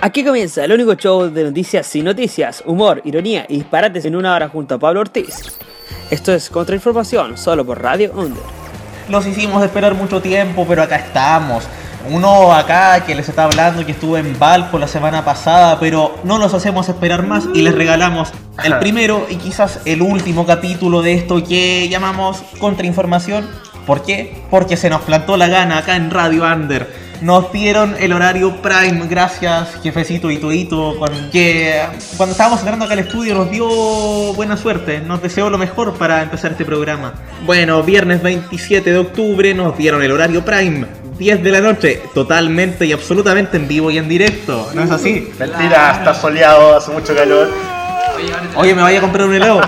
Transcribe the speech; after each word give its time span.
Aquí 0.00 0.24
comienza 0.24 0.64
el 0.64 0.70
único 0.70 0.94
show 0.94 1.28
de 1.28 1.42
noticias 1.42 1.84
sin 1.84 2.04
noticias, 2.04 2.62
humor, 2.64 3.02
ironía 3.04 3.44
y 3.48 3.56
disparates 3.56 4.04
en 4.04 4.14
una 4.14 4.32
hora 4.32 4.48
junto 4.48 4.76
a 4.76 4.78
Pablo 4.78 5.00
Ortiz. 5.00 5.58
Esto 6.08 6.32
es 6.32 6.50
Contrainformación, 6.50 7.36
solo 7.36 7.66
por 7.66 7.82
Radio 7.82 8.12
Under. 8.14 8.40
Los 9.08 9.26
hicimos 9.26 9.60
esperar 9.64 9.94
mucho 9.94 10.22
tiempo, 10.22 10.64
pero 10.68 10.84
acá 10.84 10.96
estamos. 10.96 11.64
Uno 12.08 12.54
acá 12.54 13.04
que 13.04 13.16
les 13.16 13.28
está 13.28 13.44
hablando 13.44 13.84
que 13.84 13.90
estuvo 13.90 14.16
en 14.16 14.38
Valpo 14.38 14.78
la 14.78 14.86
semana 14.86 15.24
pasada, 15.24 15.80
pero 15.80 16.14
no 16.22 16.38
los 16.38 16.54
hacemos 16.54 16.88
esperar 16.88 17.26
más 17.26 17.48
y 17.52 17.62
les 17.62 17.74
regalamos 17.74 18.30
el 18.62 18.78
primero 18.78 19.26
y 19.28 19.34
quizás 19.34 19.80
el 19.84 20.00
último 20.00 20.46
capítulo 20.46 21.02
de 21.02 21.14
esto 21.14 21.42
que 21.42 21.88
llamamos 21.88 22.44
Contrainformación. 22.60 23.48
¿Por 23.88 24.04
qué? 24.04 24.34
Porque 24.50 24.76
se 24.76 24.90
nos 24.90 25.00
plantó 25.00 25.38
la 25.38 25.48
gana 25.48 25.78
acá 25.78 25.96
en 25.96 26.10
Radio 26.10 26.44
Under 26.44 27.08
nos 27.20 27.50
dieron 27.50 27.96
el 27.98 28.12
horario 28.12 28.62
prime, 28.62 29.06
gracias 29.08 29.80
jefecito 29.82 30.30
y 30.30 30.38
tuito, 30.38 30.94
que 31.32 31.82
cuando 32.16 32.32
estábamos 32.32 32.60
entrando 32.60 32.84
acá 32.84 32.94
al 32.94 33.00
estudio 33.00 33.34
nos 33.34 33.50
dio 33.50 33.66
buena 34.34 34.56
suerte, 34.56 35.00
nos 35.00 35.20
deseó 35.20 35.50
lo 35.50 35.58
mejor 35.58 35.94
para 35.94 36.22
empezar 36.22 36.52
este 36.52 36.64
programa. 36.64 37.14
Bueno, 37.44 37.82
viernes 37.82 38.22
27 38.22 38.92
de 38.92 38.98
octubre 38.98 39.54
nos 39.54 39.76
dieron 39.76 40.02
el 40.02 40.12
horario 40.12 40.44
prime, 40.44 40.86
10 41.18 41.42
de 41.42 41.50
la 41.50 41.60
noche, 41.60 42.02
totalmente 42.14 42.86
y 42.86 42.92
absolutamente 42.92 43.56
en 43.56 43.66
vivo 43.66 43.90
y 43.90 43.98
en 43.98 44.08
directo, 44.08 44.70
¿no 44.74 44.84
es 44.84 44.90
así? 44.90 45.32
Mentira, 45.38 45.92
está 45.98 46.14
soleado, 46.14 46.76
hace 46.76 46.92
mucho 46.92 47.14
calor. 47.16 47.48
Oye, 48.54 48.74
me 48.74 48.82
vaya 48.82 48.98
a 48.98 49.00
comprar 49.00 49.26
un 49.26 49.34
helado. 49.34 49.60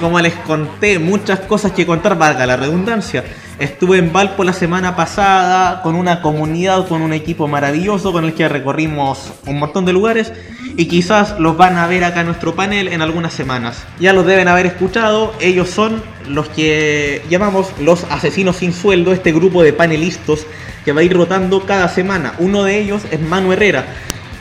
Como 0.00 0.20
les 0.20 0.34
conté, 0.34 0.98
muchas 0.98 1.40
cosas 1.40 1.72
que 1.72 1.86
contar, 1.86 2.18
valga 2.18 2.46
la 2.46 2.56
redundancia. 2.56 3.24
Estuve 3.58 3.98
en 3.98 4.12
Valpo 4.12 4.44
la 4.44 4.52
semana 4.52 4.96
pasada 4.96 5.82
con 5.82 5.94
una 5.94 6.20
comunidad, 6.22 6.88
con 6.88 7.02
un 7.02 7.12
equipo 7.12 7.46
maravilloso 7.46 8.12
con 8.12 8.24
el 8.24 8.34
que 8.34 8.48
recorrimos 8.48 9.32
un 9.46 9.58
montón 9.58 9.84
de 9.84 9.92
lugares 9.92 10.32
y 10.76 10.86
quizás 10.86 11.38
los 11.38 11.56
van 11.56 11.76
a 11.76 11.86
ver 11.86 12.04
acá 12.04 12.20
en 12.20 12.26
nuestro 12.26 12.54
panel 12.54 12.88
en 12.88 13.02
algunas 13.02 13.32
semanas. 13.32 13.84
Ya 14.00 14.12
los 14.12 14.26
deben 14.26 14.48
haber 14.48 14.66
escuchado, 14.66 15.32
ellos 15.40 15.70
son 15.70 16.02
los 16.28 16.48
que 16.48 17.22
llamamos 17.28 17.68
los 17.80 18.04
asesinos 18.10 18.56
sin 18.56 18.72
sueldo, 18.72 19.12
este 19.12 19.32
grupo 19.32 19.62
de 19.62 19.72
panelistas 19.72 20.46
que 20.84 20.92
va 20.92 21.00
a 21.00 21.04
ir 21.04 21.14
rotando 21.14 21.64
cada 21.66 21.88
semana. 21.88 22.34
Uno 22.38 22.64
de 22.64 22.78
ellos 22.78 23.02
es 23.10 23.20
Manu 23.20 23.52
Herrera, 23.52 23.86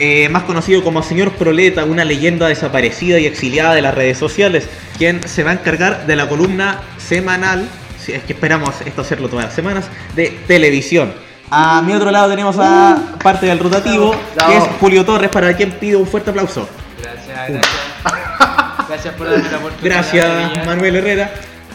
eh, 0.02 0.30
más 0.30 0.44
conocido 0.44 0.84
como 0.84 1.04
Señor 1.04 1.32
Proleta, 1.34 1.86
una 1.86 2.04
leyenda 2.04 2.48
desaparecida 2.48 3.20
y 3.20 3.28
exiliada 3.28 3.76
de 3.76 3.84
las 3.84 3.94
redes 3.94 4.18
sociales, 4.18 4.68
quien 4.98 5.28
se 5.28 5.44
va 5.44 5.52
a 5.52 5.54
encargar 5.54 6.08
de 6.08 6.16
la 6.16 6.28
columna 6.28 6.82
semanal 6.98 7.70
si 8.00 8.14
es 8.14 8.24
que 8.24 8.34
esperamos 8.34 8.82
esto 8.84 9.02
hacerlo 9.02 9.30
todas 9.30 9.46
las 9.46 9.54
semanas, 9.54 9.86
de 10.16 10.40
televisión. 10.48 11.14
A 11.52 11.84
mi 11.84 11.94
otro 11.94 12.10
lado 12.10 12.30
tenemos 12.30 12.56
a 12.58 13.18
parte 13.22 13.46
del 13.46 13.60
rotativo, 13.60 14.16
que 14.48 14.58
es 14.58 14.64
Julio 14.80 15.06
Torres, 15.06 15.30
para 15.30 15.56
quien 15.56 15.72
pido 15.74 16.00
un 16.00 16.08
fuerte 16.08 16.32
aplauso. 16.32 16.68
Gracias, 17.00 17.50
gracias. 17.50 18.88
Gracias 18.90 19.14
por 19.14 19.30
darme 19.30 19.52
la 19.52 19.58
oportunidad. 19.58 19.84
Gracias, 19.84 20.66
Manuel 20.66 20.96
Herrera. 20.96 21.32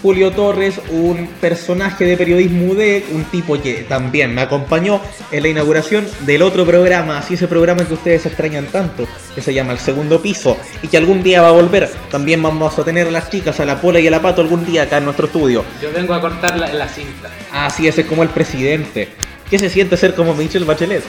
Julio 0.07 0.31
Torres, 0.31 0.81
un 0.91 1.27
personaje 1.41 2.05
de 2.05 2.17
periodismo 2.17 2.77
de 2.77 3.05
un 3.11 3.25
tipo 3.25 3.61
que 3.61 3.85
también 3.89 4.33
me 4.33 4.41
acompañó 4.41 5.01
en 5.33 5.43
la 5.43 5.49
inauguración 5.49 6.07
del 6.21 6.43
otro 6.43 6.65
programa, 6.65 7.19
así 7.19 7.35
ese 7.35 7.49
programa 7.49 7.85
que 7.85 7.95
ustedes 7.95 8.25
extrañan 8.25 8.67
tanto, 8.67 9.09
que 9.35 9.43
se 9.43 9.53
llama 9.53 9.73
El 9.73 9.81
Segundo 9.81 10.23
Piso, 10.23 10.57
y 10.81 10.87
que 10.87 10.97
algún 10.97 11.25
día 11.25 11.43
va 11.43 11.49
a 11.49 11.51
volver. 11.51 11.91
También 12.09 12.41
vamos 12.41 12.79
a 12.79 12.85
tener 12.85 13.09
a 13.09 13.11
las 13.11 13.31
chicas, 13.31 13.59
a 13.59 13.65
la 13.65 13.81
Pola 13.81 13.99
y 13.99 14.07
a 14.07 14.13
la 14.13 14.23
Pato 14.23 14.43
algún 14.43 14.65
día 14.65 14.83
acá 14.85 14.99
en 14.99 15.07
nuestro 15.07 15.27
estudio. 15.27 15.65
Yo 15.83 15.91
vengo 15.93 16.15
a 16.15 16.21
cortar 16.21 16.57
la, 16.57 16.89
cinta. 16.89 17.29
Así 17.51 17.89
es, 17.89 17.99
es 17.99 18.07
como 18.07 18.23
el 18.23 18.29
presidente. 18.29 19.09
¿Qué 19.51 19.59
se 19.59 19.69
siente 19.69 19.97
ser 19.97 20.15
como 20.15 20.35
Michelle 20.35 20.67
Bachelet? 20.67 21.03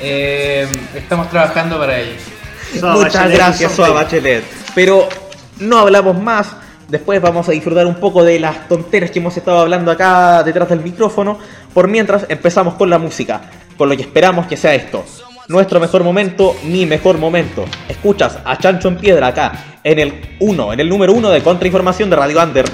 Eh, 0.00 0.64
estamos 0.94 1.28
trabajando 1.28 1.76
para 1.76 1.98
ello. 1.98 2.12
Muchas 2.82 3.32
gracias, 3.32 3.72
Soa 3.72 3.88
Bachelet. 3.88 4.44
Pero 4.76 5.08
no 5.58 5.78
hablamos 5.78 6.16
más 6.22 6.54
Después 6.88 7.20
vamos 7.20 7.46
a 7.46 7.52
disfrutar 7.52 7.86
un 7.86 7.96
poco 7.96 8.24
de 8.24 8.40
las 8.40 8.66
tonteras 8.66 9.10
que 9.10 9.18
hemos 9.18 9.36
estado 9.36 9.58
hablando 9.58 9.90
acá 9.90 10.42
detrás 10.42 10.70
del 10.70 10.80
micrófono. 10.80 11.38
Por 11.74 11.86
mientras 11.86 12.24
empezamos 12.30 12.74
con 12.74 12.88
la 12.88 12.98
música, 12.98 13.42
con 13.76 13.90
lo 13.90 13.96
que 13.96 14.02
esperamos 14.02 14.46
que 14.46 14.56
sea 14.56 14.74
esto. 14.74 15.04
Nuestro 15.48 15.80
mejor 15.80 16.02
momento, 16.02 16.56
mi 16.64 16.86
mejor 16.86 17.18
momento. 17.18 17.66
Escuchas 17.88 18.38
a 18.42 18.56
Chancho 18.56 18.88
en 18.88 18.96
Piedra 18.96 19.26
acá, 19.26 19.52
en 19.84 19.98
el 19.98 20.36
1, 20.40 20.72
en 20.72 20.80
el 20.80 20.88
número 20.88 21.12
1 21.12 21.28
de 21.28 21.42
Contrainformación 21.42 22.08
de 22.08 22.16
Radio 22.16 22.42
Under. 22.42 22.64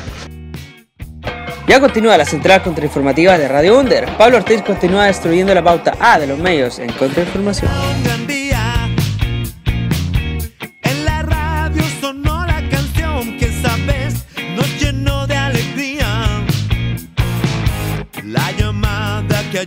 Ya 1.67 1.81
continúa 1.81 2.17
la 2.17 2.25
central 2.25 2.63
contrainformativa 2.63 3.37
de 3.37 3.49
Radio 3.49 3.77
Under. 3.81 4.07
Pablo 4.17 4.37
Ortiz 4.37 4.63
continúa 4.63 5.07
destruyendo 5.07 5.53
la 5.55 5.65
pauta 5.65 5.97
A 5.99 6.21
de 6.21 6.29
los 6.29 6.39
medios 6.39 6.79
en 6.79 6.93
Contrainformación. 6.93 8.44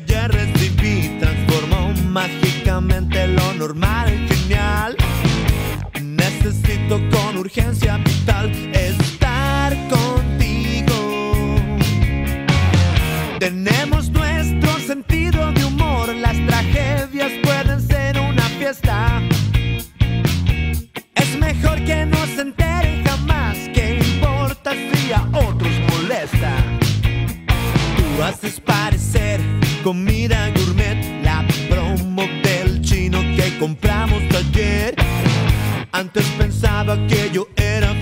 Ayer 0.01 0.31
recibí 0.31 1.17
transformó 1.19 1.91
mágicamente 2.09 3.27
lo 3.27 3.53
normal 3.53 4.09
en 4.09 4.27
genial. 4.27 4.95
Necesito 6.01 6.99
con 7.09 7.37
urgencia 7.37 7.97
vital 7.97 8.51
estar 8.73 9.75
contigo. 9.87 10.97
Tenemos 13.39 14.09
nuestro 14.11 14.79
sentido 14.79 15.51
de 15.53 15.65
humor, 15.65 16.13
las 16.15 16.37
tragedias 16.45 17.31
pueden 17.43 17.81
ser 17.81 18.19
una 18.19 18.43
fiesta. 18.59 19.21
Es 21.15 21.39
mejor 21.39 21.83
que 21.85 22.05
no 22.05 22.23
se 22.35 22.41
enteren 22.41 23.03
jamás, 23.03 23.57
que 23.73 23.99
importa 23.99 24.73
si 24.73 25.11
a 25.11 25.23
otros 25.33 25.73
molesta. 25.89 26.53
Tú 27.97 28.23
haces 28.23 28.59
parecer 28.59 28.86
comida 29.87 30.49
gourmet, 30.49 30.97
la 31.23 31.45
promo 31.69 32.23
del 32.43 32.81
chino 32.81 33.21
que 33.37 33.57
compramos 33.57 34.21
ayer. 34.35 34.93
Antes 35.93 36.25
pensaba 36.37 36.97
que 37.07 37.31
yo 37.31 37.47
era 37.55 37.93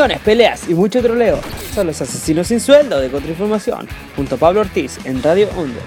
Opiniones, 0.00 0.24
peleas 0.24 0.66
y 0.66 0.72
mucho 0.72 1.02
troleo. 1.02 1.38
Son 1.74 1.86
los 1.86 2.00
asesinos 2.00 2.46
sin 2.46 2.58
sueldo 2.58 2.98
de 2.98 3.10
Contrainformación, 3.10 3.86
junto 4.16 4.36
a 4.36 4.38
Pablo 4.38 4.62
Ortiz 4.62 4.98
en 5.04 5.22
Radio 5.22 5.50
Under. 5.58 5.82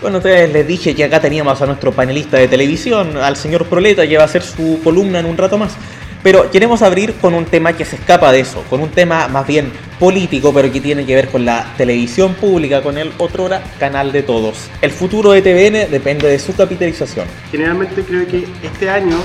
Bueno, 0.00 0.16
ustedes 0.16 0.50
les 0.50 0.66
dije 0.66 0.94
que 0.94 1.04
acá 1.04 1.20
teníamos 1.20 1.60
a 1.60 1.66
nuestro 1.66 1.92
panelista 1.92 2.38
de 2.38 2.48
televisión, 2.48 3.18
al 3.18 3.36
señor 3.36 3.66
Proleta, 3.66 4.08
que 4.08 4.16
va 4.16 4.22
a 4.22 4.24
hacer 4.24 4.40
su 4.40 4.80
columna 4.82 5.18
en 5.18 5.26
un 5.26 5.36
rato 5.36 5.58
más. 5.58 5.74
Pero 6.22 6.50
queremos 6.50 6.80
abrir 6.80 7.12
con 7.16 7.34
un 7.34 7.44
tema 7.44 7.74
que 7.74 7.84
se 7.84 7.96
escapa 7.96 8.32
de 8.32 8.40
eso, 8.40 8.64
con 8.70 8.80
un 8.80 8.88
tema 8.88 9.28
más 9.28 9.46
bien 9.46 9.70
político, 9.98 10.54
pero 10.54 10.72
que 10.72 10.80
tiene 10.80 11.04
que 11.04 11.14
ver 11.14 11.28
con 11.28 11.44
la 11.44 11.74
televisión 11.76 12.32
pública, 12.36 12.80
con 12.80 12.96
el 12.96 13.12
otrora 13.18 13.62
canal 13.78 14.10
de 14.10 14.22
todos. 14.22 14.70
El 14.80 14.90
futuro 14.90 15.32
de 15.32 15.42
TVN 15.42 15.90
depende 15.90 16.28
de 16.28 16.38
su 16.38 16.56
capitalización. 16.56 17.26
Generalmente 17.50 18.04
creo 18.04 18.26
que 18.26 18.48
este 18.62 18.88
año 18.88 19.18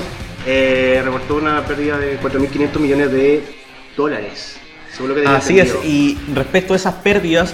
eh, 0.46 1.02
reportó 1.06 1.38
una 1.38 1.66
pérdida 1.66 1.98
de 1.98 2.20
4.500 2.20 2.80
millones 2.80 3.12
de 3.14 3.65
dólares. 3.96 4.58
Según 4.92 5.10
lo 5.10 5.16
que 5.16 5.28
Así 5.28 5.60
es, 5.60 5.76
y 5.84 6.18
respecto 6.34 6.74
a 6.74 6.78
esas 6.78 6.96
pérdidas, 6.96 7.54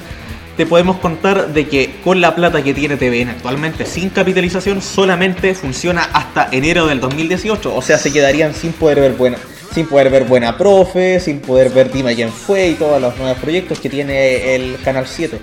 te 0.57 0.65
podemos 0.65 0.97
contar 0.97 1.53
de 1.53 1.67
que 1.67 1.95
con 2.03 2.21
la 2.21 2.35
plata 2.35 2.63
que 2.63 2.73
tiene 2.73 2.97
TVN 2.97 3.29
actualmente 3.29 3.85
sin 3.85 4.09
capitalización 4.09 4.81
solamente 4.81 5.55
funciona 5.55 6.03
hasta 6.13 6.49
enero 6.51 6.87
del 6.87 6.99
2018, 6.99 7.73
o 7.73 7.81
sea, 7.81 7.97
se 7.97 8.11
quedarían 8.11 8.53
sin 8.53 8.73
poder 8.73 8.99
ver 8.99 9.13
buena 9.13 9.37
sin 9.73 9.87
poder 9.87 10.09
ver 10.09 10.25
Buena 10.25 10.57
Profe, 10.57 11.19
sin 11.19 11.39
poder 11.39 11.69
ver 11.69 11.91
Dime 11.91 12.13
quién 12.15 12.29
fue 12.29 12.69
y 12.69 12.73
todos 12.75 13.01
los 13.01 13.17
nuevos 13.17 13.37
proyectos 13.37 13.79
que 13.79 13.89
tiene 13.89 14.55
el 14.55 14.77
Canal 14.83 15.07
7, 15.07 15.39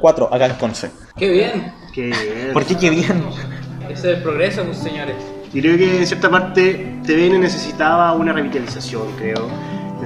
4 0.00 0.34
acá 0.34 0.46
en 0.46 0.54
Conce. 0.54 0.90
Qué 1.16 1.28
bien. 1.28 1.72
Qué 1.92 2.02
bien. 2.06 2.52
¿Por 2.52 2.64
qué 2.64 2.76
qué 2.76 2.90
bien? 2.90 3.22
Ese 3.88 3.92
es 4.12 4.16
el 4.16 4.22
progreso, 4.22 4.64
pues, 4.64 4.78
señores. 4.78 5.16
Y 5.52 5.60
creo 5.60 5.76
que 5.76 5.98
en 5.98 6.06
cierta 6.06 6.30
parte 6.30 6.98
TVN 7.06 7.40
necesitaba 7.40 8.12
una 8.14 8.32
revitalización, 8.32 9.12
creo. 9.18 9.48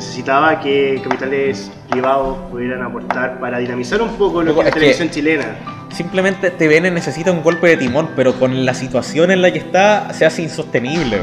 Necesitaba 0.00 0.58
que 0.60 0.98
capitales 1.04 1.70
privados 1.90 2.38
pudieran 2.50 2.80
aportar 2.80 3.38
para 3.38 3.58
dinamizar 3.58 4.00
un 4.00 4.08
poco 4.16 4.42
lo 4.42 4.54
que 4.54 4.60
es 4.60 4.64
la 4.64 4.70
que- 4.70 4.80
televisión 4.80 5.10
chilena. 5.10 5.44
Simplemente 5.90 6.50
TVN 6.50 6.90
necesita 6.90 7.30
un 7.30 7.42
golpe 7.42 7.66
de 7.66 7.76
timón, 7.76 8.08
pero 8.16 8.32
con 8.38 8.64
la 8.64 8.72
situación 8.72 9.30
en 9.30 9.42
la 9.42 9.52
que 9.52 9.58
está 9.58 10.10
se 10.14 10.24
hace 10.24 10.40
insostenible. 10.40 11.18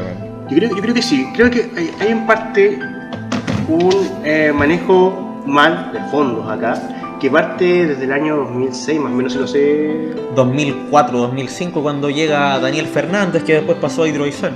Yo 0.48 0.56
creo, 0.58 0.70
yo 0.76 0.80
creo 0.80 0.94
que 0.94 1.02
sí, 1.02 1.26
creo 1.34 1.50
que 1.50 1.68
hay, 1.76 1.90
hay 1.98 2.08
en 2.12 2.24
parte 2.24 2.78
un 3.66 3.90
eh, 4.24 4.52
manejo 4.54 5.42
mal 5.44 5.90
de 5.92 5.98
fondos 6.12 6.48
acá, 6.48 6.80
que 7.18 7.28
parte 7.28 7.84
desde 7.88 8.04
el 8.04 8.12
año 8.12 8.36
2006, 8.36 9.00
más 9.00 9.10
o 9.10 9.14
menos, 9.16 9.32
si 9.32 9.38
no 9.40 9.46
sé. 9.48 10.14
2004, 10.36 11.18
2005 11.18 11.82
cuando 11.82 12.10
llega 12.10 12.60
Daniel 12.60 12.86
Fernández 12.86 13.42
que 13.42 13.54
después 13.54 13.76
pasó 13.78 14.04
a 14.04 14.08
Hidrovisor. 14.08 14.52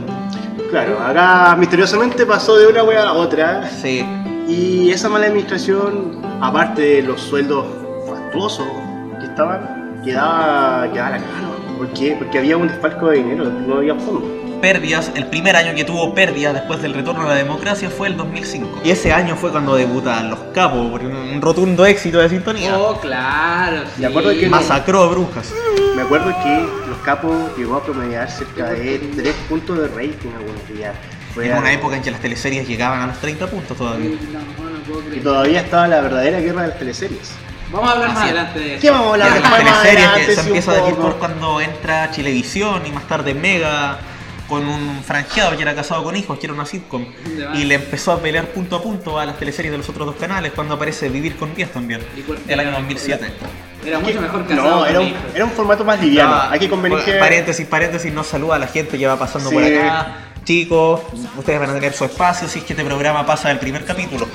Claro, 0.72 0.98
acá 1.02 1.54
misteriosamente 1.58 2.24
pasó 2.24 2.56
de 2.56 2.66
una 2.66 2.82
wea 2.82 3.08
a 3.08 3.12
otra, 3.12 3.68
Sí, 3.68 4.02
y 4.48 4.90
esa 4.90 5.10
mala 5.10 5.26
administración, 5.26 6.22
aparte 6.40 6.80
de 6.80 7.02
los 7.02 7.20
sueldos 7.20 7.66
fastuosos 8.08 8.66
que 9.20 9.26
estaban, 9.26 10.00
quedaba, 10.02 10.90
quedaba 10.90 11.10
la 11.10 11.18
¿no? 11.18 11.76
¿Por 11.76 11.88
qué? 11.92 12.16
Porque 12.18 12.38
había 12.38 12.56
un 12.56 12.68
desfalco 12.68 13.08
de 13.08 13.18
dinero, 13.18 13.44
no 13.44 13.74
había 13.74 13.94
fondos. 13.96 14.41
Pérdidas, 14.66 15.10
el 15.16 15.26
primer 15.26 15.56
año 15.56 15.74
que 15.74 15.84
tuvo 15.84 16.14
pérdidas 16.14 16.54
después 16.54 16.80
del 16.80 16.94
retorno 16.94 17.22
a 17.24 17.28
la 17.28 17.34
democracia 17.34 17.90
fue 17.90 18.08
el 18.08 18.16
2005. 18.16 18.80
Y 18.84 18.90
ese 18.90 19.12
año 19.12 19.36
fue 19.36 19.50
cuando 19.50 19.74
debutan 19.74 20.30
Los 20.30 20.38
Capos, 20.54 20.88
por 20.90 21.02
un, 21.02 21.14
un 21.14 21.42
rotundo 21.42 21.84
éxito 21.84 22.18
de 22.18 22.28
sintonía. 22.30 22.78
Oh, 22.78 22.98
claro. 23.00 23.82
Sí. 23.94 24.00
Me 24.00 24.06
acuerdo 24.06 24.30
que- 24.30 24.48
Masacró 24.48 25.02
a 25.02 25.06
Brujas. 25.08 25.52
Me 25.96 26.02
acuerdo 26.02 26.28
que 26.42 26.88
Los 26.88 26.98
Capos 27.04 27.34
llegó 27.58 27.76
a 27.76 27.82
promediar 27.84 28.30
cerca 28.30 28.70
de 28.70 28.98
3 29.16 29.34
puntos 29.48 29.78
de 29.78 29.88
rating 29.88 30.30
algunos 30.38 30.68
días. 30.68 30.94
Fue 31.34 31.46
Era 31.48 31.58
una 31.58 31.72
época 31.72 31.96
en 31.96 32.02
que 32.02 32.10
las 32.12 32.20
teleseries 32.20 32.66
llegaban 32.68 33.00
a 33.02 33.06
los 33.08 33.18
30 33.18 33.46
puntos 33.48 33.76
todavía. 33.76 34.10
No, 34.32 34.40
no 34.70 34.82
puedo 34.86 35.14
Y 35.16 35.20
todavía 35.20 35.60
estaba 35.60 35.88
la 35.88 36.00
verdadera 36.00 36.38
guerra 36.40 36.62
de 36.62 36.68
las 36.68 36.78
teleseries. 36.78 37.32
Vamos 37.72 37.88
a 37.88 37.92
hablar 37.94 38.08
más 38.10 38.18
Así 38.18 38.26
adelante 38.28 38.58
de 38.60 38.72
eso. 38.74 38.80
¿Qué 38.82 38.90
vamos 38.90 39.06
a 39.06 39.10
hablar 39.12 39.28
Las 39.30 39.40
después 39.40 39.64
más 39.64 39.82
teleseries 39.82 40.06
adelante, 40.08 40.26
que 40.26 40.34
se 40.34 40.46
empieza 40.46 40.70
a 40.70 40.74
decir 40.76 40.94
por 40.94 41.16
cuando 41.16 41.60
entra 41.60 42.10
Chilevisión 42.10 42.86
y 42.86 42.92
más 42.92 43.08
tarde 43.08 43.34
Mega 43.34 43.98
con 44.52 44.68
un 44.68 45.02
franjeado 45.02 45.56
que 45.56 45.62
era 45.62 45.74
casado 45.74 46.04
con 46.04 46.14
hijos, 46.14 46.38
que 46.38 46.46
era 46.46 46.52
una 46.52 46.66
sitcom, 46.66 47.06
y 47.54 47.64
le 47.64 47.76
empezó 47.76 48.12
a 48.12 48.20
pelear 48.20 48.46
punto 48.48 48.76
a 48.76 48.82
punto 48.82 49.18
a 49.18 49.24
las 49.24 49.38
teleseries 49.38 49.72
de 49.72 49.78
los 49.78 49.88
otros 49.88 50.06
dos 50.06 50.16
canales 50.16 50.52
cuando 50.54 50.74
aparece 50.74 51.08
Vivir 51.08 51.36
con 51.36 51.54
10 51.54 51.72
también, 51.72 52.00
¿Y 52.16 52.20
cuál- 52.20 52.38
el 52.46 52.60
año 52.60 52.72
2007. 52.72 53.32
Era 53.84 53.98
mucho 53.98 54.20
mejor 54.20 54.46
casado 54.46 54.68
No, 54.70 54.84
era 54.86 54.94
con 54.98 55.02
un, 55.04 55.08
hijos. 55.10 55.22
era 55.34 55.44
un 55.46 55.50
formato 55.52 55.84
más 55.84 56.00
liviano. 56.00 56.40
Hay 56.50 56.60
que 56.60 56.68
convenir 56.68 56.98
que. 57.00 57.14
Paréntesis, 57.14 57.66
paréntesis, 57.66 58.12
no 58.12 58.22
saluda 58.24 58.56
a 58.56 58.58
la 58.58 58.66
gente 58.68 58.96
que 58.98 59.06
va 59.06 59.18
pasando 59.18 59.48
Sí. 59.48 59.54
por 59.54 59.64
acá. 59.64 60.16
Chicos, 60.44 61.00
ustedes 61.36 61.58
van 61.58 61.70
a 61.70 61.74
tener 61.74 61.92
su 61.94 62.04
espacio 62.04 62.46
si 62.46 62.58
es 62.60 62.64
que 62.64 62.74
este 62.74 62.84
programa 62.84 63.24
pasa 63.24 63.48
del 63.48 63.58
primer 63.58 63.84
capítulo. 63.84 64.26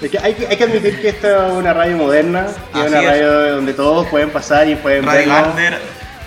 de 0.00 0.08
que 0.08 0.18
hay, 0.18 0.32
que 0.32 0.46
hay 0.46 0.56
que 0.56 0.64
admitir 0.64 0.98
que 1.02 1.08
esta 1.10 1.48
es 1.48 1.52
una 1.52 1.74
radio 1.74 1.96
moderna, 1.98 2.46
que 2.72 2.80
es 2.80 2.86
una 2.88 3.00
es. 3.00 3.06
radio 3.06 3.56
donde 3.56 3.74
todos 3.74 4.06
pueden 4.06 4.30
pasar 4.30 4.66
y 4.66 4.74
pueden 4.76 5.04
Radio 5.04 5.28
vernos. 5.28 5.46
Gander 5.48 5.78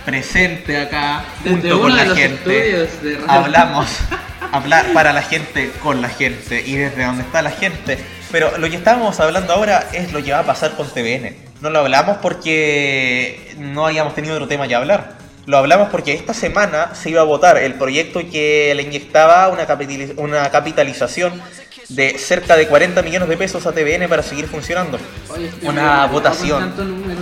presente 0.06 0.78
acá 0.82 1.24
Desde 1.44 1.50
junto 1.70 1.82
con 1.82 1.96
la 1.96 2.06
gente. 2.16 2.88
Hablamos, 3.28 3.88
hablar 4.52 4.86
para 4.94 5.14
la 5.14 5.22
gente, 5.22 5.72
con 5.82 6.02
la 6.02 6.10
gente 6.10 6.64
y 6.66 6.76
desde 6.76 7.04
donde 7.06 7.24
está 7.24 7.42
la 7.42 7.52
gente. 7.52 7.98
Pero 8.32 8.58
lo 8.58 8.70
que 8.70 8.76
estábamos 8.76 9.20
hablando 9.20 9.54
ahora 9.54 9.88
es 9.94 10.12
lo 10.12 10.24
que 10.24 10.32
va 10.32 10.40
a 10.40 10.44
pasar 10.44 10.72
con 10.76 10.88
TVN. 10.90 11.36
No 11.62 11.70
lo 11.70 11.80
hablamos 11.80 12.18
porque 12.18 13.54
no 13.58 13.86
habíamos 13.86 14.16
tenido 14.16 14.36
otro 14.36 14.48
tema 14.48 14.68
que 14.68 14.76
hablar. 14.76 15.14
Lo 15.46 15.58
hablamos 15.58 15.90
porque 15.90 16.14
esta 16.14 16.34
semana 16.34 16.96
se 16.96 17.10
iba 17.10 17.22
a 17.22 17.26
votar 17.26 17.58
el 17.58 17.74
proyecto 17.76 18.22
que 18.32 18.74
le 18.76 18.84
inyectaba 18.84 19.50
una, 19.50 19.68
capitaliz- 19.68 20.14
una 20.18 20.50
capitalización 20.50 21.42
de 21.90 22.18
cerca 22.18 22.56
de 22.56 22.66
40 22.68 23.02
millones 23.02 23.28
de 23.28 23.36
pesos 23.38 23.66
a 23.68 23.74
TVN 23.74 24.08
para 24.08 24.24
seguir 24.24 24.48
funcionando. 24.48 24.98
Oye, 25.30 25.52
Una 25.64 26.06
votación 26.08 26.74
número, 26.78 27.20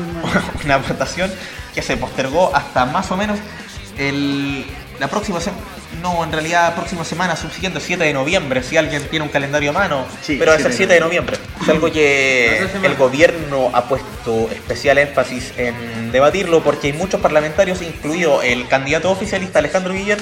una 0.63 0.77
votación 0.77 1.32
que 1.74 1.82
se 1.82 1.98
postergó 1.98 2.56
hasta 2.56 2.86
más 2.86 3.12
o 3.12 3.18
menos 3.18 3.40
el, 3.98 4.66
la 5.00 5.08
próxima 5.08 5.40
semana. 5.40 5.63
No, 6.01 6.24
en 6.24 6.32
realidad 6.32 6.74
próxima 6.74 7.04
semana, 7.04 7.36
subsiguiente 7.36 7.80
7 7.80 8.04
de 8.04 8.13
noviembre, 8.13 8.63
si 8.63 8.78
alguien 8.78 9.04
tiene 9.10 9.25
un 9.25 9.32
calendario 9.32 9.72
a 9.72 9.74
mano, 9.74 10.06
Sí, 10.22 10.38
pero 10.40 10.51
va 10.51 10.58
a 10.58 10.60
ser 10.60 10.72
7 10.72 10.78
7 10.78 10.94
de 10.94 11.00
noviembre. 11.00 11.38
Es 11.62 11.70
algo 11.70 11.92
que 11.92 12.66
el 12.84 12.96
gobierno 12.96 13.70
ha 13.74 13.84
puesto 13.84 14.50
especial 14.51 14.98
énfasis 14.98 15.54
en 15.58 16.12
debatirlo 16.12 16.63
porque 16.63 16.88
hay 16.88 16.94
muchos 16.94 17.20
parlamentarios, 17.20 17.82
incluido 17.82 18.42
el 18.42 18.68
candidato 18.68 19.12
oficialista 19.12 19.60
Alejandro 19.60 19.94
Guiller, 19.94 20.20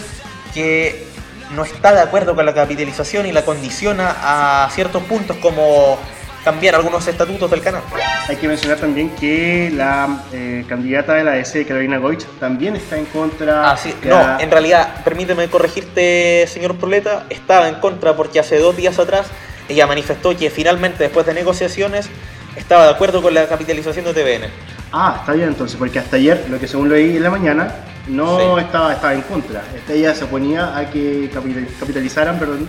que 0.54 1.06
no 1.52 1.64
está 1.64 1.94
de 1.94 2.02
acuerdo 2.02 2.36
con 2.36 2.46
la 2.46 2.54
capitalización 2.54 3.26
y 3.26 3.32
la 3.32 3.46
condiciona 3.46 4.16
a 4.22 4.70
ciertos 4.72 5.04
puntos 5.04 5.38
como 5.38 5.98
cambiar 6.44 6.76
algunos 6.76 7.08
estatutos 7.08 7.50
del 7.52 7.62
canal. 7.62 7.82
Hay 8.28 8.36
que 8.38 8.48
mencionar 8.48 8.78
también 8.80 9.10
que 9.12 9.72
la 9.76 10.24
eh, 10.32 10.66
candidata 10.68 11.14
de 11.16 11.24
la 11.24 11.32
DC, 11.32 11.66
Carolina 11.66 11.98
Goich, 11.98 12.26
también 12.40 12.76
está 12.76 12.98
en 12.98 13.06
contra. 13.06 13.72
Ah, 13.72 13.78
sí. 13.78 13.94
No, 14.04 14.10
la- 14.12 14.38
en 14.40 14.50
realidad, 14.52 15.04
permíteme 15.04 15.48
corregirte, 15.50 16.46
señor 16.48 16.76
Proleta, 16.78 17.26
estaba 17.30 17.68
en 17.68 17.76
contra 17.76 18.16
porque 18.16 18.40
hace 18.40 18.58
dos 18.60 18.76
días 18.78 18.98
atrás 19.00 19.28
ella 19.68 19.86
manifestó 19.88 20.36
que 20.36 20.50
finalmente, 20.50 21.04
después 21.04 21.26
de 21.26 21.34
negociaciones, 21.34 22.10
estaba 22.56 22.86
de 22.86 22.92
acuerdo 22.92 23.22
con 23.22 23.34
la 23.34 23.48
capitalización 23.48 24.06
de 24.06 24.14
TVN. 24.14 24.50
Ah, 24.92 25.18
está 25.20 25.34
bien 25.34 25.50
entonces, 25.50 25.78
porque 25.78 26.00
hasta 26.00 26.16
ayer, 26.16 26.46
lo 26.50 26.60
que 26.60 26.68
según 26.68 26.90
leí 26.90 27.18
en 27.18 27.24
la 27.24 27.30
mañana, 27.30 27.72
no 28.08 28.40
Sí. 28.58 28.62
estaba, 28.64 28.94
estaba 28.94 29.14
en 29.14 29.22
contra. 29.22 29.62
Esta 29.76 29.94
ella 29.94 30.16
se 30.16 30.24
oponía 30.24 30.76
a 30.76 30.90
que 30.90 31.30
capital- 31.32 31.68
capitalizaran 31.80 32.40
perdón, 32.40 32.68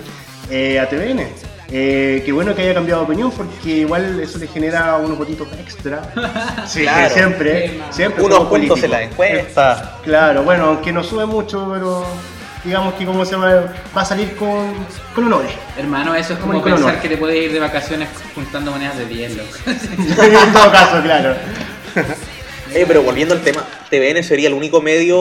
eh, 0.50 0.78
a 0.78 0.86
TVN. 0.88 1.26
Eh, 1.72 2.22
qué 2.24 2.32
bueno 2.32 2.54
que 2.54 2.62
haya 2.62 2.74
cambiado 2.74 3.02
de 3.02 3.06
opinión 3.06 3.30
porque 3.30 3.68
igual 3.70 4.18
eso 4.20 4.38
le 4.38 4.48
genera 4.48 4.96
unos 4.96 5.16
votitos 5.18 5.46
extra. 5.58 6.02
Sí, 6.66 6.82
Claro. 6.82 7.14
siempre, 7.14 7.80
siempre. 7.90 8.24
Unos 8.24 8.40
puntos 8.48 8.82
en 8.82 8.90
la 8.90 9.02
encuesta. 9.02 9.98
Claro, 10.04 10.42
bueno, 10.42 10.64
aunque 10.66 10.92
no 10.92 11.02
sube 11.04 11.26
mucho, 11.26 11.68
pero 11.72 12.04
digamos 12.64 12.94
que 12.94 13.04
como 13.06 13.24
se 13.24 13.32
llama, 13.32 13.72
va 13.96 14.02
a 14.02 14.04
salir 14.04 14.34
con, 14.36 14.72
con 15.14 15.24
honores. 15.26 15.52
Hermano, 15.78 16.14
eso 16.14 16.32
es 16.34 16.38
como 16.40 16.62
pensar 16.62 16.82
honor. 16.90 17.00
que 17.00 17.08
te 17.08 17.16
puedes 17.16 17.36
ir 17.44 17.52
de 17.52 17.60
vacaciones 17.60 18.08
juntando 18.34 18.72
monedas 18.72 18.98
de 18.98 19.06
10, 19.06 19.36
loco. 19.36 19.50
en 19.66 20.52
todo 20.52 20.70
caso, 20.72 21.02
claro. 21.02 21.34
Eh, 22.74 22.84
pero 22.86 23.02
volviendo 23.02 23.34
al 23.34 23.40
tema, 23.40 23.64
TVN 23.90 24.22
sería 24.22 24.48
el 24.48 24.54
único 24.54 24.80
medio 24.80 25.16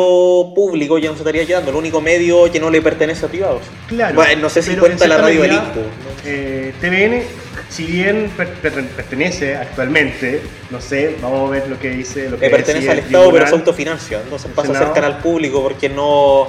público 0.55 0.95
que 0.99 1.07
nos 1.07 1.17
estaría 1.17 1.45
quedando, 1.45 1.71
el 1.71 1.77
único 1.77 1.99
medio 2.01 2.51
que 2.51 2.59
no 2.59 2.69
le 2.69 2.81
pertenece 2.81 3.25
a 3.25 3.29
privados. 3.29 3.61
Claro. 3.87 4.15
Bueno, 4.15 4.43
no 4.43 4.49
sé 4.49 4.61
si 4.61 4.75
cuenta 4.75 5.03
en 5.05 5.09
la 5.09 5.17
radio 5.17 5.41
del 5.41 5.51
Inco. 5.53 5.81
eh, 6.25 6.73
TVN, 6.79 7.23
si 7.69 7.85
bien 7.85 8.31
per- 8.37 8.53
per- 8.55 8.85
pertenece 8.87 9.55
actualmente, 9.55 10.41
no 10.69 10.79
sé, 10.79 11.15
vamos 11.21 11.49
a 11.49 11.51
ver 11.53 11.67
lo 11.67 11.79
que 11.79 11.89
dice. 11.89 12.29
Lo 12.29 12.37
que 12.37 12.45
que 12.45 12.49
pertenece 12.51 12.89
al 12.91 12.99
Estado, 12.99 13.31
pero 13.31 13.47
se 13.47 13.53
autofinancia. 13.53 14.21
Entonces 14.23 14.51
pasa 14.55 14.71
a 14.71 14.77
ser 14.77 14.93
canal 14.93 15.17
público 15.19 15.61
porque 15.63 15.89
no. 15.89 16.47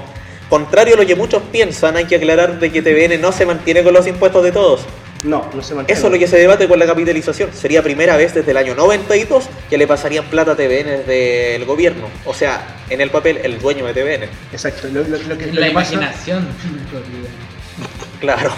Contrario 0.49 0.95
a 0.95 0.97
lo 0.99 1.07
que 1.07 1.15
muchos 1.15 1.43
piensan, 1.53 1.97
hay 1.97 2.07
que 2.07 2.17
aclarar 2.17 2.59
de 2.59 2.71
que 2.73 2.83
TVN 2.83 3.19
no 3.21 3.31
se 3.33 3.47
mantiene 3.47 3.85
con 3.85 3.95
los 3.95 4.07
impuestos 4.09 4.43
de 4.43 4.51
todos. 4.51 4.81
No, 5.25 5.51
no 5.55 5.63
se 5.63 5.75
mantiene. 5.75 5.99
Eso 5.99 6.07
es 6.09 6.13
lo 6.15 6.19
que 6.19 6.27
se 6.27 6.39
debate 6.39 6.67
con 6.67 6.79
la 6.79 6.87
capitalización. 6.87 7.51
Sería 7.53 7.83
primera 7.83 8.17
vez 8.17 8.33
desde 8.35 8.51
el 8.53 8.57
año 8.57 8.75
92 8.75 9.49
que 9.69 9.77
le 9.77 9.87
pasarían 9.87 10.25
plata 10.27 10.53
a 10.53 10.57
TVN 10.57 10.87
desde 11.01 11.57
el 11.57 11.65
gobierno. 11.67 12.07
O 12.25 12.33
sea, 12.33 12.63
en 12.89 13.01
el 13.03 13.11
papel, 13.11 13.39
el 13.43 13.59
dueño 13.61 13.85
de 13.87 13.93
TVN. 13.93 14.25
Exacto. 14.53 14.89
Lo, 14.89 15.03
lo- 15.03 15.19
lo 15.19 15.37
que, 15.39 15.47
lo 15.49 15.61
La 15.61 15.69
que 15.69 15.73
pasa- 15.75 15.93
imaginación. 15.95 16.47
Claro. 18.21 18.51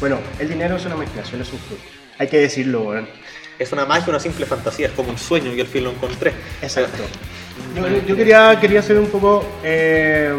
bueno, 0.00 0.18
el 0.38 0.48
dinero 0.48 0.76
es 0.76 0.84
una 0.86 0.94
imaginación, 0.94 1.40
es 1.42 1.52
un 1.52 1.58
fruto. 1.58 1.82
Hay 2.18 2.28
que 2.28 2.38
decirlo, 2.38 2.82
weón. 2.82 3.08
Es 3.58 3.70
una 3.72 3.84
magia, 3.84 4.06
una 4.08 4.18
simple 4.20 4.46
fantasía, 4.46 4.86
es 4.86 4.92
como 4.92 5.10
un 5.10 5.18
sueño 5.18 5.52
y 5.54 5.60
al 5.60 5.66
fin 5.66 5.84
lo 5.84 5.90
encontré. 5.90 6.32
Exacto. 6.62 7.02
Yo, 7.76 7.86
yo 8.06 8.16
quería, 8.16 8.58
quería 8.60 8.80
hacer 8.80 8.98
un 8.98 9.06
poco, 9.08 9.44
eh, 9.62 10.32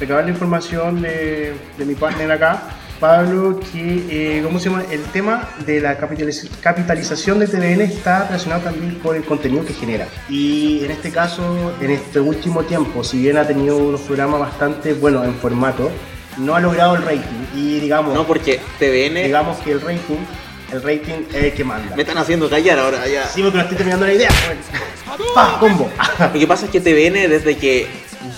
recabar 0.00 0.24
la 0.24 0.30
información 0.30 1.02
de, 1.02 1.52
de 1.76 1.84
mi 1.84 1.94
partner 1.94 2.32
acá, 2.32 2.62
Pablo, 3.00 3.60
que, 3.72 4.38
eh, 4.38 4.42
¿cómo 4.42 4.58
se 4.58 4.70
llama? 4.70 4.84
El 4.90 5.02
tema 5.04 5.48
de 5.66 5.80
la 5.80 5.98
capitaliz- 5.98 6.48
capitalización 6.60 7.38
de 7.38 7.46
TVN 7.48 7.82
está 7.82 8.24
relacionado 8.26 8.62
también 8.62 8.94
con 9.02 9.16
el 9.16 9.24
contenido 9.24 9.64
que 9.64 9.74
genera. 9.74 10.06
Y 10.28 10.84
en 10.84 10.90
este 10.90 11.10
caso, 11.10 11.74
en 11.80 11.90
este 11.90 12.20
último 12.20 12.62
tiempo, 12.62 13.02
si 13.04 13.18
bien 13.20 13.36
ha 13.36 13.46
tenido 13.46 13.76
unos 13.76 14.00
programas 14.02 14.40
bastante 14.40 14.94
buenos 14.94 15.24
en 15.26 15.34
formato, 15.34 15.90
no 16.38 16.54
ha 16.54 16.60
logrado 16.60 16.96
el 16.96 17.02
rating. 17.02 17.44
Y 17.54 17.80
digamos, 17.80 18.14
No, 18.14 18.26
porque 18.26 18.60
TVN 18.78 19.24
digamos 19.24 19.58
que 19.58 19.72
el 19.72 19.80
rating, 19.80 20.18
el 20.72 20.82
rating 20.82 21.24
es 21.32 21.44
el 21.44 21.52
que 21.52 21.64
manda. 21.64 21.94
me 21.96 22.02
están 22.02 22.18
haciendo 22.18 22.48
callar 22.48 22.78
ahora 22.78 23.06
ya. 23.06 23.26
Sí, 23.26 23.42
porque 23.42 23.56
no 23.58 23.62
estoy 23.64 23.76
terminando 23.76 24.06
la 24.06 24.14
idea. 24.14 24.30
¡Pah! 25.34 25.58
¡Combo! 25.60 25.88
Lo 26.32 26.32
que 26.40 26.46
pasa 26.46 26.64
es 26.66 26.72
que 26.72 26.80
TVN, 26.80 27.28
desde 27.28 27.56
que 27.56 27.86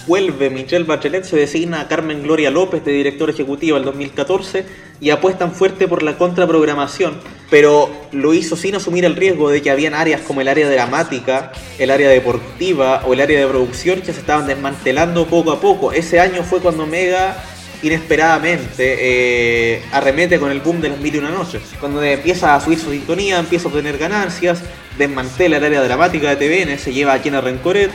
vuelve 0.07 0.50
Michelle 0.50 0.85
Bachelet, 0.85 1.25
se 1.25 1.37
designa 1.37 1.81
a 1.81 1.88
Carmen 1.88 2.23
Gloria 2.23 2.50
López 2.50 2.85
de 2.85 2.93
director 2.93 3.31
ejecutivo 3.31 3.76
el 3.76 3.85
2014 3.85 4.64
y 5.00 5.11
apuestan 5.11 5.52
fuerte 5.52 5.88
por 5.88 6.02
la 6.02 6.16
contraprogramación, 6.16 7.19
pero 7.50 7.90
lo 8.12 8.35
hizo 8.35 8.57
sin 8.57 8.75
asumir 8.75 9.05
el 9.05 9.16
riesgo 9.16 9.50
de 9.50 9.62
que 9.62 9.71
habían 9.71 9.95
áreas 9.95 10.23
como 10.23 10.40
el 10.40 10.49
área 10.49 10.69
dramática, 10.69 11.52
el 11.78 11.90
área 11.90 12.09
deportiva 12.09 13.02
o 13.07 13.12
el 13.12 13.21
área 13.21 13.40
de 13.40 13.47
producción 13.47 14.00
que 14.00 14.12
se 14.12 14.21
estaban 14.21 14.47
desmantelando 14.47 15.26
poco 15.26 15.52
a 15.52 15.61
poco. 15.61 15.93
Ese 15.93 16.21
año 16.21 16.43
fue 16.43 16.61
cuando 16.61 16.87
Mega 16.87 17.37
inesperadamente 17.83 18.97
eh, 18.99 19.83
arremete 19.93 20.38
con 20.38 20.50
el 20.50 20.61
boom 20.61 20.81
de 20.81 20.88
las 20.88 20.99
mil 20.99 21.14
y 21.14 21.19
una 21.19 21.31
noches. 21.31 21.62
Cuando 21.78 22.02
empieza 22.02 22.55
a 22.55 22.61
subir 22.61 22.78
su 22.78 22.90
sintonía, 22.90 23.38
empieza 23.38 23.69
a 23.69 23.71
obtener 23.71 23.99
ganancias, 23.99 24.62
desmantela 24.99 25.59
el 25.59 25.64
área 25.64 25.83
dramática 25.83 26.35
de 26.35 26.37
TVN, 26.37 26.78
se 26.78 26.93
lleva 26.93 27.12
a 27.12 27.21
Kiana 27.21 27.40
Rencoret, 27.40 27.90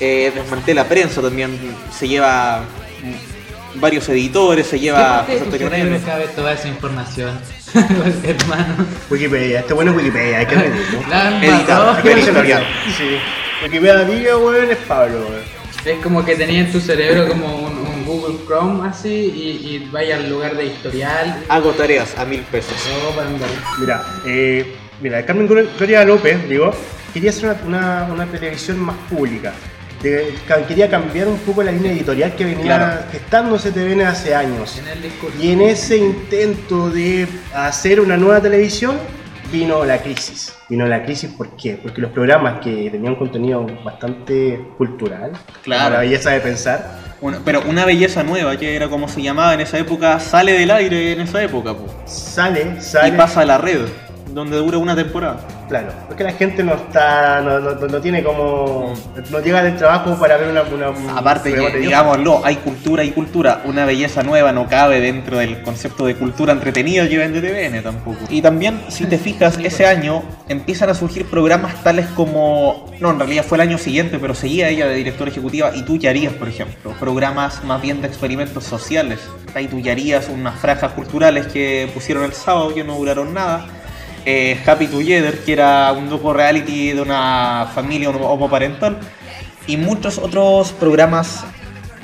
eh, 0.00 0.32
desmantela 0.34 0.84
prensa 0.84 1.22
también, 1.22 1.58
se 1.96 2.08
lleva 2.08 2.64
varios 3.76 4.08
editores, 4.08 4.66
se 4.66 4.78
lleva 4.78 5.24
¿Qué 5.26 5.36
parte 5.38 5.58
de 5.58 6.00
cabe 6.00 6.28
toda 6.28 6.52
esa 6.52 6.68
información? 6.68 7.38
Hermano. 8.24 8.86
Wikipedia, 9.10 9.60
este 9.60 9.74
bueno 9.74 9.90
es 9.92 9.96
Wikipedia, 9.96 10.38
hay 10.38 10.46
que. 10.46 10.56
La 11.08 11.44
Editado. 11.44 11.96
diccionario. 12.02 12.58
Sí. 12.96 13.18
Wikipedia 13.62 14.04
diga, 14.04 14.36
weón, 14.36 14.70
es 14.70 14.78
Pablo, 14.78 15.26
weón. 15.28 15.54
Es 15.84 16.02
como 16.02 16.24
que 16.24 16.34
tenía 16.34 16.60
en 16.60 16.72
tu 16.72 16.80
cerebro 16.80 17.28
como 17.28 17.56
un, 17.56 17.76
un 17.76 18.04
Google 18.06 18.38
Chrome 18.46 18.88
así 18.88 19.08
y, 19.08 19.74
y 19.74 19.88
vaya 19.90 20.16
al 20.16 20.30
lugar 20.30 20.56
de 20.56 20.66
historial. 20.66 21.44
Hago 21.48 21.72
tareas 21.72 22.16
a 22.16 22.24
mil 22.24 22.40
pesos. 22.42 22.74
Todo 22.84 23.10
para 23.14 23.28
andar. 23.28 23.50
Mira, 23.78 24.02
eh, 24.24 24.76
mira, 25.02 25.26
Carmen 25.26 25.46
Gloria 25.46 26.04
López, 26.06 26.48
digo, 26.48 26.72
quería 27.12 27.30
hacer 27.30 27.56
una, 27.66 28.06
una, 28.06 28.12
una 28.14 28.26
televisión 28.26 28.78
más 28.78 28.96
pública. 29.10 29.52
De- 30.04 30.34
quería 30.68 30.88
cambiar 30.90 31.26
un 31.28 31.38
poco 31.38 31.62
la 31.62 31.72
línea 31.72 31.92
editorial 31.92 32.34
que 32.36 32.44
venía 32.44 32.76
Claro. 32.76 33.02
gestándose 33.10 33.72
TVN 33.72 34.02
hace 34.06 34.34
años. 34.34 34.78
En. 34.78 35.42
Y 35.42 35.52
en 35.52 35.62
ese 35.62 35.96
intento 35.96 36.90
de 36.90 37.26
hacer 37.54 38.00
una 38.00 38.16
nueva 38.16 38.40
televisión, 38.40 38.96
vino 39.50 39.84
la 39.84 39.98
crisis. 39.98 40.52
Vino 40.68 40.86
la 40.86 41.02
crisis, 41.04 41.30
¿por 41.30 41.56
qué? 41.56 41.78
Porque 41.82 42.00
los 42.00 42.10
programas 42.12 42.60
que 42.60 42.90
tenían 42.90 43.14
contenido 43.16 43.66
bastante 43.84 44.60
cultural, 44.76 45.32
Claro. 45.62 45.94
la 45.94 46.00
belleza 46.00 46.30
de 46.30 46.40
pensar, 46.40 46.98
Una- 47.20 47.38
pero 47.44 47.62
una 47.66 47.84
belleza 47.86 48.22
nueva, 48.22 48.56
que 48.58 48.76
era 48.76 48.88
como 48.88 49.08
se 49.08 49.22
llamaba 49.22 49.54
en 49.54 49.60
esa 49.62 49.78
época, 49.78 50.20
sale 50.20 50.52
del 50.52 50.70
aire 50.70 51.12
en 51.12 51.20
esa 51.22 51.42
época 51.42 51.72
po, 51.74 51.86
sale, 52.04 52.80
sale. 52.82 53.08
y 53.08 53.12
pasa 53.12 53.40
a 53.40 53.44
la 53.46 53.56
red, 53.58 53.80
donde 54.30 54.56
dura 54.58 54.76
una 54.78 54.94
temporada. 54.94 55.38
Claro, 55.74 55.92
porque 56.06 56.22
la 56.22 56.32
gente 56.34 56.62
no 56.62 56.74
está, 56.74 57.40
no, 57.40 57.58
no, 57.58 57.74
no 57.74 58.00
tiene 58.00 58.22
como, 58.22 58.94
no 59.32 59.40
llega 59.40 59.60
del 59.60 59.76
trabajo 59.76 60.16
para 60.16 60.36
ver 60.36 60.50
una, 60.50 60.62
una 60.62 60.90
un 60.90 61.10
Aparte 61.10 61.52
que, 61.52 61.58
de 61.58 61.80
digámoslo, 61.80 62.42
hay 62.44 62.54
cultura 62.58 63.02
y 63.02 63.10
cultura. 63.10 63.60
Una 63.64 63.84
belleza 63.84 64.22
nueva 64.22 64.52
no 64.52 64.68
cabe 64.68 65.00
dentro 65.00 65.38
del 65.38 65.62
concepto 65.62 66.06
de 66.06 66.14
cultura 66.14 66.52
entretenida 66.52 67.08
que 67.08 67.18
vende 67.18 67.40
TVN 67.40 67.82
tampoco. 67.82 68.18
Y 68.30 68.40
también, 68.40 68.82
si 68.86 69.06
te 69.06 69.18
fijas, 69.18 69.58
ese 69.58 69.84
año 69.84 70.22
empiezan 70.48 70.90
a 70.90 70.94
surgir 70.94 71.28
programas 71.28 71.82
tales 71.82 72.06
como... 72.14 72.86
No, 73.00 73.10
en 73.10 73.18
realidad 73.18 73.42
fue 73.42 73.58
el 73.58 73.62
año 73.62 73.76
siguiente, 73.76 74.20
pero 74.20 74.36
seguía 74.36 74.68
ella 74.68 74.86
de 74.86 74.94
directora 74.94 75.32
ejecutiva 75.32 75.72
y 75.74 75.82
tú 75.82 75.98
harías, 76.08 76.34
por 76.34 76.46
ejemplo. 76.46 76.92
Programas 77.00 77.64
más 77.64 77.82
bien 77.82 78.00
de 78.00 78.06
experimentos 78.06 78.62
sociales. 78.62 79.18
Ahí 79.56 79.66
tú 79.66 79.78
harías 79.90 80.28
unas 80.28 80.54
franjas 80.60 80.92
culturales 80.92 81.48
que 81.48 81.90
pusieron 81.92 82.22
el 82.22 82.32
sábado 82.32 82.72
que 82.72 82.84
no 82.84 82.96
duraron 82.96 83.34
nada. 83.34 83.66
Eh, 84.24 84.58
Happy 84.66 84.86
Together, 84.86 85.38
que 85.44 85.52
era 85.52 85.92
un 85.92 86.08
docu 86.08 86.32
reality 86.32 86.92
de 86.92 87.00
una 87.02 87.68
familia 87.74 88.08
homoparental, 88.10 88.96
y 89.66 89.76
muchos 89.76 90.18
otros 90.18 90.72
programas 90.72 91.44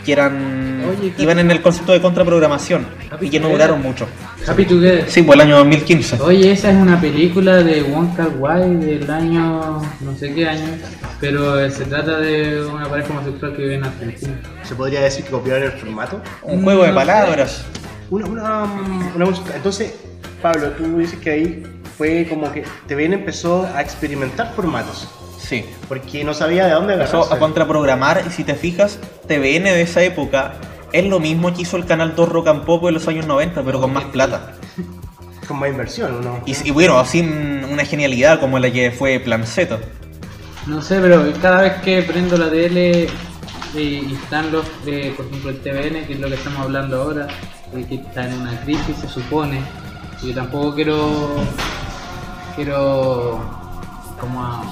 que 0.04 0.12
eran 0.12 0.82
Oye, 0.88 1.12
iban 1.18 1.38
en 1.38 1.50
el 1.50 1.60
concepto 1.60 1.92
de 1.92 2.00
contraprogramación 2.00 2.86
Happy 3.10 3.26
y 3.26 3.30
que 3.30 3.38
no 3.38 3.50
duraron 3.50 3.82
mucho. 3.82 4.06
Happy 4.46 4.64
Together. 4.64 5.04
Sí, 5.10 5.22
fue 5.22 5.34
el 5.34 5.42
año 5.42 5.56
2015. 5.58 6.20
Oye, 6.22 6.52
esa 6.52 6.70
es 6.70 6.76
una 6.76 6.98
película 6.98 7.56
de 7.62 7.82
Wong 7.82 8.16
Kar 8.16 8.28
Wai 8.38 8.76
del 8.76 9.10
año 9.10 9.82
no 10.00 10.16
sé 10.18 10.32
qué 10.34 10.48
año, 10.48 10.68
pero 11.20 11.70
se 11.70 11.84
trata 11.84 12.18
de 12.18 12.64
una 12.64 12.88
pareja 12.88 13.10
homosexual 13.10 13.54
que 13.54 13.62
vive 13.62 13.74
en 13.74 13.84
Argentina. 13.84 14.32
Se 14.62 14.74
podría 14.74 15.02
decir 15.02 15.24
que 15.26 15.30
copiaron 15.32 15.64
el 15.64 15.72
formato. 15.72 16.22
Un 16.42 16.62
juego 16.64 16.82
de 16.84 16.88
No 16.92 16.94
sé. 17.00 17.06
palabras. 17.06 17.64
Una, 18.08 18.26
una, 18.26 18.64
una 19.16 19.24
música. 19.26 19.52
Entonces, 19.54 19.94
Pablo, 20.40 20.70
tú 20.70 20.96
dices 20.96 21.18
que 21.18 21.30
ahí 21.30 21.62
fue 22.00 22.26
como 22.30 22.50
que 22.50 22.64
TVN 22.86 23.12
empezó 23.12 23.68
a 23.74 23.82
experimentar 23.82 24.54
formatos. 24.54 25.06
Sí. 25.38 25.66
Porque 25.86 26.24
no 26.24 26.32
sabía 26.32 26.64
de 26.64 26.72
dónde 26.72 26.94
Empezó 26.94 27.18
agarrarse. 27.18 27.34
a 27.34 27.38
contraprogramar 27.38 28.24
y 28.26 28.30
si 28.30 28.42
te 28.42 28.54
fijas, 28.54 28.98
TVN 29.28 29.64
de 29.64 29.82
esa 29.82 30.02
época 30.02 30.54
es 30.94 31.04
lo 31.04 31.20
mismo 31.20 31.52
que 31.52 31.60
hizo 31.60 31.76
el 31.76 31.84
canal 31.84 32.16
2 32.16 32.26
Rock 32.30 32.48
and 32.48 32.64
Pop 32.64 32.86
en 32.86 32.94
los 32.94 33.06
años 33.06 33.26
90, 33.26 33.62
pero 33.64 33.82
con 33.82 33.92
más 33.92 34.04
plata. 34.04 34.54
Con 35.46 35.58
más 35.58 35.68
inversión, 35.68 36.24
¿no? 36.24 36.40
Y, 36.46 36.56
y 36.68 36.70
bueno, 36.70 37.04
sin 37.04 37.64
una 37.64 37.84
genialidad 37.84 38.40
como 38.40 38.58
la 38.60 38.70
que 38.70 38.92
fue 38.92 39.18
Plan 39.18 39.44
Z. 39.44 39.78
No 40.66 40.80
sé, 40.80 41.00
pero 41.00 41.30
cada 41.42 41.62
vez 41.62 41.72
que 41.82 42.02
prendo 42.02 42.38
la 42.38 42.48
tele 42.48 43.08
y, 43.74 44.14
están 44.14 44.52
los, 44.52 44.64
de, 44.86 45.12
por 45.16 45.26
ejemplo, 45.26 45.50
el 45.50 45.60
TVN, 45.60 46.06
que 46.06 46.12
es 46.14 46.20
lo 46.20 46.28
que 46.28 46.34
estamos 46.34 46.60
hablando 46.60 47.02
ahora, 47.02 47.26
de 47.74 47.84
que 47.84 47.96
está 47.96 48.26
en 48.26 48.40
una 48.40 48.58
crisis, 48.62 48.96
se 48.96 49.08
supone. 49.08 49.60
Y 50.22 50.28
yo 50.28 50.34
tampoco 50.34 50.74
quiero, 50.74 51.34
quiero 52.56 53.40
como 54.20 54.42
a 54.42 54.62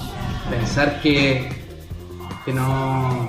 pensar 0.51 1.01
que, 1.01 1.49
que 2.45 2.53
no, 2.53 3.29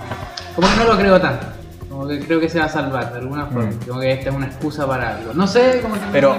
como 0.55 0.67
que 0.67 0.75
no 0.75 0.83
lo 0.85 0.97
creo 0.97 1.21
tanto. 1.21 1.47
Como 1.89 2.07
que 2.07 2.19
creo 2.19 2.39
que 2.39 2.49
se 2.49 2.59
va 2.59 2.65
a 2.65 2.69
salvar 2.69 3.11
de 3.11 3.19
alguna 3.19 3.45
forma. 3.47 3.71
Mm. 3.71 3.87
Como 3.87 3.99
que 3.99 4.11
esta 4.11 4.29
es 4.29 4.35
una 4.35 4.45
excusa 4.45 4.87
para 4.87 5.15
algo. 5.15 5.33
No 5.33 5.47
sé, 5.47 5.79
como 5.81 5.95
que 5.95 6.01
Pero-. 6.11 6.37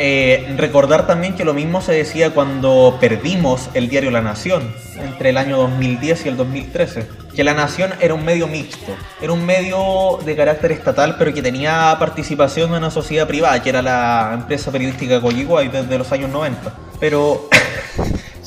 Eh, 0.00 0.54
recordar 0.56 1.08
también 1.08 1.34
que 1.34 1.44
lo 1.44 1.54
mismo 1.54 1.80
se 1.80 1.92
decía 1.92 2.30
cuando 2.30 2.98
perdimos 3.00 3.68
el 3.74 3.88
diario 3.88 4.12
La 4.12 4.20
Nación 4.20 4.72
entre 4.96 5.30
el 5.30 5.36
año 5.36 5.56
2010 5.56 6.24
y 6.24 6.28
el 6.28 6.36
2013. 6.36 7.08
Que 7.34 7.44
La 7.44 7.54
Nación 7.54 7.92
era 8.00 8.14
un 8.14 8.24
medio 8.24 8.48
mixto, 8.48 8.96
era 9.20 9.32
un 9.32 9.44
medio 9.44 10.18
de 10.24 10.34
carácter 10.34 10.72
estatal 10.72 11.16
pero 11.18 11.32
que 11.32 11.42
tenía 11.42 11.94
participación 11.98 12.72
de 12.72 12.78
una 12.78 12.90
sociedad 12.90 13.28
privada, 13.28 13.62
que 13.62 13.68
era 13.68 13.82
la 13.82 14.30
empresa 14.34 14.72
periodística 14.72 15.20
Coyiguay 15.20 15.68
desde 15.68 15.98
los 15.98 16.10
años 16.10 16.30
90. 16.30 16.74
Pero 16.98 17.48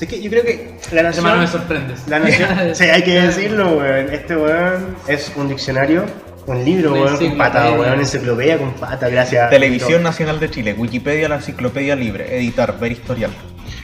Así 0.01 0.07
que 0.07 0.19
yo 0.19 0.31
creo 0.31 0.43
que 0.43 0.79
la 0.93 1.03
nación. 1.03 1.39
Me 1.39 1.45
sorprendes. 1.45 2.07
La 2.07 2.17
nación. 2.17 2.49
sí, 2.73 2.85
hay 2.85 3.03
que 3.03 3.21
decirlo, 3.21 3.77
weón. 3.77 4.11
Este 4.11 4.35
weón 4.35 4.95
es 5.07 5.31
un 5.35 5.47
diccionario, 5.47 6.05
un 6.47 6.65
libro, 6.65 6.93
weón, 6.93 7.17
con 7.17 7.37
pata, 7.37 7.67
enciclopedia. 7.67 7.79
weón, 7.79 7.99
enciclopedia 7.99 8.57
con 8.57 8.71
pata, 8.73 9.09
gracias. 9.09 9.51
Televisión 9.51 10.01
Nacional 10.01 10.39
de 10.39 10.49
Chile, 10.49 10.73
Wikipedia, 10.75 11.29
la 11.29 11.35
enciclopedia 11.35 11.95
libre, 11.95 12.35
editar, 12.35 12.79
ver 12.79 12.93
historial. 12.93 13.29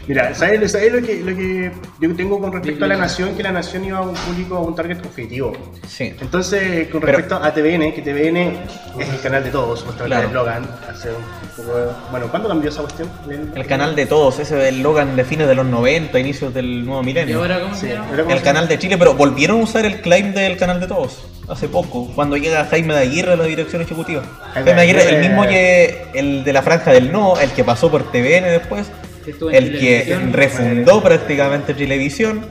Mira, 0.07 0.33
¿sabes, 0.33 0.71
sabes 0.71 0.93
lo, 0.93 1.01
que, 1.05 1.15
lo 1.19 1.35
que 1.35 1.71
yo 1.99 2.15
tengo 2.15 2.39
con 2.39 2.53
respecto 2.53 2.85
a 2.85 2.87
la 2.87 2.95
nación? 2.95 3.35
Que 3.35 3.43
la 3.43 3.51
nación 3.51 3.83
iba 3.83 3.97
a 3.97 4.01
un 4.01 4.13
público, 4.15 4.55
a 4.55 4.61
un 4.61 4.73
target 4.73 4.99
objetivo. 5.05 5.51
Sí. 5.85 6.13
Entonces, 6.21 6.87
con 6.87 7.01
Pero- 7.01 7.17
respecto 7.17 7.35
a 7.43 7.53
TVN, 7.53 7.93
que 7.93 8.01
TVN 8.01 8.53
es 8.99 9.09
el 9.09 9.19
canal 9.21 9.43
de 9.43 9.49
todos, 9.49 9.79
supuestamente 9.79 10.15
Claro. 10.15 10.27
el 10.29 10.33
Logan, 10.33 10.69
hace 10.89 11.09
un 11.09 11.17
poco 11.57 11.77
de- 11.77 11.87
Bueno, 12.11 12.27
¿cuándo 12.29 12.47
cambió 12.47 12.69
esa 12.69 12.81
cuestión? 12.83 13.09
El 13.53 13.65
canal 13.67 13.95
de 13.97 14.05
todos, 14.05 14.39
ese 14.39 14.55
del 14.55 14.81
Logan 14.81 15.15
de 15.17 15.25
fines 15.25 15.45
de 15.47 15.55
los 15.55 15.65
90, 15.65 16.17
inicios 16.19 16.53
del 16.53 16.85
nuevo 16.85 17.01
¿Y 17.01 17.05
milenio. 17.07 17.39
ahora 17.39 17.59
cómo 17.59 17.73
Sí, 17.75 17.81
se 17.81 17.93
llama? 17.93 18.07
como 18.15 18.31
El 18.31 18.37
se- 18.37 18.43
canal 18.45 18.67
de 18.69 18.79
Chile, 18.79 18.97
pero 18.97 19.13
volvieron 19.13 19.59
a 19.59 19.63
usar 19.63 19.85
el 19.85 19.99
claim 19.99 20.33
del 20.33 20.55
canal 20.55 20.79
de 20.79 20.87
todos 20.87 21.25
hace 21.49 21.67
poco, 21.67 22.09
cuando 22.15 22.37
llega 22.37 22.65
Jaime 22.65 22.93
de 22.93 22.99
Aguirre 23.01 23.33
a 23.33 23.35
la 23.35 23.43
dirección 23.45 23.81
ejecutiva. 23.81 24.21
Jaime 24.53 24.71
Jaime 24.71 24.81
Aguirre, 24.81 25.09
el 25.15 25.19
mismo 25.21 25.43
que 25.47 26.05
el 26.13 26.43
de 26.45 26.53
la 26.53 26.61
franja 26.61 26.91
del 26.91 27.11
no, 27.11 27.37
el 27.39 27.51
que 27.51 27.63
pasó 27.65 27.89
por 27.91 28.09
TVN 28.11 28.47
después, 28.49 28.87
estuvo 29.31 29.50
en 29.50 29.55
el 29.55 29.79
que 29.79 30.19
refundó 30.31 31.01
prácticamente 31.01 31.75
Chilevisión, 31.75 32.46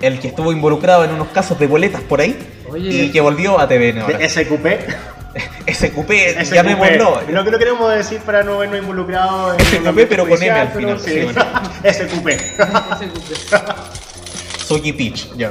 el 0.00 0.18
que 0.20 0.28
estuvo 0.28 0.52
involucrado 0.52 1.04
en 1.04 1.12
unos 1.12 1.28
casos 1.28 1.58
de 1.58 1.66
boletas 1.66 2.02
por 2.02 2.20
ahí 2.20 2.36
Oye. 2.68 3.04
y 3.04 3.10
que 3.10 3.20
volvió 3.20 3.58
a 3.58 3.66
TVN 3.68 4.00
ahora. 4.00 4.28
SQP. 4.28 4.66
SQP, 5.68 6.10
SQP. 6.44 6.54
llamémoslo. 6.54 7.22
Lo 7.28 7.44
que 7.44 7.50
no 7.50 7.58
queremos 7.58 7.94
decir 7.94 8.20
para 8.20 8.44
no 8.44 8.58
vernos 8.58 8.78
involucrados 8.78 9.56
en 9.58 9.82
SQP, 9.84 10.08
pero 10.08 10.28
con 10.28 10.40
M 10.42 10.50
al 10.50 10.68
final, 10.72 11.00
sí. 11.00 11.22
SQP. 11.22 11.38
Ese 11.84 12.06
cumple. 12.06 12.38
Soki 14.64 14.92
Peach. 14.92 15.34
Ya. 15.36 15.50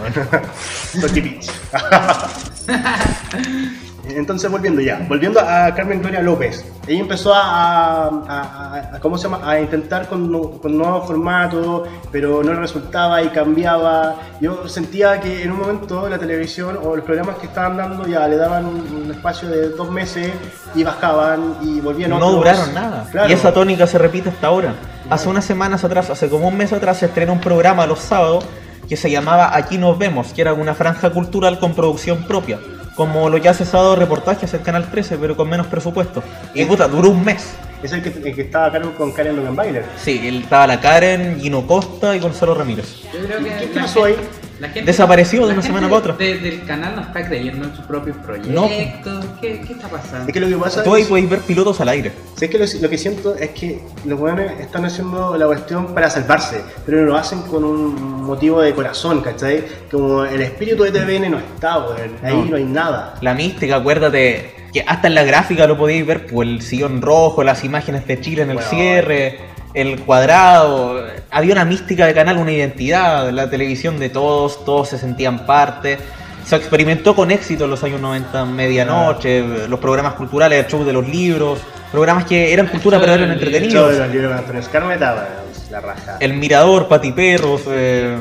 Toki 1.00 1.22
Beach. 1.22 1.48
Entonces 4.06 4.52
volviendo 4.52 4.82
ya, 4.82 5.06
volviendo 5.08 5.40
a 5.40 5.74
Carmen 5.74 6.02
Gloria 6.02 6.22
López, 6.22 6.66
ella 6.88 7.00
empezó 7.00 7.34
a, 7.34 8.08
a- 8.08 8.90
a- 8.96 9.00
¿cómo 9.00 9.18
se 9.18 9.24
llama? 9.30 9.50
a 9.50 9.60
intentar 9.62 10.08
con, 10.08 10.60
con 10.60 10.78
nuevos 10.78 11.08
formatos, 11.08 11.88
pero 12.12 12.44
no 12.44 12.54
le 12.54 12.60
resultaba 12.60 13.22
y 13.22 13.30
cambiaba. 13.30 14.16
Yo 14.42 14.68
sentía 14.68 15.22
que 15.22 15.44
en 15.44 15.52
un 15.52 15.60
momento 15.60 16.10
la 16.10 16.18
televisión 16.20 16.78
o 16.84 16.96
los 16.98 17.06
programas 17.06 17.38
que 17.38 17.48
estaban 17.48 17.78
dando 17.78 18.06
ya 18.06 18.28
le 18.28 18.36
daban 18.36 18.66
un, 18.66 19.04
un 19.06 19.12
espacio 19.12 19.48
de 19.50 19.70
dos 19.70 19.90
meses 19.90 20.32
y 20.76 20.84
bajaban 20.84 21.56
y 21.62 21.80
volvían 21.80 22.10
No 22.10 22.18
otros. 22.18 22.34
duraron 22.36 22.74
nada. 22.74 23.08
Claro. 23.10 23.30
Y 23.30 23.34
esa 23.34 23.54
tónica 23.54 23.88
se 23.88 23.98
repite 23.98 24.30
hasta 24.30 24.48
ahora. 24.48 24.74
Hace 25.10 25.30
unas 25.30 25.46
semanas 25.46 25.84
atrás, 25.86 26.10
hace 26.10 26.30
como 26.30 26.48
un 26.50 26.58
mes 26.58 26.74
atrás, 26.74 26.98
se 26.98 27.06
estrenó 27.06 27.34
un 27.34 27.40
programa 27.40 27.86
los 27.86 28.00
sábados 28.00 28.46
que 28.90 28.98
se 28.98 29.10
llamaba 29.10 29.56
Aquí 29.56 29.78
nos 29.78 29.98
vemos, 29.98 30.34
que 30.34 30.42
era 30.42 30.54
una 30.54 30.74
franja 30.74 31.10
cultural 31.12 31.58
con 31.60 31.74
producción 31.74 32.24
propia. 32.26 32.60
Como 32.96 33.30
lo 33.30 33.42
que 33.42 33.50
hace 33.50 33.66
sábado 33.66 33.96
reportajes 33.96 34.54
en 34.54 34.62
Canal 34.62 34.90
13, 34.90 35.18
pero 35.18 35.36
con 35.36 35.50
menos 35.50 35.68
presupuesto. 35.68 36.24
Y 36.54 36.66
puta, 36.66 36.88
duró 36.88 37.10
un 37.10 37.26
mes. 37.26 37.56
Es 37.82 37.92
el 37.92 38.02
que, 38.02 38.10
el 38.10 38.36
que 38.36 38.42
estaba 38.44 38.68
a 38.68 38.72
cargo 38.72 38.94
con 38.96 39.12
Karen 39.12 39.36
Logan-Bailer. 39.36 39.86
Sí, 39.98 40.22
él 40.26 40.44
estaba 40.44 40.68
la 40.68 40.80
Karen, 40.80 41.40
Gino 41.40 41.66
Costa 41.68 42.16
y 42.16 42.20
Gonzalo 42.20 42.54
Ramírez. 42.54 43.02
Yo 43.12 43.26
creo 43.26 43.40
que 43.40 43.68
¿Qué 43.68 43.80
pasó 43.80 44.06
ahí? 44.06 44.16
La 44.64 44.70
gente- 44.70 44.86
Desapareció 44.92 45.42
de 45.42 45.48
la 45.48 45.54
una 45.54 45.62
gente 45.62 45.68
semana 45.76 45.88
para 45.88 46.00
otra. 46.00 46.14
de- 46.14 46.40
del 46.40 46.66
canal 46.66 46.96
no 46.96 47.02
está 47.04 47.28
creyendo 47.28 47.66
en 47.68 47.76
sus 47.76 47.86
propios 47.86 48.16
No. 48.18 48.24
proyectos. 48.24 49.26
¿Qué, 49.40 49.62
¿Qué 49.62 49.74
está 49.74 49.88
pasando? 49.88 50.28
Es 50.28 50.34
que 50.34 50.40
lo 50.40 50.48
que 50.48 50.56
pasa 50.58 50.84
Tú 50.84 50.94
ahí 50.96 51.04
es... 51.04 51.08
podéis 51.08 51.30
ver 51.30 51.40
pilotos 51.40 51.80
al 51.82 51.90
aire. 51.90 52.12
Sí, 52.36 52.46
es 52.46 52.52
que 52.52 52.58
lo, 52.58 52.66
lo 52.82 52.90
que 52.90 52.98
siento 52.98 53.36
es 53.36 53.50
que 53.52 53.82
los 54.06 54.18
buenos 54.20 54.52
están 54.60 54.86
haciendo 54.86 55.38
la 55.38 55.46
cuestión 55.46 55.94
para 55.94 56.10
salvarse, 56.10 56.62
pero 56.86 57.04
lo 57.06 57.16
hacen 57.16 57.42
con 57.44 57.64
un 57.64 58.24
motivo 58.24 58.62
de 58.62 58.74
corazón, 58.74 59.22
¿cachai? 59.22 59.64
Como 59.92 60.24
el 60.26 60.42
espíritu 60.42 60.84
de 60.84 60.92
TVN 60.92 61.30
no 61.30 61.38
está, 61.40 61.78
weón. 61.80 62.16
Ahí 62.24 62.34
No. 62.36 62.46
no. 62.46 62.56
hay 62.56 62.64
nada. 62.64 63.16
La 63.22 63.34
mística, 63.34 63.76
acuérdate 63.76 64.56
que 64.74 64.84
hasta 64.88 65.08
en 65.08 65.14
la 65.16 65.24
gráfica 65.24 65.68
lo 65.68 65.78
podéis 65.78 66.06
ver, 66.06 66.26
pues 66.26 66.48
el 66.50 66.62
sillón 66.62 67.02
rojo, 67.02 67.44
las 67.44 67.64
imágenes 67.64 68.08
de 68.08 68.20
Chile 68.22 68.42
en 68.42 68.50
el 68.50 68.56
Bueno. 68.56 68.70
cierre, 68.72 69.40
el 69.74 70.00
cuadrado. 70.02 71.04
Había 71.32 71.54
una 71.54 71.66
mística 71.66 72.06
de 72.06 72.14
canal, 72.14 72.38
una 72.38 72.52
identidad, 72.52 73.30
la 73.32 73.50
televisión 73.50 74.00
de 74.00 74.10
todos, 74.10 74.64
todos 74.66 74.90
se 74.90 74.98
sentían 74.98 75.46
parte. 75.46 75.98
Se 76.46 76.56
experimentó 76.56 77.16
con 77.16 77.32
éxito 77.32 77.64
en 77.66 77.70
los 77.70 77.84
años 77.84 78.02
90, 78.02 78.46
medianoche, 78.46 79.68
los 79.68 79.80
programas 79.80 80.14
culturales, 80.14 80.66
el 80.66 80.72
show 80.72 80.84
de 80.84 80.92
los 80.92 81.08
libros, 81.08 81.60
programas 81.92 82.26
que 82.26 82.52
eran 82.52 82.68
cultura 82.68 83.00
pero 83.00 83.14
eran 83.14 83.32
El 83.32 83.40
show 83.40 83.50
de 83.50 83.56
entretenidos. 83.56 83.98
los 83.98 84.10
libros 84.10 85.43
la 85.74 85.82
raja. 85.82 86.18
El, 86.20 86.32
El 86.32 86.38
Mirador, 86.38 86.88
Pati 86.88 87.12
Perros, 87.12 87.62
eh, 87.68 88.18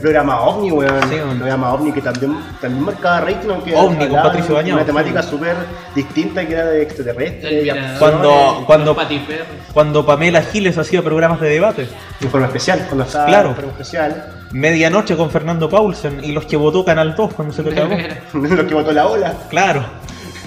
programa 0.00 0.40
OVNI, 0.40 0.72
weón. 0.72 1.08
Sí, 1.08 1.14
el 1.14 1.36
programa 1.38 1.72
OVNI 1.74 1.92
que 1.92 2.02
también, 2.02 2.36
también 2.60 2.84
marcaba 2.84 3.20
rating, 3.20 3.48
aunque 3.50 3.74
OVNI 3.74 4.08
con 4.08 4.22
Patricio 4.22 4.54
Bañado, 4.54 4.76
Una 4.76 4.86
temática 4.86 5.22
sí. 5.22 5.30
súper 5.30 5.56
distinta 5.94 6.46
que 6.46 6.52
era 6.52 6.66
de 6.66 6.82
extraterrestre. 6.82 7.48
El 7.48 7.58
y 7.66 7.70
mirador, 7.72 7.98
Cuando- 7.98 8.28
los 8.28 8.64
cuando- 8.66 8.94
patiperros. 8.96 9.46
cuando 9.72 10.04
Pamela 10.04 10.42
Giles 10.42 10.76
hacía 10.78 11.02
programas 11.02 11.40
de 11.40 11.48
debate. 11.48 11.88
Informe 12.20 12.46
especial, 12.46 12.84
cuando 12.86 13.04
estaba 13.04 13.26
Claro. 13.26 13.48
Informe 13.50 13.70
especial. 13.72 14.32
Medianoche 14.52 15.16
con 15.16 15.30
Fernando 15.30 15.68
Paulsen 15.70 16.22
y 16.24 16.32
los 16.32 16.44
que 16.46 16.56
votó 16.56 16.84
Canal 16.84 17.14
2 17.16 17.32
cuando 17.34 17.54
se 17.54 17.62
lo 17.62 17.70
acabó. 17.70 17.94
lo 18.34 18.66
que 18.66 18.74
votó 18.74 18.92
la 18.92 19.06
ola. 19.06 19.34
Claro. 19.48 19.84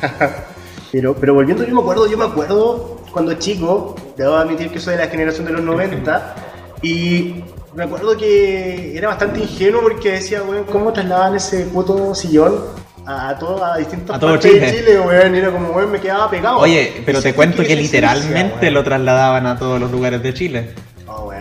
Pero, 0.92 1.14
pero 1.14 1.36
volviendo, 1.36 1.64
yo 1.64 1.76
me 1.76 1.82
acuerdo, 1.82 2.10
yo 2.10 2.18
me 2.18 2.26
acuerdo 2.26 3.02
cuando 3.12 3.34
chico, 3.36 3.96
debo 4.24 4.36
admitir 4.36 4.70
que 4.70 4.80
soy 4.80 4.96
de 4.96 5.06
la 5.06 5.10
generación 5.10 5.46
de 5.46 5.54
los 5.54 5.64
90, 5.64 6.36
y 6.82 7.44
me 7.74 7.84
acuerdo 7.84 8.18
que 8.18 8.98
era 8.98 9.08
bastante 9.08 9.40
ingenuo 9.40 9.82
porque 9.82 10.12
decía, 10.12 10.44
weón, 10.44 10.66
¿cómo 10.66 10.92
trasladaban 10.92 11.36
ese 11.36 11.66
puto 11.66 12.14
sillón 12.14 12.60
a, 13.06 13.38
todo, 13.40 13.64
a 13.64 13.78
distintas 13.78 14.18
A 14.18 14.20
partes 14.20 14.52
Chile. 14.52 14.66
de 14.66 14.78
Chile, 14.78 15.00
weón? 15.00 15.36
Y 15.36 15.38
era 15.38 15.52
como, 15.52 15.70
weón, 15.70 15.92
me 15.92 16.00
quedaba 16.00 16.30
pegado. 16.30 16.58
Oye, 16.58 17.02
pero 17.06 17.22
te 17.22 17.34
cuento 17.34 17.64
que 17.64 17.76
literalmente 17.76 18.70
lo 18.72 18.84
trasladaban 18.84 19.46
a 19.46 19.58
todos 19.58 19.80
los 19.80 19.90
lugares 19.92 20.22
de 20.22 20.34
Chile. 20.34 20.74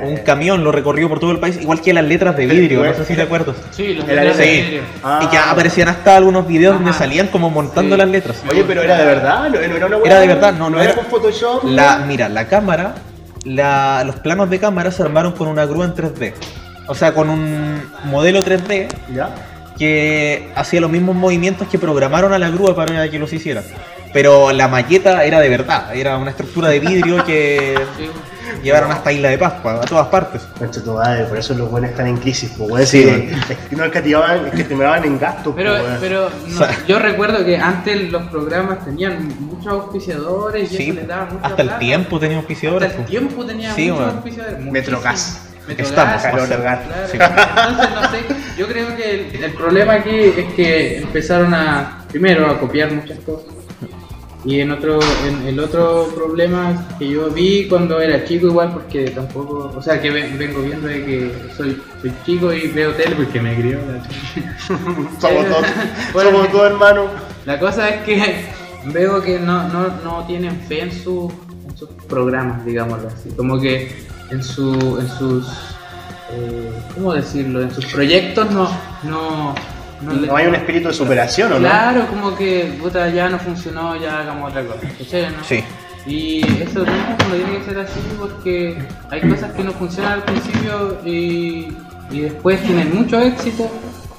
Un 0.00 0.16
camión 0.18 0.62
lo 0.64 0.70
recorrió 0.72 1.08
por 1.08 1.18
todo 1.20 1.32
el 1.32 1.38
país, 1.40 1.58
igual 1.60 1.80
que 1.80 1.92
las 1.92 2.04
letras 2.04 2.36
de 2.36 2.46
vidrio, 2.46 2.84
no 2.84 2.94
sé 2.94 3.04
si 3.04 3.14
te 3.14 3.22
acuerdas. 3.22 3.56
Sí, 3.70 3.98
Era 4.08 4.22
letras 4.22 4.38
de 4.38 4.46
vidrio. 4.46 4.82
Ah. 5.02 5.20
Y 5.24 5.26
que 5.28 5.36
aparecían 5.38 5.88
hasta 5.88 6.16
algunos 6.16 6.46
videos 6.46 6.74
donde 6.74 6.92
salían 6.92 7.28
como 7.28 7.50
montando 7.50 7.94
Sí. 7.96 7.98
las 8.00 8.08
letras. 8.08 8.42
Oye, 8.50 8.64
pero 8.66 8.82
era 8.82 8.96
de 8.98 9.04
verdad, 9.06 9.48
no, 9.48 9.50
no 9.50 9.58
era 9.60 9.86
una 9.86 9.96
Era 10.04 10.20
de 10.20 10.26
verdad, 10.28 10.52
no, 10.54 10.70
no 10.70 10.80
era- 10.80 10.94
con 10.94 11.04
Photoshop. 11.06 11.64
La, 11.64 11.98
mira, 12.06 12.28
la 12.28 12.46
cámara, 12.46 12.94
la- 13.44 14.04
los 14.04 14.16
planos 14.16 14.48
de 14.50 14.58
cámara 14.58 14.90
se 14.90 15.02
armaron 15.02 15.32
con 15.32 15.48
una 15.48 15.64
grúa 15.66 15.84
en 15.86 15.94
3D. 15.94 16.34
O 16.86 16.94
sea, 16.94 17.12
con 17.12 17.28
un 17.28 17.82
modelo 18.04 18.42
3D 18.42 18.88
¿Ya? 19.14 19.30
que 19.78 20.48
hacía 20.54 20.80
los 20.80 20.90
mismos 20.90 21.14
movimientos 21.16 21.68
que 21.68 21.78
programaron 21.78 22.32
a 22.32 22.38
la 22.38 22.50
grúa 22.50 22.74
para 22.74 23.08
que 23.10 23.18
los 23.18 23.32
hiciera. 23.32 23.62
Pero 24.12 24.52
la 24.52 24.68
maqueta 24.68 25.22
era 25.24 25.38
de 25.40 25.48
verdad, 25.50 25.94
era 25.94 26.16
una 26.16 26.30
estructura 26.30 26.68
de 26.70 26.80
vidrio 26.80 27.24
que 27.24 27.74
Sí. 27.98 28.08
Llevaron 28.62 28.90
hasta 28.92 29.12
Isla 29.12 29.28
de 29.30 29.38
Pascua, 29.38 29.74
a 29.74 29.80
todas 29.80 30.06
partes. 30.08 30.42
Madre, 30.86 31.24
por 31.24 31.38
eso 31.38 31.54
los 31.54 31.70
buenos 31.70 31.90
están 31.90 32.06
en 32.06 32.16
crisis, 32.16 32.52
pues, 32.56 32.70
weón. 32.70 32.86
Sí, 32.86 33.02
Sí, 33.02 33.06
weón. 33.06 33.42
es 33.50 33.56
que 33.68 33.76
no 33.76 33.84
escativaban, 33.84 34.46
es 34.46 34.52
que 34.52 34.64
terminaban 34.64 35.04
en 35.04 35.18
gastos, 35.18 35.52
Pero, 35.56 35.76
pues, 35.76 35.84
pero 36.00 36.30
no, 36.48 36.54
O 36.54 36.58
sea- 36.58 36.76
yo 36.86 36.98
recuerdo 36.98 37.44
que 37.44 37.56
antes 37.56 38.10
los 38.10 38.22
programas 38.28 38.84
tenían 38.84 39.28
muchos 39.40 39.66
auspiciadores 39.72 40.72
y 40.72 40.76
Sí, 40.76 40.82
eso 40.90 40.94
les 40.94 41.08
daba 41.08 41.24
mucha 41.26 41.46
hasta 41.46 41.62
el 41.62 41.68
plata. 41.68 41.78
tiempo 41.78 42.18
tenía 42.20 42.36
Hasta 42.38 42.46
auspiciadores. 42.46 42.90
el 42.90 42.96
pues. 42.96 43.08
tiempo 43.08 43.44
tenía 43.46 43.74
Sí, 43.74 43.90
muchos 43.90 44.14
auspiciadores. 44.14 44.60
Metrogas. 44.60 45.44
Estamos 45.68 46.22
Calor, 46.22 46.46
cerca. 46.48 46.60
hogar. 46.62 46.82
Claro. 46.82 47.08
Sí. 47.12 47.18
Entonces, 47.20 47.90
no 47.94 48.10
sé, 48.10 48.18
yo 48.56 48.66
creo 48.68 48.96
que 48.96 49.10
el, 49.36 49.44
el 49.44 49.52
problema 49.52 49.92
aquí 49.94 50.10
es 50.18 50.54
que 50.54 50.98
empezaron 50.98 51.52
a, 51.52 52.04
primero, 52.08 52.50
a 52.50 52.58
copiar 52.58 52.90
muchas 52.90 53.18
cosas. 53.18 53.52
Y 54.44 54.60
en 54.60 54.70
otro, 54.70 55.00
en 55.26 55.48
el 55.48 55.58
otro 55.58 56.08
problema 56.14 56.86
que 56.98 57.08
yo 57.08 57.28
vi 57.28 57.66
cuando 57.68 58.00
era 58.00 58.24
chico 58.24 58.46
igual, 58.46 58.70
porque 58.72 59.10
tampoco, 59.10 59.72
o 59.76 59.82
sea, 59.82 60.00
que 60.00 60.10
ve- 60.10 60.32
vengo 60.38 60.62
viendo 60.62 60.86
de 60.86 61.04
que 61.04 61.32
soy, 61.56 61.82
soy 62.00 62.12
chico 62.24 62.52
y 62.52 62.68
veo 62.68 62.92
tele 62.92 63.16
porque 63.16 63.40
me 63.40 63.56
crió. 63.56 63.78
la- 63.78 64.04
Somos 65.20 65.44
todos, 65.48 65.66
Bueno, 66.12 66.30
somos 66.30 66.52
todos 66.52 66.70
hermanos. 66.70 67.06
La 67.46 67.58
cosa 67.58 67.88
es 67.88 68.02
que 68.04 68.46
veo 68.92 69.20
que 69.20 69.40
no, 69.40 69.68
no, 69.68 69.88
no 70.04 70.24
tienen 70.26 70.56
fe 70.60 70.82
en, 70.82 70.92
su, 70.92 71.32
en 71.68 71.76
sus 71.76 71.88
programas, 72.08 72.64
digámoslo 72.64 73.08
así. 73.08 73.30
Como 73.36 73.60
que 73.60 73.90
en, 74.30 74.44
su, 74.44 74.98
en 75.00 75.08
sus. 75.18 75.48
eh, 76.30 76.70
¿Cómo 76.94 77.12
decirlo? 77.12 77.60
En 77.60 77.74
sus 77.74 77.86
proyectos 77.86 78.48
no. 78.52 78.70
No, 79.02 79.54
no, 80.02 80.36
hay 80.36 80.46
un 80.46 80.54
espíritu 80.54 80.88
de 80.88 80.94
superación, 80.94 81.52
¿o 81.52 81.58
no? 81.58 81.68
Claro, 81.68 82.06
como 82.08 82.36
que 82.36 82.72
puta, 82.80 83.08
ya 83.08 83.28
no 83.28 83.38
funcionó, 83.38 83.96
ya 83.96 84.20
hagamos 84.20 84.50
otra 84.50 84.64
cosa. 84.64 84.80
¿cachai, 84.98 85.22
no? 85.22 85.44
Sí. 85.44 85.64
Y 86.06 86.40
eso 86.62 86.84
no, 86.84 86.92
no 86.92 87.34
tiene 87.34 87.58
que 87.58 87.64
ser 87.64 87.78
así 87.80 88.00
porque 88.18 88.78
hay 89.10 89.20
cosas 89.28 89.52
que 89.52 89.64
no 89.64 89.72
funcionan 89.72 90.12
al 90.12 90.22
principio 90.22 90.98
y, 91.04 91.68
y 92.10 92.20
después 92.20 92.62
tienen 92.62 92.94
mucho 92.94 93.20
éxito 93.20 93.70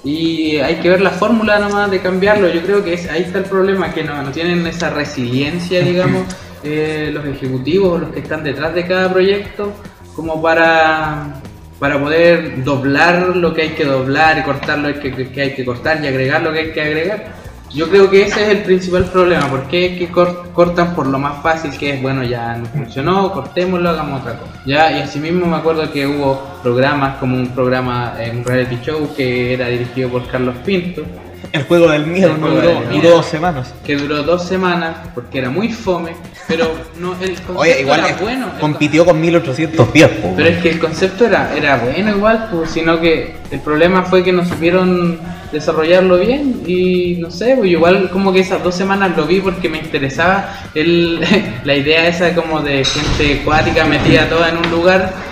y 0.04 0.58
hay 0.58 0.76
que 0.76 0.90
ver 0.90 1.02
la 1.02 1.10
fórmula 1.12 1.60
nomás 1.60 1.92
de 1.92 2.00
cambiarlo. 2.00 2.48
Yo 2.50 2.62
creo 2.62 2.84
que 2.84 2.94
es, 2.94 3.10
ahí 3.10 3.24
está 3.24 3.40
el 3.40 3.46
problema, 3.46 3.92
que 3.92 4.04
no, 4.04 4.22
no 4.22 4.32
tienen 4.32 4.66
esa 4.68 4.90
resiliencia, 4.90 5.82
digamos, 5.84 6.24
eh, 6.64 7.10
los 7.14 7.26
ejecutivos, 7.26 8.02
los 8.02 8.12
que 8.12 8.20
están 8.20 8.44
detrás 8.44 8.74
de 8.74 8.86
cada 8.86 9.12
proyecto, 9.12 9.74
como 10.16 10.42
para, 10.42 11.42
para 11.80 12.00
poder 12.00 12.64
doblar 12.64 13.36
lo 13.36 13.54
que 13.54 13.62
hay 13.64 13.70
que 13.70 13.86
doblar 13.86 14.44
cortar 14.44 14.80
lo 14.80 14.94
que, 15.00 15.12
que- 15.30 15.42
hay 15.42 15.54
que 15.54 15.64
cortar 15.66 16.04
y 16.04 16.08
agregar 16.08 16.42
lo 16.42 16.52
que 16.52 16.60
hay 16.60 16.72
que 16.72 16.82
agregar. 16.82 17.40
Yo 17.74 17.88
creo 17.88 18.10
que 18.10 18.24
ese 18.24 18.42
es 18.42 18.50
el 18.50 18.58
principal 18.64 19.06
problema, 19.06 19.48
porque 19.48 19.86
es 19.94 20.00
que 20.00 20.08
cor- 20.08 20.50
cortan 20.54 20.96
por 20.96 21.06
lo 21.06 21.20
más 21.20 21.42
fácil 21.44 21.70
que 21.78 21.92
es, 21.94 22.02
bueno, 22.02 22.24
ya 22.24 22.56
no 22.58 22.66
funcionó, 22.66 23.32
cortémoslo, 23.32 23.90
hagamos 23.92 24.22
otra 24.22 24.40
cosa. 24.40 24.52
Ya, 24.66 24.92
y 24.92 25.02
asimismo 25.04 25.46
me 25.46 25.58
acuerdo 25.58 25.92
que 25.92 26.08
hubo 26.08 26.42
programas 26.64 27.18
como 27.18 27.36
un 27.38 27.50
programa, 27.54 28.16
un 28.34 28.44
reality 28.44 28.80
show 28.82 29.14
que 29.16 29.54
era 29.54 29.68
dirigido 29.68 30.10
por 30.10 30.26
Carlos 30.28 30.56
Pinto, 30.66 31.04
El 31.52 31.64
juego 31.64 31.90
del 31.90 32.06
miedo 32.06 32.38
no 32.38 32.48
duró, 32.48 32.62
del 32.62 32.76
duró 32.76 32.90
miedo. 32.90 33.16
dos 33.16 33.26
semanas. 33.26 33.74
que 33.84 33.96
duró 33.96 34.24
dos 34.24 34.44
semanas 34.44 34.98
porque 35.16 35.40
era 35.40 35.50
muy 35.50 35.70
fome, 35.70 36.12
pero 36.48 36.72
no, 37.00 37.14
el 37.14 37.30
concepto 37.30 37.58
Oye, 37.58 37.82
igual 37.82 38.06
era 38.06 38.18
bueno. 38.22 38.48
compitió 38.60 39.06
con 39.06 39.20
1810. 39.20 40.10
po, 40.10 40.34
pero 40.36 40.50
es 40.50 40.58
que 40.62 40.70
el 40.70 40.80
concepto 40.80 41.26
era, 41.26 41.56
era 41.56 41.78
bueno 41.78 42.12
igual, 42.12 42.50
pues, 42.52 42.72
sino 42.72 43.00
que 43.00 43.36
el 43.52 43.60
problema 43.62 44.04
fue 44.04 44.24
que 44.24 44.32
no 44.32 44.46
supieron 44.46 45.20
desarrollarlo 45.52 46.20
bien 46.20 46.62
y 46.68 47.18
no 47.20 47.32
sé, 47.32 47.56
pues 47.58 47.72
igual 47.72 48.10
como 48.12 48.32
que 48.32 48.42
esas 48.42 48.64
dos 48.64 48.76
semanas 48.76 49.18
lo 49.18 49.26
vi 49.26 49.40
porque 49.42 49.70
me 49.70 49.80
interesaba 49.80 50.54
el, 50.76 51.20
la 51.64 51.76
idea 51.76 52.08
esa 52.08 52.36
como 52.36 52.62
de 52.62 52.86
gente 52.86 53.42
acuática 53.42 53.86
metida 53.86 54.30
toda 54.30 54.50
en 54.50 54.58
un 54.58 54.70
lugar. 54.70 55.30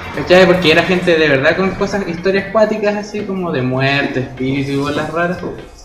Porque 0.48 0.72
era 0.72 0.82
gente 0.82 1.16
de 1.16 1.30
verdad 1.30 1.56
con 1.56 1.70
cosas, 1.76 2.08
historias 2.08 2.46
acuáticas 2.48 2.96
así 2.96 3.20
como 3.22 3.52
de 3.52 3.62
muerte, 3.62 4.22
espíritu 4.22 4.72
y 4.72 4.76
bolas 4.78 5.14
raras. 5.14 5.38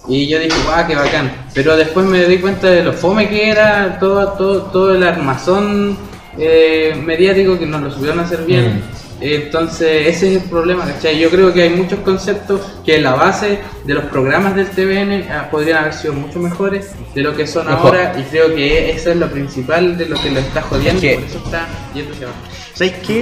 Y 0.08 0.26
yo 0.28 0.38
dije, 0.38 0.56
guau, 0.64 0.86
qué 0.86 0.96
bacán. 0.96 1.30
Pero 1.54 1.76
después 1.76 2.04
me 2.06 2.24
di 2.24 2.38
cuenta 2.38 2.68
de 2.68 2.82
lo 2.82 2.92
fome 2.92 3.28
que 3.28 3.48
era 3.50 3.98
todo, 4.00 4.28
todo, 4.32 4.62
todo 4.64 4.94
el 4.94 5.02
armazón 5.04 5.96
eh, 6.38 6.94
mediático 7.04 7.58
que 7.58 7.66
nos 7.66 7.80
lo 7.82 7.90
supieron 7.90 8.20
hacer 8.20 8.44
bien. 8.44 8.82
Entonces, 9.20 10.08
ese 10.08 10.34
es 10.34 10.42
el 10.42 10.50
problema, 10.50 10.84
¿cachai? 10.84 11.16
Yo 11.16 11.30
creo 11.30 11.52
que 11.52 11.62
hay 11.62 11.70
muchos 11.70 12.00
conceptos 12.00 12.60
que 12.84 12.96
en 12.96 13.04
la 13.04 13.14
base 13.14 13.60
de 13.84 13.94
los 13.94 14.06
programas 14.06 14.56
del 14.56 14.66
TVN 14.70 15.30
ah, 15.30 15.48
podrían 15.48 15.78
haber 15.78 15.92
sido 15.94 16.12
mucho 16.14 16.40
mejores 16.40 16.90
de 17.14 17.22
lo 17.22 17.36
que 17.36 17.46
son 17.46 17.66
Mejor. 17.68 17.96
ahora 17.96 18.14
y 18.18 18.24
creo 18.24 18.52
que 18.52 18.90
eso 18.90 19.10
es 19.12 19.16
lo 19.16 19.28
principal 19.28 19.96
de 19.96 20.06
lo 20.06 20.20
que 20.20 20.30
lo 20.30 20.40
está 20.40 20.62
jodiendo, 20.62 21.00
que- 21.00 21.14
por 21.14 21.24
eso 21.24 21.38
está 21.44 21.66
yendo 21.94 22.12
hacia 22.14 22.26
abajo. 22.26 22.40
¿Sabéis 22.74 22.94
qué? 23.06 23.20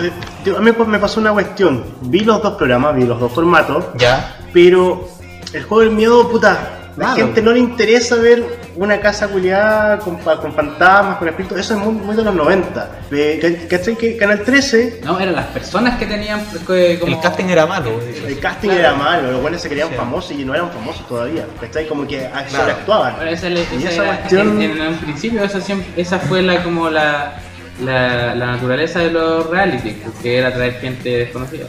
Eh, 0.00 0.52
A 0.56 0.60
mí 0.60 0.72
me 0.88 0.98
pasó 0.98 1.20
una 1.20 1.32
cuestión. 1.32 1.84
Vi 2.02 2.20
los 2.20 2.42
dos 2.42 2.54
programas, 2.56 2.96
vi 2.96 3.04
los 3.04 3.20
dos 3.20 3.30
formatos, 3.32 3.84
Ya. 3.98 4.36
pero 4.52 5.08
el 5.52 5.62
juego 5.64 5.80
del 5.84 5.90
miedo, 5.90 6.28
puta, 6.30 6.76
la 6.96 7.14
Claro. 7.14 7.16
gente 7.16 7.40
no 7.42 7.52
le 7.52 7.60
interesa 7.60 8.16
ver 8.16 8.42
una 8.76 9.00
casa 9.00 9.28
culiada 9.28 9.98
con, 10.00 10.18
pa- 10.18 10.40
con 10.40 10.52
fantasmas, 10.52 11.16
con 11.18 11.28
espíritus. 11.28 11.58
Eso 11.58 11.74
es 11.74 11.80
muy, 11.80 11.94
muy 11.94 12.16
de 12.16 12.24
los 12.24 12.34
90. 12.34 12.90
Eh, 13.12 13.38
¿ca- 13.40 13.68
¿Cachai? 13.78 13.96
Que 13.96 14.16
Canal 14.16 14.42
13, 14.42 15.00
No, 15.04 15.18
eran 15.18 15.34
las 15.36 15.46
personas 15.46 15.98
que 15.98 16.06
tenían 16.06 16.40
eh, 16.40 16.98
como... 17.00 17.14
El 17.16 17.20
casting 17.22 17.44
era 17.46 17.64
malo. 17.66 17.90
el 18.26 18.38
casting 18.40 18.68
Claro. 18.70 18.80
era 18.80 18.94
malo, 18.94 19.30
los 19.32 19.40
buenos 19.40 19.60
se 19.62 19.68
creían 19.68 19.88
Sí. 19.88 19.94
famosos 19.94 20.32
y 20.32 20.44
no 20.44 20.52
eran 20.54 20.70
famosos 20.72 21.06
todavía. 21.08 21.46
¿Cachai? 21.60 21.86
Como 21.86 22.06
que 22.06 22.18
Claro. 22.28 22.50
sobreactuaban. 22.50 23.16
Bueno, 23.16 23.30
esa, 23.30 23.48
Y 23.48 23.52
esa 23.54 23.88
esa 23.88 24.02
era- 24.04 24.16
cuestión- 24.18 24.60
en, 24.62 24.70
en 24.80 24.86
un 24.88 24.96
principio 24.98 25.44
esa, 25.44 25.60
siempre- 25.60 25.88
esa 26.02 26.18
fue 26.18 26.42
la 26.42 26.62
como 26.64 26.90
la, 26.90 27.34
la, 27.82 28.34
la 28.34 28.46
naturaleza 28.46 28.98
de 28.98 29.10
los 29.12 29.48
reality, 29.48 29.96
que 30.22 30.36
era 30.38 30.52
traer 30.52 30.74
gente 30.80 31.08
desconocida. 31.18 31.66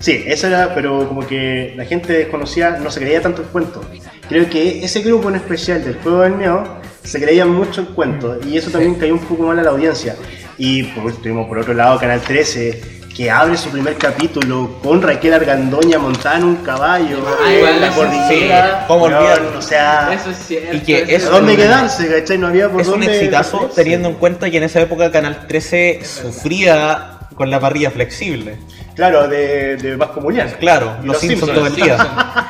Sí, 0.00 0.24
eso 0.26 0.46
era, 0.46 0.74
pero 0.74 1.06
como 1.06 1.26
que 1.26 1.74
la 1.76 1.84
gente 1.84 2.12
desconocida 2.12 2.78
no 2.78 2.90
se 2.90 3.00
creía 3.00 3.20
tanto 3.20 3.42
el 3.42 3.48
cuento. 3.48 3.84
Creo 4.28 4.48
que 4.48 4.82
ese 4.84 5.02
grupo 5.02 5.28
en 5.28 5.36
especial 5.36 5.84
del 5.84 5.96
juego 5.96 6.22
del 6.22 6.32
miedo 6.34 6.64
se 7.04 7.20
creía 7.20 7.44
mucho 7.46 7.82
el 7.82 7.88
cuento 7.88 8.38
y 8.46 8.56
eso 8.56 8.70
también 8.70 8.94
cayó 8.94 9.12
un 9.14 9.20
poco 9.20 9.42
mal 9.44 9.58
a 9.58 9.62
la 9.62 9.70
audiencia. 9.70 10.16
Y 10.56 10.84
por 10.84 11.12
tuvimos 11.20 11.46
por 11.48 11.58
otro 11.58 11.74
lado 11.74 11.98
Canal 11.98 12.20
13 12.20 13.00
que 13.14 13.30
abre 13.30 13.56
su 13.58 13.68
primer 13.70 13.96
capítulo 13.96 14.78
con 14.82 15.02
Raquel 15.02 15.34
Argandoña 15.34 15.98
montada 15.98 16.38
en 16.38 16.44
un 16.44 16.56
caballo 16.56 17.18
Ah, 17.26 17.50
en 17.52 17.58
igual 17.58 17.80
la 17.80 17.90
cordillera. 17.90 18.78
sí, 18.80 18.84
¿cómo 18.88 19.04
Weón, 19.04 19.14
olvidarlo? 19.16 19.58
O 19.58 19.62
sea, 19.62 20.10
Eso 20.14 20.30
es 20.30 20.36
cierto. 20.38 20.76
Y 20.76 20.80
que 20.80 21.16
¿a 21.16 21.28
dónde 21.28 21.56
quedarse? 21.56 22.08
¿Cachai? 22.08 22.38
No 22.38 22.46
había 22.46 22.70
por 22.70 22.80
Es 22.80 22.86
un 22.86 22.92
dónde 23.00 23.16
exitazo 23.18 23.58
perderse. 23.58 23.82
teniendo 23.82 24.08
en 24.08 24.14
cuenta 24.14 24.50
que 24.50 24.56
en 24.56 24.62
esa 24.62 24.80
época 24.80 25.10
Canal 25.10 25.46
13 25.46 26.00
sufría 26.04 27.18
con 27.40 27.50
la 27.50 27.58
parrilla 27.58 27.90
flexible. 27.90 28.56
Claro, 28.94 29.26
de, 29.26 29.78
de 29.78 29.96
Vasco 29.96 30.20
Mulián. 30.20 30.50
Claro, 30.60 30.96
Y 31.02 31.06
los, 31.06 31.16
Simpsons 31.16 31.54
todo 31.54 31.68
el 31.68 31.74
día. 31.74 31.96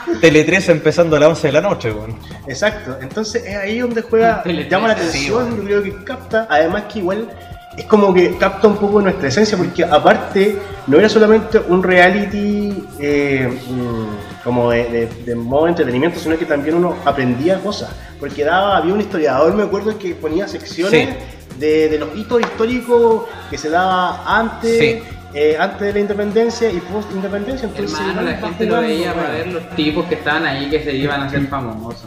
Tele 0.20 0.42
13 0.42 0.72
empezando 0.72 1.14
a 1.14 1.20
las 1.20 1.28
11 1.28 1.46
de 1.46 1.52
la 1.52 1.60
noche, 1.60 1.92
weón. 1.92 2.16
Exacto, 2.48 2.98
entonces 3.00 3.44
es 3.46 3.54
ahí 3.56 3.78
donde 3.78 4.02
juega, 4.02 4.42
llama 4.68 4.88
la 4.88 4.96
trece, 4.96 5.12
sí, 5.12 5.18
atención, 5.28 5.44
bueno. 5.58 5.70
yo 5.70 5.80
creo 5.80 5.82
que 5.98 6.04
capta, 6.04 6.48
además 6.50 6.82
que 6.92 6.98
igual 6.98 7.30
es 7.78 7.84
como 7.84 8.12
que 8.12 8.36
capta 8.36 8.66
un 8.66 8.78
poco 8.78 9.00
nuestra 9.00 9.28
esencia, 9.28 9.56
porque 9.56 9.84
aparte 9.84 10.58
no 10.88 10.98
era 10.98 11.08
solamente 11.08 11.60
un 11.68 11.84
reality 11.84 12.82
eh, 12.98 13.48
mm, 13.68 14.42
como 14.42 14.72
de, 14.72 14.84
de- 14.90 15.06
de 15.24 15.34
modo 15.36 15.66
de 15.66 15.70
entretenimiento, 15.70 16.18
sino 16.18 16.36
que 16.36 16.46
también 16.46 16.74
uno 16.74 16.96
aprendía 17.04 17.60
cosas, 17.60 17.90
porque 18.18 18.42
daba, 18.44 18.78
había 18.78 18.92
un 18.92 19.00
historiador, 19.00 19.54
me 19.54 19.62
acuerdo, 19.62 19.96
que 19.96 20.16
ponía 20.16 20.48
secciones 20.48 21.10
Sí. 21.10 21.14
De, 21.58 21.88
de 21.88 21.98
los 21.98 22.14
hitos 22.16 22.40
históricos 22.40 23.24
que 23.50 23.58
se 23.58 23.68
daba 23.70 24.22
antes. 24.38 24.78
Sí. 24.78 25.02
eh, 25.34 25.56
antes 25.58 25.80
de 25.80 25.92
la 25.92 26.00
independencia 26.00 26.70
y 26.72 26.78
post 26.80 27.10
independencia 27.12 27.68
entonces 27.68 27.98
Hermano, 28.00 28.22
la 28.22 28.36
gente 28.36 28.66
lo 28.66 28.80
veía 28.80 29.14
para 29.14 29.30
ver 29.30 29.46
los 29.46 29.68
tipos 29.76 30.06
que 30.06 30.16
estaban 30.16 30.44
ahí 30.44 30.68
que 30.68 30.82
se 30.82 30.92
iban 30.96 31.20
a 31.22 31.26
hacer 31.26 31.46
famosos. 31.46 32.02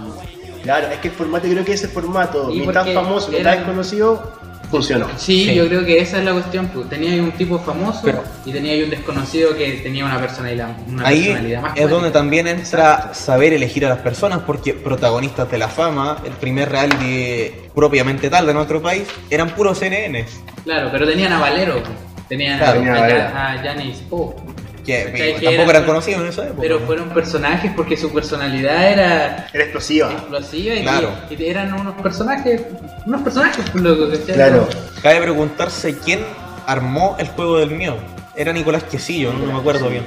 Claro, 0.63 0.87
es 0.87 0.97
que 0.99 1.07
el 1.09 1.13
formato, 1.13 1.47
creo 1.47 1.63
que 1.65 1.73
ese 1.73 1.87
formato, 1.89 2.47
mitad 2.47 2.81
porque 2.83 2.93
famoso, 2.93 3.27
mitad 3.29 3.41
eran- 3.41 3.57
desconocido, 3.59 4.33
funcionó. 4.73 5.07
Sí, 5.17 5.45
Sí. 5.49 5.53
yo 5.55 5.67
creo 5.67 5.85
que 5.85 5.99
esa 5.99 6.17
es 6.17 6.25
la 6.25 6.33
cuestión. 6.33 6.67
Pues. 6.67 6.89
Tenía 6.89 7.11
ahí 7.11 7.19
un 7.19 7.31
tipo 7.33 7.59
famoso 7.59 7.99
Pero- 8.03 8.23
y 8.45 8.51
tenía 8.51 8.73
ahí 8.73 8.81
un 8.83 8.89
desconocido 8.89 9.55
que 9.55 9.71
tenía 9.83 10.03
una 10.03 10.19
personalidad, 10.19 10.69
una 10.87 11.07
Ahí 11.07 11.25
personalidad 11.25 11.61
más 11.61 11.77
es 11.77 11.89
donde 11.89 12.09
también 12.11 12.47
entra 12.47 13.13
saber 13.13 13.53
elegir 13.53 13.85
a 13.85 13.89
las 13.89 13.99
personas, 13.99 14.39
porque 14.47 14.73
protagonistas 14.73 15.49
de 15.51 15.57
la 15.59 15.67
fama, 15.67 16.17
el 16.25 16.31
primer 16.33 16.69
reality 16.69 17.51
propiamente 17.75 18.29
tal 18.31 18.47
de 18.47 18.53
nuestro 18.55 18.81
país, 18.81 19.03
eran 19.29 19.49
puros 19.51 19.77
CNN. 19.77 20.25
Claro, 20.63 20.89
pero 20.91 21.07
tenían 21.07 21.33
a 21.33 21.39
Valero. 21.39 21.73
pues. 21.83 21.93
Tenían 22.29 22.57
Claro, 22.57 22.71
a, 22.79 22.83
tenía 22.83 22.93
a 22.93 22.97
a, 22.97 23.01
Valero. 23.01 23.27
a 23.27 23.63
Janis 23.63 23.97
Pope. 24.09 24.41
Que 24.85 25.31
tampoco 25.41 25.51
eran- 25.51 25.69
eran 25.69 25.85
conocidos 25.85 26.21
en 26.21 26.27
esa 26.27 26.43
época. 26.45 26.61
Pero 26.61 26.79
fueron 26.81 27.09
personajes 27.09 27.71
porque 27.75 27.95
su 27.97 28.11
personalidad 28.13 28.91
era 28.91 29.47
Era 29.53 29.63
explosiva. 29.63 30.11
explosiva 30.11 30.75
y, 30.75 30.81
Claro. 30.81 31.09
y 31.29 31.45
eran 31.45 31.73
unos 31.73 31.95
personajes, 32.01 32.61
unos 33.05 33.21
personajes, 33.21 33.63
pues, 33.71 33.83
loco, 33.83 34.09
¿cachai? 34.09 34.35
Claro. 34.35 34.67
Cabe 35.01 35.21
preguntarse 35.21 35.97
quién 35.99 36.19
armó 36.67 37.15
el 37.19 37.27
juego 37.29 37.59
del 37.59 37.71
miedo. 37.71 37.97
Era 38.35 38.51
Nicolás 38.51 38.83
Quesillo, 38.83 39.31
no 39.33 39.45
me 39.45 39.59
acuerdo 39.59 39.89
bien. 39.89 40.03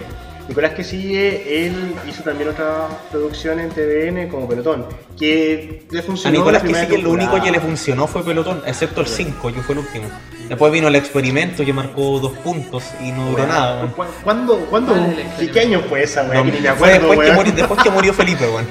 Nicolás 0.48 0.74
que 0.74 0.84
sigue, 0.84 1.66
él 1.66 1.94
hizo 2.08 2.22
también 2.22 2.48
otra 2.50 2.86
producción 3.10 3.58
en 3.58 3.68
TVN 3.70 4.28
como 4.28 4.48
Pelotón, 4.48 4.86
que 5.18 5.84
le 5.90 5.98
A 5.98 6.02
funcionó. 6.02 6.38
Nicolás 6.38 6.62
la 6.62 6.64
primera 6.64 6.86
Quesillo 6.86 7.08
lo 7.08 7.14
único 7.14 7.42
que 7.42 7.50
le 7.50 7.60
funcionó 7.60 8.06
fue 8.06 8.22
pelotón, 8.24 8.62
excepto 8.64 9.00
el 9.00 9.06
5, 9.08 9.52
que 9.52 9.60
fue 9.62 9.74
el 9.74 9.80
último. 9.80 10.04
Después 10.48 10.72
vino 10.72 10.86
el 10.86 10.94
experimento 10.94 11.64
que 11.64 11.72
marcó 11.72 12.20
dos 12.20 12.32
puntos 12.38 12.84
y 13.02 13.10
no 13.10 13.30
duró 13.30 13.46
nada. 13.46 13.76
weón. 13.82 13.90
¿Cu- 13.92 14.04
¿Cuándo? 14.22 14.56
¿Cuándo? 14.70 14.92
¿Cuál 14.92 15.18
es 15.18 15.40
el 15.40 15.50
¿Qué, 15.50 15.60
año 15.60 15.80
fue 15.88 16.04
esa, 16.04 16.22
weón? 16.22 16.46
No, 16.46 16.52
Que 16.52 16.60
después, 16.60 17.00
que 17.00 17.32
murió, 17.34 17.52
después 17.52 17.82
que 17.82 17.90
murió 17.90 18.14
Felipe, 18.14 18.44
weón. 18.46 18.66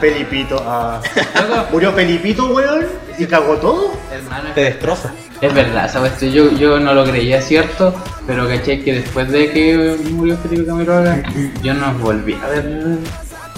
Felipito, 0.00 0.62
ah. 0.66 1.00
Loco, 1.48 1.66
Murió 1.72 1.92
Felipito, 1.92 2.46
weón, 2.46 2.86
y 3.18 3.26
cagó 3.26 3.56
todo. 3.56 3.92
hermano, 4.12 4.50
Te 4.54 4.62
destroza. 4.64 5.12
es 5.40 5.52
verdad, 5.54 5.92
cuestión 5.98 6.32
yo, 6.32 6.50
yo 6.52 6.80
no 6.80 6.94
lo 6.94 7.04
creía 7.04 7.40
cierto, 7.42 7.94
pero 8.26 8.46
caché 8.48 8.82
que 8.82 8.94
después 8.94 9.30
de 9.30 9.50
que 9.52 9.96
murió 10.10 10.36
Felipe 10.38 10.66
Camiroaga, 10.66 11.22
yo 11.62 11.74
no 11.74 11.92
volví 11.94 12.34
a 12.42 12.46
ver 12.48 12.64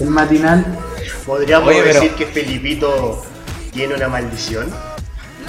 el 0.01 0.11
matinal. 0.11 0.65
Podríamos 1.25 1.69
Oye, 1.69 1.81
pero- 1.83 1.95
decir 1.95 2.13
que 2.13 2.27
Felipito 2.27 3.25
tiene 3.73 3.95
una 3.95 4.09
maldición. 4.09 4.69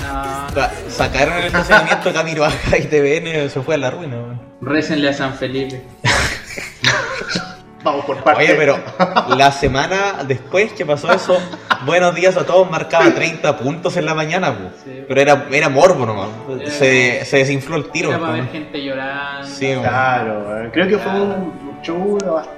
No, 0.01 0.49
Sa- 0.53 0.71
Sacaron 0.89 1.37
el 1.37 1.45
estacionamiento 1.45 2.13
Camilo 2.13 2.41
Baja 2.41 2.77
y 2.77 2.83
TVN 2.85 3.49
se 3.49 3.61
fue 3.61 3.75
a 3.75 3.77
la 3.79 3.89
ruina, 3.91 4.15
weón. 4.17 4.41
récenle 4.61 5.09
a 5.09 5.13
San 5.13 5.33
Felipe. 5.35 5.81
Vamos 7.87 8.05
por 8.05 8.17
partes. 8.17 8.49
Oye, 8.49 8.57
pero 8.57 8.77
la 9.37 9.49
semana 9.51 10.25
después 10.27 10.73
que 10.73 10.85
pasó 10.85 11.09
eso, 11.11 11.37
Buenos 11.85 12.15
días 12.15 12.35
a 12.35 12.45
todos 12.45 12.69
marcaba 12.69 13.13
30 13.13 13.57
puntos 13.59 13.95
en 13.95 14.05
la 14.05 14.13
mañana. 14.13 14.71
Sí. 14.83 15.03
pero 15.07 15.21
era, 15.21 15.45
era 15.51 15.69
morbo 15.69 16.05
nomás. 16.05 16.27
Se, 16.65 17.23
se 17.23 17.37
desinfló 17.37 17.77
el 17.77 17.85
tiro. 17.91 18.09
Era 18.09 18.19
para 18.19 18.33
ver 18.33 18.47
gente 18.49 18.83
llorando. 18.83 19.47
Sí. 19.47 19.73
Claro, 19.79 20.45
weón. 20.47 20.71
creo 20.71 20.87
que 20.89 20.97
fue 20.97 21.11
un 21.13 21.79
show 21.81 22.17
bastante 22.17 22.57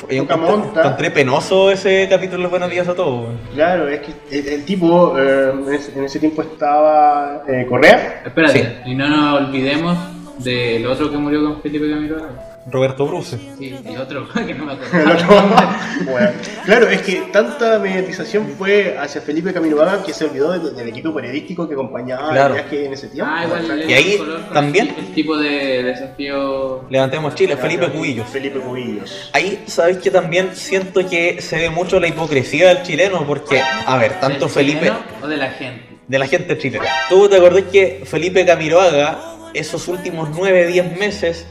poca 0.00 0.14
encontré, 0.14 0.36
monta. 0.36 0.80
encontré 0.80 1.10
penoso 1.10 1.70
ese 1.70 2.06
capítulo 2.10 2.42
de 2.42 2.48
Buenos 2.48 2.70
días 2.70 2.88
a 2.88 2.94
todos. 2.94 3.30
Claro, 3.54 3.88
es 3.88 4.00
que 4.00 4.12
el, 4.38 4.48
el 4.48 4.64
tipo 4.66 5.18
eh, 5.18 5.52
en, 5.54 5.72
ese, 5.72 5.98
en 5.98 6.04
ese 6.04 6.18
tiempo 6.18 6.42
estaba 6.42 7.42
eh, 7.48 7.64
Correa. 7.66 8.22
Espérate, 8.26 8.82
y 8.84 8.94
no 8.94 9.08
nos 9.08 9.40
olvidemos 9.40 9.96
del 10.38 10.86
otro 10.86 11.10
que 11.10 11.16
murió 11.16 11.42
con 11.42 11.62
Felipe 11.62 11.88
Camilo. 11.88 12.51
Roberto 12.70 13.06
Bruce. 13.06 13.38
Sí, 13.58 13.74
y 13.84 13.96
otro 13.96 14.28
que 14.46 14.54
no 14.54 14.64
me 14.66 14.72
El 14.74 14.78
acuerdo. 15.10 15.42
Bueno, 16.10 16.30
claro, 16.64 16.88
es 16.88 17.02
que 17.02 17.22
tanta 17.32 17.78
mediatización 17.78 18.48
fue 18.58 18.96
hacia 18.98 19.20
Felipe 19.20 19.52
Camiroaga 19.52 20.02
que 20.04 20.12
se 20.12 20.24
olvidó 20.24 20.52
de- 20.58 20.70
del 20.72 20.88
equipo 20.88 21.14
periodístico 21.14 21.68
que 21.68 21.74
acompañaba 21.74 22.30
Claro. 22.30 22.54
el 22.56 22.60
viaje 22.62 22.86
en 22.86 22.92
ese 22.92 23.08
tiempo. 23.08 23.30
Ah, 23.34 23.44
igual. 23.44 23.84
Y 23.88 23.92
ahí 23.92 24.18
también- 24.52 24.94
El 24.98 25.14
tipo 25.14 25.36
de 25.36 25.82
desafío. 25.84 26.84
Levantemos 26.90 27.34
Chile, 27.34 27.56
Felipe 27.56 27.88
Cubillos. 27.90 28.28
Felipe 28.28 28.58
Cubillos. 28.58 29.30
Ahí, 29.32 29.62
¿sabes 29.66 29.98
que 29.98 30.10
También 30.10 30.50
siento 30.54 31.08
que 31.08 31.40
se 31.40 31.56
ve 31.56 31.70
mucho 31.70 31.98
la 31.98 32.06
hipocresía 32.08 32.68
del 32.68 32.82
chileno, 32.82 33.24
porque, 33.26 33.60
a 33.86 33.96
ver, 33.96 34.20
tanto 34.20 34.46
¿Del 34.46 34.50
Felipe, 34.54 34.92
o 35.22 35.26
de 35.26 35.36
la 35.36 35.50
gente? 35.50 35.82
de 36.06 36.18
la 36.18 36.26
gente 36.26 36.58
chilena. 36.58 36.84
¿Tú 37.08 37.28
te 37.28 37.36
acordás 37.36 37.62
que 37.72 38.02
Felipe 38.04 38.44
Camiroaga, 38.44 39.18
esos 39.54 39.88
últimos 39.88 40.28
9, 40.30 40.66
10 40.66 40.96
meses, 40.98 41.46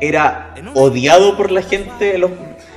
era 0.00 0.54
odiado 0.74 1.36
por 1.36 1.50
la 1.50 1.62
gente? 1.62 2.18
Los, 2.18 2.30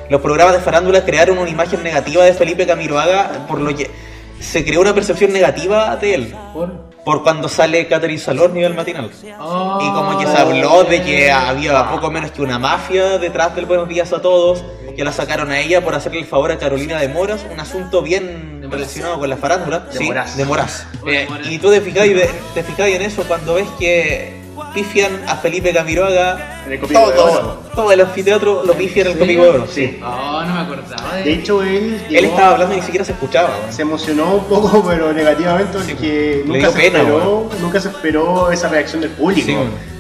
los 0.09 0.21
programas 0.21 0.53
de 0.53 0.59
farándula 0.61 1.03
crearon 1.05 1.37
una 1.37 1.49
imagen 1.49 1.83
negativa 1.83 2.23
de 2.23 2.33
Felipe 2.33 2.65
Camiroaga, 2.65 3.45
por 3.47 3.59
lo 3.59 3.75
que 3.75 3.89
se 4.39 4.63
creó 4.63 4.81
una 4.81 4.93
percepción 4.93 5.33
negativa 5.33 5.95
de 5.95 6.13
él. 6.13 6.35
¿Por? 6.53 6.87
Por 7.03 7.23
cuando 7.23 7.47
sale 7.47 7.87
Catherine 7.87 8.19
Salorni 8.19 8.61
del 8.61 8.73
matinal. 8.73 9.09
Oh, 9.39 9.79
Y 9.81 9.89
como 9.93 10.19
que 10.19 10.27
se 10.27 10.37
habló 10.37 10.83
de 10.83 11.01
que 11.03 11.31
había 11.31 11.89
poco 11.89 12.11
menos 12.11 12.31
que 12.31 12.41
una 12.41 12.59
mafia 12.59 13.17
detrás 13.17 13.55
del 13.55 13.65
Buenos 13.65 13.87
Días 13.87 14.11
a 14.11 14.21
Todos, 14.21 14.63
que 14.93 15.05
la 15.05 15.13
sacaron 15.13 15.49
a 15.51 15.59
ella 15.59 15.81
por 15.81 15.95
hacerle 15.95 16.19
el 16.19 16.25
favor 16.25 16.51
a 16.51 16.57
Carolina 16.57 16.99
de 16.99 17.07
Moras, 17.07 17.45
un 17.49 17.59
asunto 17.61 18.01
bien 18.01 18.59
De 18.59 18.67
Moras. 18.67 18.71
relacionado 18.81 19.19
con 19.19 19.29
la 19.29 19.37
farándula. 19.37 19.79
De 19.79 19.97
sí, 19.97 20.03
Moras. 20.03 20.35
de 20.35 20.43
Moras. 20.45 20.85
Eh, 21.07 21.27
y 21.49 21.57
tú 21.59 21.69
te 21.71 21.79
fijáis, 21.79 22.13
te 22.53 22.61
fijáis 22.63 22.95
en 22.97 23.01
eso 23.03 23.23
cuando 23.25 23.53
ves 23.53 23.67
que 23.79 24.36
pifian 24.77 25.23
a 25.27 25.35
Felipe 25.37 25.73
Camiroaga. 25.73 26.61
En 26.67 26.73
el 26.73 26.79
Copico 26.79 27.09
de 27.09 27.15
todo, 27.15 27.31
Oro. 27.31 27.61
todo 27.73 27.91
el 27.91 28.01
anfiteatro 28.01 28.63
lo 28.63 28.73
pifian 28.73 29.07
en 29.07 29.13
el 29.13 29.17
¿En 29.17 29.19
Copico 29.27 29.43
de 29.43 29.49
Oro. 29.49 29.67
Sí. 29.67 29.99
Oh, 30.03 30.43
no 30.45 30.53
me 30.53 30.59
acordaba 30.61 31.15
de 31.15 31.23
De 31.23 31.33
hecho, 31.33 31.63
él. 31.63 31.99
Él 32.09 32.09
llegó- 32.09 32.27
estaba 32.33 32.51
hablando 32.51 32.73
y 32.75 32.77
ni 32.77 32.83
siquiera 32.83 33.03
se 33.05 33.13
escuchaba. 33.13 33.49
Se 33.71 33.81
emocionó 33.81 34.35
un 34.35 34.43
poco, 34.45 34.83
pero 34.87 35.11
negativamente, 35.13 35.77
porque 35.79 36.43
nunca 36.45 36.69
se, 36.71 36.77
pena, 36.77 36.99
esperó, 36.99 37.49
nunca 37.59 37.79
se 37.81 37.87
esperó 37.89 38.51
esa 38.51 38.69
reacción 38.69 39.01
del 39.01 39.09
público. 39.11 39.47
Sí, 39.47 39.57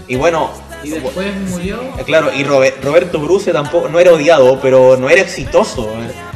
y 0.09 0.15
bueno, 0.15 0.51
Y 0.83 0.89
después 0.91 1.27
murió. 1.49 1.77
Eh, 1.97 2.03
Claro, 2.05 2.31
y 2.31 2.43
Robe- 2.43 2.75
Roberto 2.83 3.19
Bruce 3.19 3.51
tampoco 3.51 3.89
no 3.89 3.99
era 3.99 4.11
odiado, 4.13 4.59
pero 4.61 4.95
no 4.97 5.09
era 5.09 5.21
exitoso. 5.21 5.89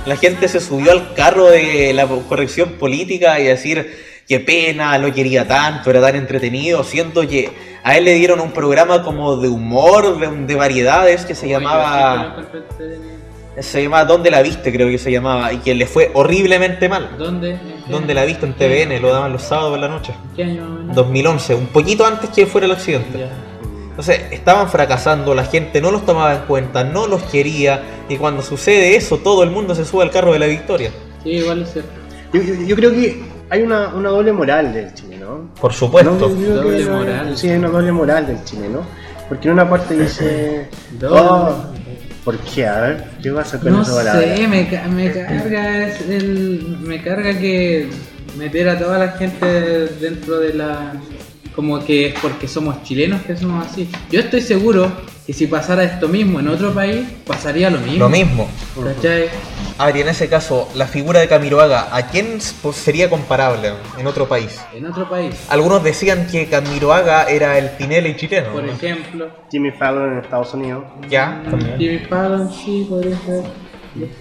La 0.07 0.15
gente 0.17 0.47
se 0.47 0.59
subió 0.59 0.91
al 0.91 1.13
carro 1.13 1.45
de 1.45 1.93
la 1.93 2.07
corrección 2.07 2.71
política 2.79 3.39
y 3.39 3.43
decir 3.43 4.09
qué 4.31 4.39
pena, 4.39 4.97
lo 4.97 5.13
quería 5.13 5.45
tanto, 5.47 5.89
era 5.89 5.99
tan 6.01 6.15
entretenido. 6.15 6.83
Siento 6.85 7.27
que 7.27 7.51
a 7.83 7.97
él 7.97 8.05
le 8.05 8.13
dieron 8.13 8.39
un 8.39 8.51
programa 8.51 9.03
como 9.03 9.35
de 9.35 9.49
humor, 9.49 10.17
de, 10.19 10.27
de 10.47 10.55
variedades 10.55 11.25
que 11.25 11.35
se 11.35 11.49
llamaba 11.49 12.37
se 13.59 13.83
llamaba 13.83 14.05
¿Dónde 14.05 14.31
la 14.31 14.41
viste? 14.41 14.71
creo 14.71 14.87
que 14.87 14.97
se 14.97 15.11
llamaba 15.11 15.51
y 15.51 15.57
que 15.57 15.75
le 15.75 15.85
fue 15.85 16.09
horriblemente 16.13 16.87
mal. 16.87 17.09
¿Dónde? 17.17 17.57
¿Dónde 17.89 18.13
la 18.13 18.23
viste? 18.23 18.45
En 18.45 18.53
TVN, 18.53 19.01
lo 19.01 19.11
daban 19.11 19.33
los 19.33 19.41
sábados 19.41 19.71
por 19.71 19.79
la 19.79 19.89
noche. 19.89 20.13
¿Qué 20.35 20.43
año? 20.45 20.61
más 20.61 20.69
o 20.71 20.73
menos? 20.79 20.95
2011, 20.95 21.55
un 21.55 21.67
poquito 21.67 22.05
antes 22.05 22.29
que 22.29 22.45
fuera 22.45 22.65
el 22.65 22.71
accidente. 22.71 23.19
Ya. 23.19 23.29
Entonces 23.89 24.21
estaban 24.31 24.69
fracasando, 24.69 25.35
la 25.35 25.43
gente 25.43 25.81
no 25.81 25.91
los 25.91 26.05
tomaba 26.05 26.33
en 26.33 26.41
cuenta, 26.43 26.85
no 26.85 27.07
los 27.07 27.23
quería 27.23 27.83
y 28.07 28.15
cuando 28.15 28.41
sucede 28.41 28.95
eso 28.95 29.17
todo 29.17 29.43
el 29.43 29.51
mundo 29.51 29.75
se 29.75 29.83
sube 29.83 30.03
al 30.03 30.11
carro 30.11 30.31
de 30.31 30.39
la 30.39 30.45
victoria. 30.45 30.91
Sí, 31.21 31.31
igual 31.31 31.63
es 31.63 31.73
cierto. 31.73 31.91
Yo, 32.33 32.41
yo- 32.41 32.65
yo 32.65 32.75
creo 32.77 32.91
que 32.91 33.21
hay 33.51 33.61
una, 33.61 33.89
una 33.89 34.09
doble 34.09 34.31
moral 34.33 34.73
del 34.73 34.93
Chile, 34.95 35.17
¿no? 35.19 35.49
Por 35.59 35.71
supuesto. 35.73 36.11
No, 36.11 36.17
Doble 36.29 36.85
moral. 36.85 37.37
Sí, 37.37 37.49
hay 37.49 37.57
una 37.59 37.67
doble 37.69 37.91
moral 37.91 38.25
del 38.25 38.43
Chile, 38.45 38.67
¿no? 38.69 38.81
Porque 39.29 39.47
en 39.49 39.53
una 39.53 39.69
parte 39.69 39.93
dice. 39.95 40.67
Doble 40.99 41.19
"Oh, 41.19 41.37
moral". 41.39 41.55
¿Por 42.23 42.37
qué? 42.39 42.67
A 42.67 42.81
ver, 42.81 43.03
¿qué 43.21 43.31
pasa 43.31 43.59
con 43.59 43.71
No 43.73 43.81
esa 43.81 43.95
palabra? 43.95 44.21
sé, 44.37 44.47
me, 44.47 44.69
ca- 44.69 44.87
me 44.87 45.11
carga 45.11 45.87
es 45.87 46.01
el, 46.07 46.77
me 46.81 47.01
carga 47.01 47.37
que 47.39 47.89
meter 48.37 48.69
a 48.69 48.77
toda 48.79 48.97
la 48.99 49.11
gente 49.13 49.45
dentro 49.99 50.39
de 50.39 50.53
la 50.53 50.93
como 51.55 51.83
que 51.83 52.07
es 52.09 52.13
porque 52.21 52.47
somos 52.47 52.81
chilenos 52.83 53.21
que 53.23 53.35
somos 53.35 53.65
así. 53.67 53.89
Yo 54.11 54.19
estoy 54.21 54.41
seguro 54.41 54.89
que 55.25 55.33
si 55.33 55.47
pasara 55.47 55.83
esto 55.83 56.07
mismo 56.07 56.39
en 56.39 56.47
otro 56.47 56.71
país 56.73 57.05
pasaría 57.27 57.69
lo 57.71 57.79
mismo. 57.79 57.97
Lo 57.99 58.09
mismo. 58.09 58.47
¿Cachai? 58.95 59.25
Ari, 59.77 60.01
en 60.01 60.09
ese 60.09 60.27
caso, 60.29 60.69
la 60.75 60.85
figura 60.87 61.19
de 61.19 61.27
Camiroaga, 61.27 61.95
¿a 61.95 62.07
quién 62.07 62.39
pues, 62.61 62.75
sería 62.75 63.09
comparable 63.09 63.73
en 63.97 64.07
otro 64.07 64.27
país? 64.27 64.59
En 64.73 64.85
otro 64.85 65.09
país, 65.09 65.35
Algunos 65.49 65.83
decían 65.83 66.27
que 66.27 66.47
Camiroaga 66.47 67.25
era 67.29 67.57
el 67.57 67.75
Tinelli 67.77 68.15
chileno. 68.15 68.49
por 68.51 68.63
¿no? 68.63 68.71
ejemplo, 68.71 69.29
Jimmy 69.49 69.71
Fallon 69.71 70.13
en 70.13 70.17
Estados 70.19 70.53
Unidos. 70.53 70.83
Ya, 71.09 71.41
también. 71.49 71.77
Jimmy 71.77 71.99
Fallon 71.99 72.51
sí 72.53 72.85
podría 72.89 73.17
ser. 73.19 73.43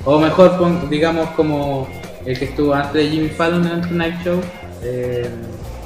O 0.05 0.19
mejor 0.19 0.89
digamos 0.89 1.29
como 1.31 1.89
el 2.27 2.39
que 2.39 2.47
estuvo 2.47 2.75
antes 2.75 2.95
de 2.95 3.09
Jimmy 3.09 3.29
Fallon 3.29 3.67
en 3.67 3.73
el 3.73 3.81
Tonight 3.89 4.15
Show. 4.25 4.41
eh, 4.83 5.29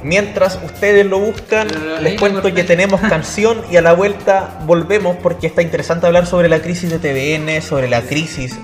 Mientras 0.02 0.58
ustedes 0.62 1.06
lo 1.06 1.18
buscan, 1.18 1.66
les 2.02 2.20
cuento 2.20 2.52
que 2.52 2.62
tenemos 2.62 3.00
canción 3.08 3.62
y 3.70 3.76
a 3.78 3.82
la 3.82 3.94
vuelta 3.94 4.58
volvemos 4.66 5.16
porque 5.22 5.46
está 5.46 5.62
interesante 5.62 6.06
hablar 6.06 6.26
sobre 6.26 6.50
la 6.50 6.60
crisis 6.60 6.90
de 6.90 6.98
TVN, 6.98 7.62
sobre 7.62 7.88
la 7.88 8.02
crisis 8.02 8.54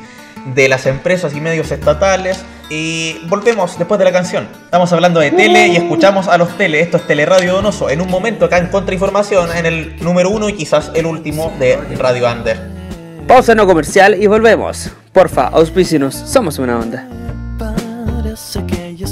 de 0.47 0.69
las 0.69 0.87
empresas 0.87 1.35
y 1.35 1.41
medios 1.41 1.71
estatales. 1.71 2.45
Y 2.71 3.19
volvemos 3.29 3.77
después 3.79 3.99
de 3.99 4.05
la 4.05 4.13
canción. 4.13 4.47
Estamos 4.65 4.93
hablando 4.93 5.21
de 5.21 5.33
tele 5.33 5.69
y 5.69 5.77
escuchamos 5.77 6.29
a 6.29 6.39
los 6.39 6.57
tele. 6.57 6.81
Esto 6.81 6.99
es 6.99 7.07
Teleradio 7.07 7.55
Donoso. 7.55 7.91
En 7.91 8.01
un 8.01 8.09
momento 8.09 8.45
acá 8.45 8.59
en 8.59 8.69
Contrainformación, 8.69 9.57
en 9.57 9.67
el 9.67 9.97
número 10.03 10.31
uno 10.31 10.49
y 10.49 10.53
quizás 10.53 10.93
el 10.95 11.07
último 11.07 11.53
de 11.59 11.77
Radio 11.97 12.31
Under. 12.31 12.59
Pausa 13.27 13.55
no 13.55 13.67
comercial 13.67 14.21
y 14.21 14.27
volvemos. 14.27 14.91
Porfa, 15.13 15.49
auspícinos, 15.49 16.15
somos 16.15 16.59
una 16.59 16.79
onda. 16.79 17.09
Parece 17.59 18.65
que 18.67 18.97
ya 18.97 19.07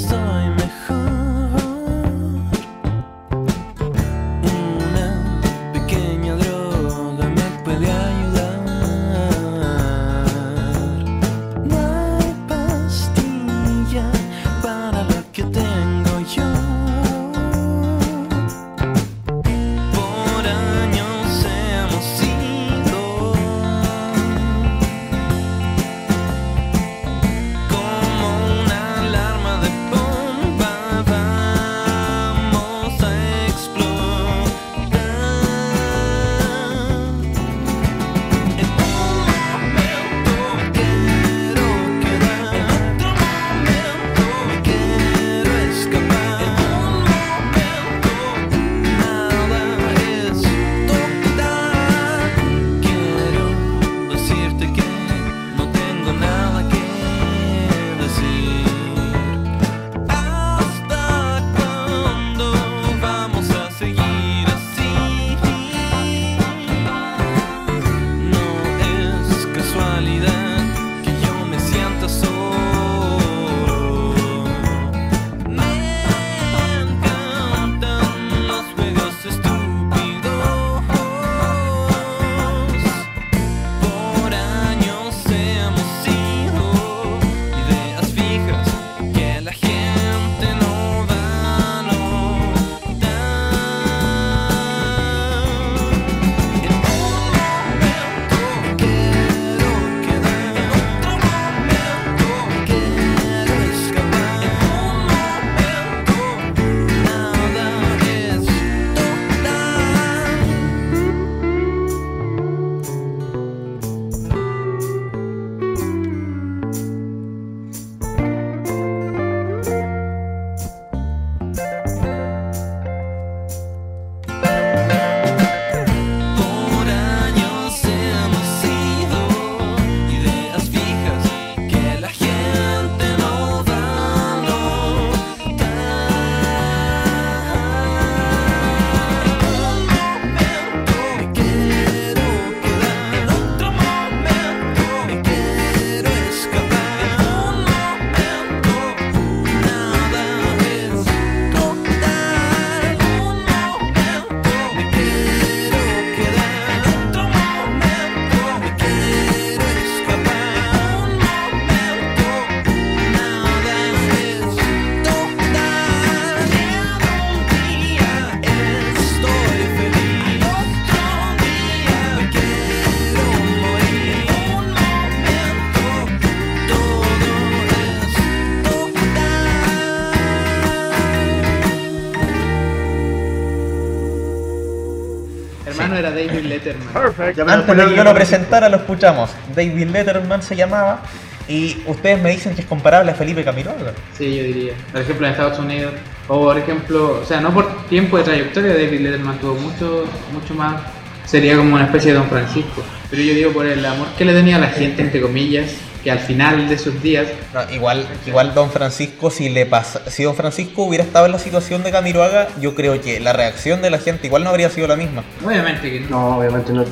Pero 186.93 187.49
Antes 187.49 187.77
de 187.77 187.85
que 187.85 187.95
yo 187.95 188.03
lo 188.03 188.13
presentara, 188.13 188.69
lo 188.69 188.77
escuchamos. 188.77 189.29
David 189.55 189.87
Letterman 189.89 190.41
se 190.41 190.55
llamaba. 190.55 191.01
Y 191.47 191.81
ustedes 191.87 192.21
me 192.21 192.29
dicen 192.29 192.53
que 192.53 192.61
es 192.61 192.67
comparable 192.67 193.11
a 193.11 193.15
Felipe 193.15 193.43
Camiroaga. 193.43 193.93
Sí, 194.15 194.37
yo 194.37 194.43
diría. 194.43 194.73
Por 194.91 195.01
ejemplo, 195.01 195.25
en 195.25 195.31
Estados 195.31 195.57
Unidos. 195.57 195.93
O 196.27 196.43
por 196.43 196.57
ejemplo, 196.57 197.21
o 197.21 197.25
sea, 197.25 197.41
no 197.41 197.51
por 197.51 197.87
tiempo 197.87 198.17
de 198.17 198.23
trayectoria, 198.23 198.73
David 198.73 198.99
Letterman 198.99 199.39
tuvo 199.39 199.55
mucho, 199.55 200.05
mucho 200.31 200.53
más. 200.53 200.79
Sería 201.25 201.57
como 201.57 201.73
una 201.73 201.85
especie 201.85 202.11
de 202.11 202.19
Don 202.19 202.27
Francisco. 202.27 202.83
Pero 203.09 203.23
yo 203.23 203.33
digo 203.33 203.51
por 203.51 203.65
el 203.65 203.83
amor 203.83 204.07
que 204.15 204.25
le 204.25 204.33
tenía 204.33 204.57
a 204.57 204.59
la 204.59 204.67
gente, 204.67 205.01
entre 205.01 205.21
comillas, 205.21 205.71
que 206.03 206.11
al 206.11 206.19
final 206.19 206.69
de 206.69 206.77
sus 206.77 207.01
días. 207.01 207.27
No, 207.53 207.69
igual, 207.73 208.07
igual 208.25 208.53
Don 208.53 208.71
Francisco, 208.71 209.29
si 209.29 209.49
le 209.49 209.65
pasa, 209.65 210.01
si 210.09 210.23
Don 210.23 210.35
Francisco 210.35 210.83
hubiera 210.83 211.03
estado 211.03 211.25
en 211.25 211.33
la 211.33 211.39
situación 211.39 211.83
de 211.83 211.91
Camiroaga, 211.91 212.47
yo 212.61 212.73
creo 212.75 212.99
que 213.01 213.19
la 213.19 213.33
reacción 213.33 213.81
de 213.81 213.89
la 213.89 213.97
gente 213.99 214.27
igual 214.27 214.43
no 214.43 214.49
habría 214.49 214.69
sido 214.69 214.87
la 214.87 214.95
misma. 214.95 215.23
Obviamente 215.45 215.91
que 215.91 215.99
no. 216.01 216.09
No, 216.09 216.37
obviamente 216.39 216.71
no. 216.73 216.85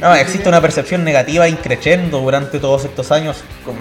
No, 0.00 0.14
existe 0.14 0.48
una 0.48 0.60
percepción 0.60 1.04
negativa 1.04 1.48
increciendo 1.48 2.20
durante 2.20 2.58
todos 2.58 2.84
estos 2.84 3.10
años 3.12 3.36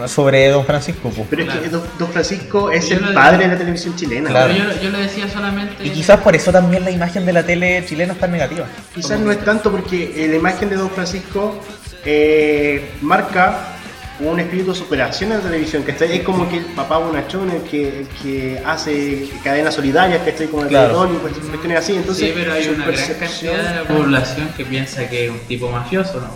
sobre 0.08 0.48
Don 0.50 0.66
Francisco. 0.66 1.10
pues. 1.16 1.28
Pero 1.30 1.44
es 1.44 1.50
que 1.60 1.70
Don 1.70 1.84
Don 2.00 2.10
Francisco 2.12 2.72
es 2.72 2.90
Yo 2.90 2.98
el 2.98 3.04
lo- 3.06 3.14
padre 3.14 3.46
de 3.46 3.54
la 3.54 3.58
televisión 3.58 3.96
chilena. 3.96 4.30
Claro. 4.30 4.54
Pero 4.54 4.74
yo, 4.74 4.82
yo 4.82 4.90
lo 4.90 4.98
decía 5.00 5.30
solamente. 5.30 5.84
Y 5.86 5.90
quizás 5.92 6.20
por 6.20 6.36
eso 6.36 6.52
también 6.52 6.84
la 6.84 6.92
imagen 6.92 7.26
de 7.26 7.34
la 7.34 7.44
tele 7.44 7.84
chilena 7.88 8.14
es 8.14 8.20
tan 8.20 8.32
negativa. 8.32 8.66
Quizás 8.94 9.20
no 9.20 9.32
es 9.32 9.44
tanto 9.44 9.72
porque 9.72 10.26
eh, 10.26 10.28
la 10.28 10.36
imagen 10.36 10.70
de 10.70 10.76
Don 10.76 10.90
Francisco 10.90 11.58
eh, 12.06 12.92
marca 13.02 13.73
un 14.20 14.40
espíritu 14.40 14.72
de 14.72 14.78
superación 14.78 15.32
en 15.32 15.38
la 15.40 15.44
televisión, 15.44 15.84
que 15.84 15.92
está- 15.92 16.06
es 16.06 16.22
como 16.22 16.48
que 16.48 16.58
el 16.58 16.66
papá 16.66 16.98
bonachón, 17.00 17.50
el 17.50 17.62
que, 17.64 18.00
el 18.02 18.08
que 18.22 18.62
hace 18.66 19.28
cadenas 19.44 19.74
solidarias, 19.74 20.22
que 20.22 20.30
está 20.30 20.46
como 20.48 20.64
el 20.64 20.70
Claro. 20.70 21.06
Y 21.12 21.18
pues, 21.18 21.34
cuestiones 21.34 21.80
así. 21.80 21.96
Entonces, 21.96 22.28
sí, 22.28 22.32
pero 22.36 22.54
hay 22.54 22.68
una 22.70 22.86
gran 22.86 23.14
cantidad 23.20 23.58
de 23.58 23.76
la 23.76 23.84
población 23.84 24.50
que 24.56 24.66
piensa 24.66 25.10
que 25.10 25.26
es 25.26 25.32
un 25.32 25.40
tipo 25.40 25.70
mafioso, 25.72 26.20
¿no? 26.22 26.28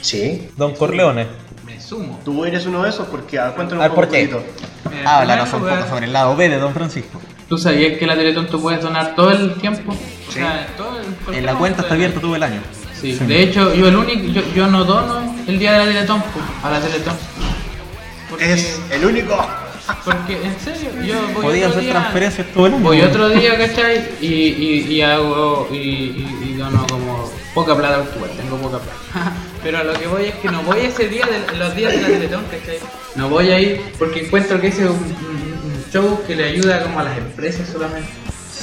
Sí, 0.00 0.48
Don 0.56 0.74
Corleone. 0.74 1.26
Me 1.66 1.80
sumo. 1.80 2.20
tú 2.24 2.44
eres 2.44 2.66
uno 2.66 2.82
de 2.82 2.90
esos 2.90 3.06
porque 3.08 3.38
ah, 3.38 3.52
cuéntanos 3.56 3.82
A 3.84 3.88
ver, 3.88 3.90
un 3.90 3.94
¿por 3.96 4.04
poco, 4.06 4.16
qué? 4.16 4.26
poquito. 4.28 4.44
En 5.00 5.06
Háblanos 5.06 5.52
un 5.54 5.60
poco 5.60 5.88
sobre 5.88 6.06
el 6.06 6.12
lado 6.12 6.36
B 6.36 6.48
de 6.48 6.58
Don 6.58 6.72
Francisco. 6.74 7.20
¿Tú 7.48 7.56
sabías 7.58 7.98
que 7.98 8.06
la 8.06 8.14
Teletón 8.14 8.46
tú 8.46 8.60
puedes 8.60 8.80
donar 8.82 9.14
todo 9.14 9.30
el 9.30 9.54
tiempo? 9.54 9.92
O 9.92 10.32
Sí. 10.32 10.38
sea, 10.38 10.66
todo 10.76 10.98
el- 11.28 11.34
En 11.34 11.46
la 11.46 11.54
cuenta 11.54 11.82
está 11.82 11.94
abierta 11.94 12.20
todo 12.20 12.36
el 12.36 12.42
año. 12.42 12.60
Sí, 13.02 13.12
de 13.14 13.42
hecho, 13.42 13.74
yo 13.74 13.88
el 13.88 13.96
único, 13.96 14.22
yo, 14.28 14.42
yo 14.54 14.66
no 14.68 14.84
dono 14.84 15.34
el 15.46 15.58
día 15.58 15.72
de 15.72 15.78
la 15.80 15.84
Teletón 15.86 16.22
pues, 16.32 16.44
a 16.62 16.70
la 16.70 16.80
Teletón. 16.80 17.14
Porque, 18.30 18.52
Es 18.52 18.80
el 18.90 19.04
único. 19.04 19.36
porque 20.04 20.34
en 20.42 20.56
serio, 20.60 20.90
yo 21.04 21.14
voy 21.34 21.42
Podían 21.42 21.66
otro 21.68 21.80
hacer 21.80 21.82
día, 21.82 21.92
transferencias 21.92 22.46
todo 22.54 22.66
el 22.66 22.74
año. 22.74 22.82
voy 22.84 23.00
otro 23.02 23.28
día, 23.28 23.58
¿cachai? 23.58 24.08
Y, 24.20 24.26
y, 24.26 24.86
y 24.94 25.02
hago, 25.02 25.68
y, 25.72 25.76
y, 25.76 26.48
y 26.50 26.54
dono 26.54 26.86
como 26.88 27.30
poca 27.54 27.76
plata, 27.76 28.04
igual 28.16 28.30
tengo 28.36 28.56
poca 28.56 28.78
plata. 28.78 29.32
Pero 29.62 29.78
a 29.78 29.84
lo 29.84 29.92
que 29.94 30.06
voy 30.06 30.24
es 30.26 30.34
que 30.36 30.48
no 30.50 30.62
voy 30.62 30.80
ese 30.80 31.08
día, 31.08 31.26
de, 31.26 31.58
los 31.58 31.74
días 31.76 31.92
de 31.92 32.00
la 32.02 32.06
Teletón, 32.08 32.44
¿cachai? 32.50 32.78
No 33.16 33.28
voy 33.28 33.50
a 33.50 33.60
ir 33.60 33.80
porque 33.98 34.24
encuentro 34.26 34.60
que 34.60 34.68
ese 34.68 34.84
es 34.84 34.90
un, 34.90 34.96
un- 34.96 35.52
un 35.64 35.84
show 35.92 36.22
que 36.26 36.34
le 36.36 36.44
ayuda 36.44 36.82
como 36.84 37.00
a 37.00 37.04
las 37.04 37.18
empresas 37.18 37.68
solamente, 37.68 38.08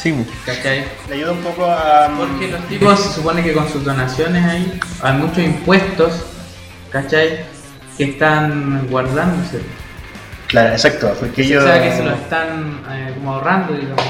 Sí. 0.01 0.15
¿cachai? 0.45 0.85
Le 1.09 1.15
ayuda 1.15 1.31
un 1.33 1.41
poco 1.41 1.65
a. 1.65 2.09
Porque 2.17 2.47
los 2.49 2.65
tipos 2.67 2.99
se 2.99 3.13
supone 3.13 3.43
que 3.43 3.53
con 3.53 3.67
sus 3.69 3.83
donaciones 3.83 4.45
ahí 4.45 4.79
hay 5.01 5.13
muchos 5.13 5.39
impuestos, 5.39 6.13
¿cachai? 6.91 7.39
Que 7.97 8.03
están 8.05 8.87
guardándose. 8.89 9.59
Claro, 10.47 10.71
exacto, 10.71 11.13
porque 11.19 11.41
ellos. 11.43 11.63
O 11.63 11.67
sea, 11.67 11.81
que 11.83 11.91
se 11.95 12.03
lo 12.03 12.11
están 12.11 12.81
eh, 12.89 13.11
como 13.15 13.33
ahorrando, 13.33 13.73
digamos. 13.73 14.03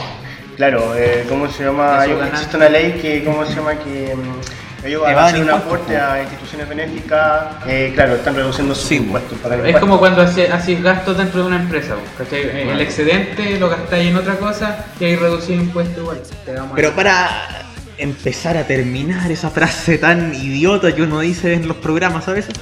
Claro, 0.55 0.93
eh, 0.95 1.25
¿cómo 1.27 1.49
se 1.49 1.63
llama? 1.65 2.01
Hay- 2.01 2.11
existe 2.33 2.57
una 2.57 2.69
ley 2.69 2.99
que, 3.01 3.23
¿cómo 3.23 3.45
se 3.45 3.55
llama? 3.55 3.73
Que 3.75 4.15
mm, 4.15 4.58
ellos 4.83 5.01
van 5.01 5.17
a 5.17 5.25
hacer 5.25 5.41
un 5.41 5.49
aporte 5.49 5.93
po. 5.97 6.03
a 6.03 6.21
instituciones 6.21 6.69
benéficas, 6.69 7.43
eh, 7.67 7.91
claro, 7.93 8.15
están 8.15 8.35
reduciendo 8.35 8.73
sus 8.75 8.87
Sí, 8.87 8.95
impuestos. 8.97 9.37
Para 9.39 9.67
Es 9.69 9.77
como 9.77 9.99
cuando 9.99 10.21
hace- 10.21 10.47
haces 10.51 10.81
gastos 10.81 11.17
dentro 11.17 11.41
de 11.41 11.47
una 11.47 11.57
empresa, 11.57 11.95
¿cachai? 12.17 12.41
Eh, 12.41 12.71
El 12.71 12.81
excedente 12.81 13.59
lo 13.59 13.69
gastáis 13.69 14.07
en 14.09 14.15
otra 14.17 14.35
cosa 14.37 14.85
y 14.99 15.05
ahí 15.05 15.15
reducir 15.15 15.55
impuestos 15.55 15.97
igual. 15.97 16.21
Pero 16.75 16.91
para 16.93 17.29
empezar 17.97 18.55
a 18.57 18.63
terminar 18.65 19.29
esa 19.31 19.49
frase 19.49 19.97
tan 19.97 20.33
idiota 20.33 20.95
que 20.95 21.01
uno 21.01 21.19
dice 21.19 21.53
en 21.53 21.67
los 21.67 21.77
programas 21.77 22.27
a 22.27 22.33
veces, 22.33 22.53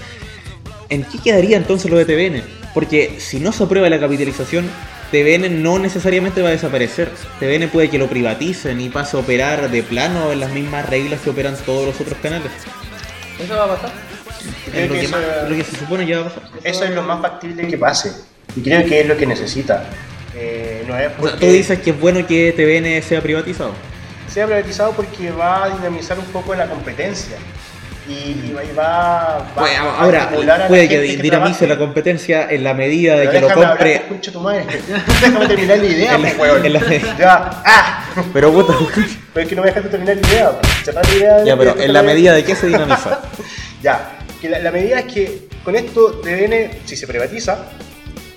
¿en 0.89 1.03
qué 1.03 1.19
quedaría 1.19 1.57
entonces 1.57 1.91
lo 1.91 1.97
de 1.97 2.05
TVN? 2.05 2.43
Porque 2.73 3.17
si 3.19 3.39
no 3.39 3.51
se 3.51 3.63
aprueba 3.63 3.89
la 3.89 3.99
capitalización, 3.99 4.67
TVN 5.11 5.63
no 5.63 5.79
necesariamente 5.79 6.41
va 6.41 6.49
a 6.49 6.51
desaparecer. 6.51 7.09
TVN 7.39 7.69
puede 7.69 7.89
que 7.89 7.97
lo 7.97 8.07
privaticen 8.07 8.81
y 8.81 8.89
pase 8.89 9.15
a 9.15 9.19
operar 9.21 9.69
de 9.71 9.83
plano 9.83 10.31
en 10.31 10.39
las 10.41 10.51
mismas 10.51 10.87
reglas 10.89 11.21
que 11.21 11.29
operan 11.29 11.55
todos 11.65 11.85
los 11.87 12.01
otros 12.01 12.17
canales. 12.21 12.51
¿Eso 13.39 13.55
va 13.55 13.65
a 13.65 13.75
pasar? 13.75 13.91
Creo 14.71 14.83
Es 14.83 14.89
lo 14.89 14.93
que 14.95 14.99
que, 14.99 15.05
eso- 15.05 15.15
más- 15.17 15.49
lo 15.49 15.55
que 15.55 15.63
se 15.63 15.75
supone 15.77 16.05
que 16.05 16.15
va 16.15 16.21
a 16.21 16.23
pasar. 16.25 16.43
Eso 16.63 16.83
es 16.83 16.91
lo 16.91 17.03
más 17.03 17.21
factible 17.21 17.67
que 17.67 17.77
pase. 17.77 18.11
Y 18.55 18.61
creo 18.61 18.85
que 18.85 19.01
es 19.01 19.07
lo 19.07 19.15
que 19.17 19.25
necesita. 19.25 19.85
Eh, 20.35 20.83
no 20.87 20.97
es 20.97 21.07
O 21.07 21.09
sea, 21.09 21.17
porque 21.17 21.37
tú 21.37 21.51
dices 21.51 21.79
que 21.79 21.89
es 21.91 21.99
bueno 21.99 22.25
que 22.27 22.51
TVN 22.53 23.01
sea 23.01 23.21
privatizado. 23.21 23.73
sea 24.31 24.45
privatizado 24.45 24.91
porque 24.91 25.31
va 25.31 25.63
a 25.65 25.69
dinamizar 25.69 26.19
un 26.19 26.25
poco 26.25 26.53
la 26.53 26.67
competencia. 26.67 27.37
Y, 28.09 28.13
y 28.13 28.53
va, 28.75 28.83
va, 28.83 29.37
va 29.39 29.53
Pues, 29.55 29.77
a 29.77 29.81
ahora, 30.01 30.29
a 30.29 30.57
la 30.57 30.67
puede 30.67 30.87
que 30.87 31.05
gente 31.07 31.23
dinamice 31.23 31.67
la 31.67 31.77
competencia 31.77 32.47
en 32.49 32.63
la 32.63 32.73
medida 32.73 33.15
de 33.17 33.27
Pero 33.27 33.31
que 33.33 33.41
lo 33.41 33.49
hablar, 33.51 33.69
compre. 33.71 34.01
concha 34.07 34.31
tu 34.31 34.39
madre. 34.39 34.65
Déjame 35.21 35.47
terminar 35.47 35.77
la 35.77 35.85
idea, 35.85 36.15
En 36.15 36.21
la- 36.23 36.29
pues, 36.29 36.39
weón. 36.39 36.65
en 36.65 36.73
la- 36.73 37.17
Ya, 37.19 37.61
ah. 37.65 38.03
Pero 38.33 38.53
puta. 38.53 38.73
Pero 39.33 39.43
es 39.43 39.49
que 39.49 39.55
no 39.55 39.61
me 39.61 39.67
dejaste 39.67 39.89
terminar 39.89 40.15
la 40.15 40.27
idea. 40.27 40.51
Cerrar 40.85 41.05
la 41.09 41.15
idea. 41.15 41.43
Ya, 41.43 41.57
pero 41.57 41.75
en 41.77 41.91
la 41.93 42.01
medida 42.01 42.33
de 42.33 42.43
que 42.43 42.55
se 42.55 42.67
dinamiza. 42.67 43.19
Ya, 43.83 44.17
que 44.41 44.49
la, 44.49 44.57
la 44.59 44.71
medida 44.71 44.99
es 44.99 45.05
que 45.13 45.47
con 45.63 45.75
esto 45.75 46.13
TVN, 46.23 46.71
si 46.85 46.95
se 46.97 47.05
privatiza, 47.05 47.59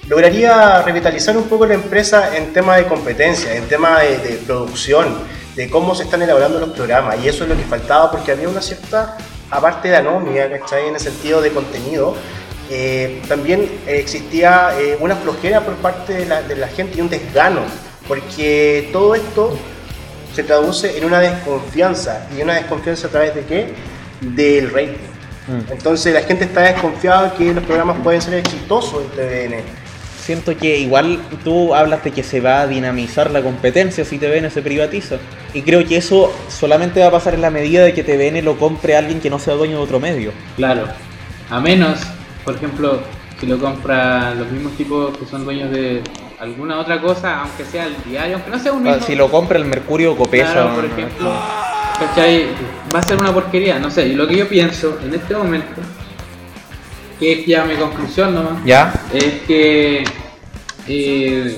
lograría 0.09 0.83
revitalizar 0.83 1.35
un 1.37 1.45
poco 1.45 1.65
la 1.65 1.75
empresa 1.75 2.37
en 2.37 2.53
tema 2.53 2.77
de 2.77 2.85
competencia, 2.85 3.55
en 3.55 3.65
tema 3.67 4.01
de, 4.01 4.19
de 4.19 4.37
producción, 4.47 5.17
de 5.57 5.71
cómo 5.71 5.95
se 5.95 6.03
están 6.05 6.21
elaborando 6.23 6.59
los 6.61 6.71
programas. 6.71 7.17
Y 7.25 7.29
eso 7.29 7.45
es 7.45 7.49
lo 7.51 7.57
que 7.57 7.63
faltaba 7.65 8.11
porque 8.11 8.33
había 8.33 8.49
una 8.51 8.61
cierta, 8.61 9.17
aparte 9.51 9.89
de 9.89 9.97
anomia, 9.97 10.51
¿cachai? 10.51 10.89
En 10.89 10.95
el 10.95 11.01
sentido 11.01 11.41
de 11.41 11.51
contenido, 11.51 12.15
eh, 12.71 13.21
también 13.29 13.69
existía 13.87 14.71
eh, 14.79 14.97
una 15.01 15.17
flojera 15.17 15.61
por 15.61 15.75
parte 15.77 16.15
de 16.15 16.27
la, 16.27 16.43
de 16.43 16.57
la 16.57 16.69
gente 16.69 16.99
y 16.99 17.01
un 17.01 17.09
desgano, 17.09 17.61
porque 18.07 18.89
todo 18.93 19.15
esto 19.15 19.59
se 20.35 20.45
traduce 20.45 20.97
en 20.97 21.05
una 21.05 21.21
desconfianza. 21.21 22.29
¿Y 22.37 22.43
una 22.43 22.55
desconfianza 22.55 23.09
a 23.09 23.11
través 23.11 23.35
de 23.35 23.45
qué? 23.45 23.75
Del 24.21 24.71
rating. 24.71 25.11
Mm. 25.49 25.73
Entonces 25.73 26.15
la 26.15 26.23
gente 26.23 26.45
está 26.45 26.63
desconfiada 26.63 27.35
que 27.35 27.53
los 27.53 27.65
programas 27.65 27.99
pueden 28.03 28.23
ser 28.23 28.35
exitosos 28.35 29.03
en 29.03 29.09
TVN. 29.11 29.80
Siento 30.31 30.57
que 30.57 30.79
igual 30.79 31.19
tú 31.43 31.75
hablas 31.75 32.05
de 32.05 32.13
que 32.13 32.23
se 32.23 32.41
va 32.41 32.61
a 32.61 32.69
dinamizar 32.69 33.33
la 33.33 33.43
competencia 33.43 34.05
si 34.05 34.17
TVN 34.17 34.49
se 34.49 34.63
privatiza. 34.63 35.17
Y 35.55 35.63
creo 35.63 35.85
que 35.85 35.97
eso 35.97 36.33
solamente 36.49 37.01
va 37.01 37.09
a 37.09 37.11
pasar 37.11 37.35
en 37.35 37.41
la 37.41 37.51
medida 37.51 37.83
de 37.83 37.93
que 37.93 38.05
TVN 38.05 38.45
lo 38.45 38.57
compre 38.57 38.95
alguien 38.97 39.19
que 39.19 39.29
no 39.29 39.41
sea 39.41 39.55
dueño 39.55 39.79
de 39.79 39.83
otro 39.83 39.99
medio. 39.99 40.31
Claro. 40.55 40.85
A 41.51 41.59
menos, 41.59 41.99
por 42.45 42.55
ejemplo, 42.55 43.01
si 43.41 43.47
lo 43.49 43.59
compran 43.59 44.39
los 44.39 44.49
mismos 44.53 44.77
tipos 44.77 45.19
que 45.19 45.27
son 45.27 45.45
dueños 45.45 45.69
de 45.73 46.01
alguna 46.39 46.79
otra 46.79 47.01
cosa, 47.01 47.41
aunque 47.41 47.65
sea 47.65 47.87
el 47.87 47.97
diario, 48.07 48.37
aunque 48.37 48.51
no 48.53 48.59
sea 48.61 48.73
un 48.73 48.87
Ah, 48.87 48.93
mismo. 48.93 49.07
Si 49.09 49.17
lo 49.17 49.29
compra 49.33 49.59
el 49.59 49.65
Mercurio 49.65 50.17
Copesa. 50.17 50.53
Claro, 50.53 50.77
por 50.77 50.85
ejemplo, 50.85 51.33
¿cachai? 51.99 52.47
Va 52.95 53.01
a 53.01 53.03
ser 53.03 53.19
una 53.19 53.35
porquería, 53.35 53.81
no 53.81 53.91
sé. 53.91 54.07
Y 54.07 54.13
lo 54.15 54.29
que 54.29 54.37
yo 54.37 54.49
pienso 54.49 54.97
en 55.05 55.13
este 55.13 55.35
momento, 55.35 55.81
que 57.19 57.33
es 57.33 57.47
ya 57.47 57.65
mi 57.65 57.75
conclusión 57.75 58.33
nomás, 58.33 58.65
¿Ya? 58.65 58.95
es 59.13 59.41
que 59.49 60.05
eh, 60.93 61.57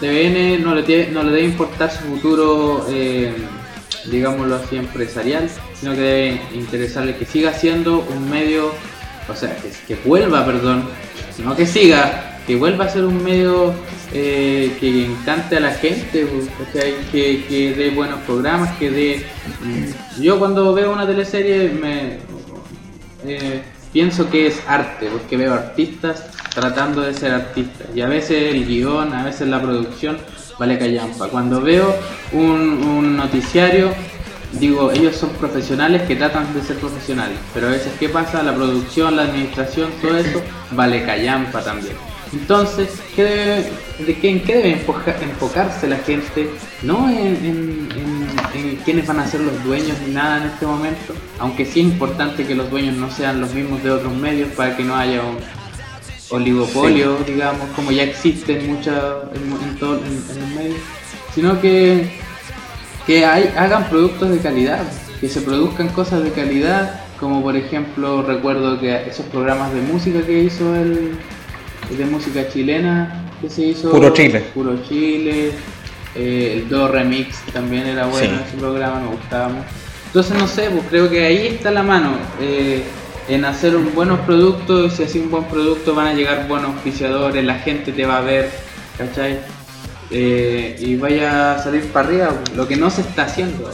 TVN 0.00 0.62
no 0.62 0.74
le, 0.74 0.82
tiene- 0.82 1.08
no 1.12 1.22
le 1.22 1.30
debe 1.32 1.44
importar 1.44 1.90
su 1.90 2.00
futuro, 2.04 2.86
eh, 2.90 3.32
digámoslo 4.10 4.56
así, 4.56 4.76
empresarial, 4.76 5.48
sino 5.78 5.92
que 5.94 6.00
debe 6.00 6.40
interesarle 6.54 7.16
que 7.16 7.24
siga 7.24 7.52
siendo 7.52 8.00
un 8.00 8.28
medio, 8.30 8.72
o 9.28 9.34
sea, 9.34 9.56
que, 9.86 9.94
vuelva, 10.04 10.44
perdón, 10.44 10.88
no 11.44 11.56
que 11.56 11.66
siga, 11.66 12.38
que 12.46 12.56
vuelva 12.56 12.84
a 12.84 12.88
ser 12.88 13.04
un 13.04 13.22
medio 13.22 13.74
eh, 14.12 14.76
que 14.80 15.06
encante 15.06 15.56
a 15.56 15.60
la 15.60 15.72
gente, 15.72 16.26
que, 17.12 17.44
que 17.48 17.74
dé 17.76 17.90
buenos 17.90 18.20
programas, 18.20 18.76
que 18.78 18.90
dé... 18.90 19.26
mm, 19.62 20.22
Yo 20.22 20.38
cuando 20.38 20.72
veo 20.72 20.92
una 20.92 21.06
teleserie 21.06 21.68
me, 21.70 22.18
eh, 23.26 23.62
pienso 23.92 24.30
que 24.30 24.46
es 24.46 24.62
arte, 24.68 25.08
porque 25.10 25.36
veo 25.36 25.54
artistas 25.54 26.24
tratando 26.56 27.02
de 27.02 27.12
ser 27.12 27.32
artistas. 27.34 27.86
Y 27.94 28.00
a 28.00 28.08
veces 28.08 28.54
el 28.54 28.66
guion, 28.66 29.12
a 29.12 29.24
veces 29.24 29.46
la 29.46 29.60
producción 29.60 30.16
vale 30.58 30.78
callampa. 30.78 31.28
Cuando 31.28 31.60
veo 31.60 31.94
un, 32.32 33.14
noticiario, 33.16 33.90
digo, 34.58 34.90
ellos 34.90 35.14
son 35.16 35.30
profesionales 35.30 36.02
que 36.08 36.16
tratan 36.16 36.52
de 36.54 36.62
ser 36.62 36.76
profesionales. 36.78 37.36
Pero 37.52 37.68
a 37.68 37.70
veces, 37.72 37.92
¿qué 38.00 38.08
pasa? 38.08 38.42
La 38.42 38.54
producción, 38.54 39.16
la 39.16 39.22
administración, 39.24 39.90
todo 40.00 40.16
eso 40.16 40.42
vale 40.70 41.04
callampa 41.04 41.60
también. 41.62 41.94
Entonces, 42.32 42.88
¿qué 43.14 43.70
de 43.98 44.18
qué, 44.18 44.30
¿en 44.30 44.40
qué 44.42 44.56
debe 44.56 44.72
enfoca- 44.72 45.14
enfocarse 45.22 45.86
la 45.86 45.98
gente? 45.98 46.48
No 46.82 47.08
en- 47.08 47.88
en 48.54 48.76
quiénes 48.84 49.06
van 49.06 49.20
a 49.20 49.26
ser 49.26 49.40
los 49.42 49.62
dueños 49.62 49.96
ni 50.06 50.14
nada 50.14 50.38
en 50.38 50.44
este 50.50 50.64
momento, 50.66 51.12
aunque 51.38 51.64
sí 51.66 51.80
es 51.80 51.86
importante 51.86 52.46
que 52.46 52.54
los 52.54 52.70
dueños 52.70 52.96
no 52.96 53.10
sean 53.10 53.40
los 53.40 53.52
mismos 53.52 53.82
de 53.82 53.90
otros 53.90 54.12
medios 54.14 54.48
para 54.56 54.74
que 54.76 54.82
no 54.84 54.96
haya 54.96 55.20
un 55.22 55.36
oligopolio, 56.30 57.18
digamos, 57.26 57.68
como 57.74 57.90
ya 57.92 58.02
existen 58.04 58.66
muchas 58.66 58.94
en, 59.34 59.68
en, 59.70 59.76
todo- 59.78 59.98
en- 59.98 60.24
en 60.30 60.40
los 60.40 60.50
medios, 60.50 60.78
sino 61.34 61.60
que, 61.60 62.08
que 63.06 63.24
hay- 63.24 63.52
hagan 63.56 63.88
productos 63.88 64.30
de 64.30 64.38
calidad, 64.38 64.82
que 65.20 65.28
se 65.28 65.40
produzcan 65.40 65.88
cosas 65.88 66.22
de 66.24 66.30
calidad, 66.32 67.00
como 67.20 67.42
por 67.42 67.56
ejemplo 67.56 68.22
recuerdo 68.22 68.78
que 68.78 69.08
esos 69.08 69.26
programas 69.26 69.72
de 69.72 69.80
música 69.82 70.20
que 70.26 70.40
hizo 70.42 70.74
el 70.74 71.12
de 71.96 72.04
música 72.04 72.48
chilena 72.48 73.22
que 73.40 73.48
se 73.48 73.66
hizo 73.66 73.90
Puro 73.90 74.10
Chile. 74.12 74.44
Puro 74.54 74.76
Chile, 74.88 75.52
eh, 76.14 76.54
el 76.62 76.68
Do 76.68 76.88
Remix 76.88 77.38
también 77.52 77.86
era 77.86 78.06
bueno 78.06 78.36
Sí. 78.38 78.42
ese 78.48 78.56
programa, 78.58 79.00
me 79.00 79.08
gustaba 79.08 79.48
mucho. 79.48 79.68
Entonces 80.06 80.36
no 80.38 80.46
sé, 80.48 80.70
pues 80.70 80.82
creo 80.90 81.08
que 81.10 81.24
ahí 81.24 81.46
está 81.48 81.70
la 81.70 81.82
mano. 81.82 82.12
eh, 82.40 82.82
en 83.28 83.44
hacer 83.44 83.74
un 83.76 83.94
buenos 83.94 84.20
productos, 84.20 84.94
si 84.94 85.02
haces 85.04 85.16
un 85.16 85.30
buen 85.30 85.44
producto 85.44 85.94
van 85.94 86.06
a 86.08 86.14
llegar 86.14 86.46
buenos 86.48 86.74
auspiciadores, 86.74 87.44
la 87.44 87.56
gente 87.58 87.92
te 87.92 88.06
va 88.06 88.18
a 88.18 88.20
ver, 88.20 88.50
¿cachai? 88.96 89.38
Eh, 90.10 90.76
y 90.78 90.96
vaya 90.96 91.54
a 91.54 91.62
salir 91.62 91.84
para 91.90 92.08
arriba, 92.08 92.34
lo 92.54 92.68
que 92.68 92.76
no 92.76 92.90
se 92.90 93.00
está 93.00 93.22
haciendo. 93.24 93.68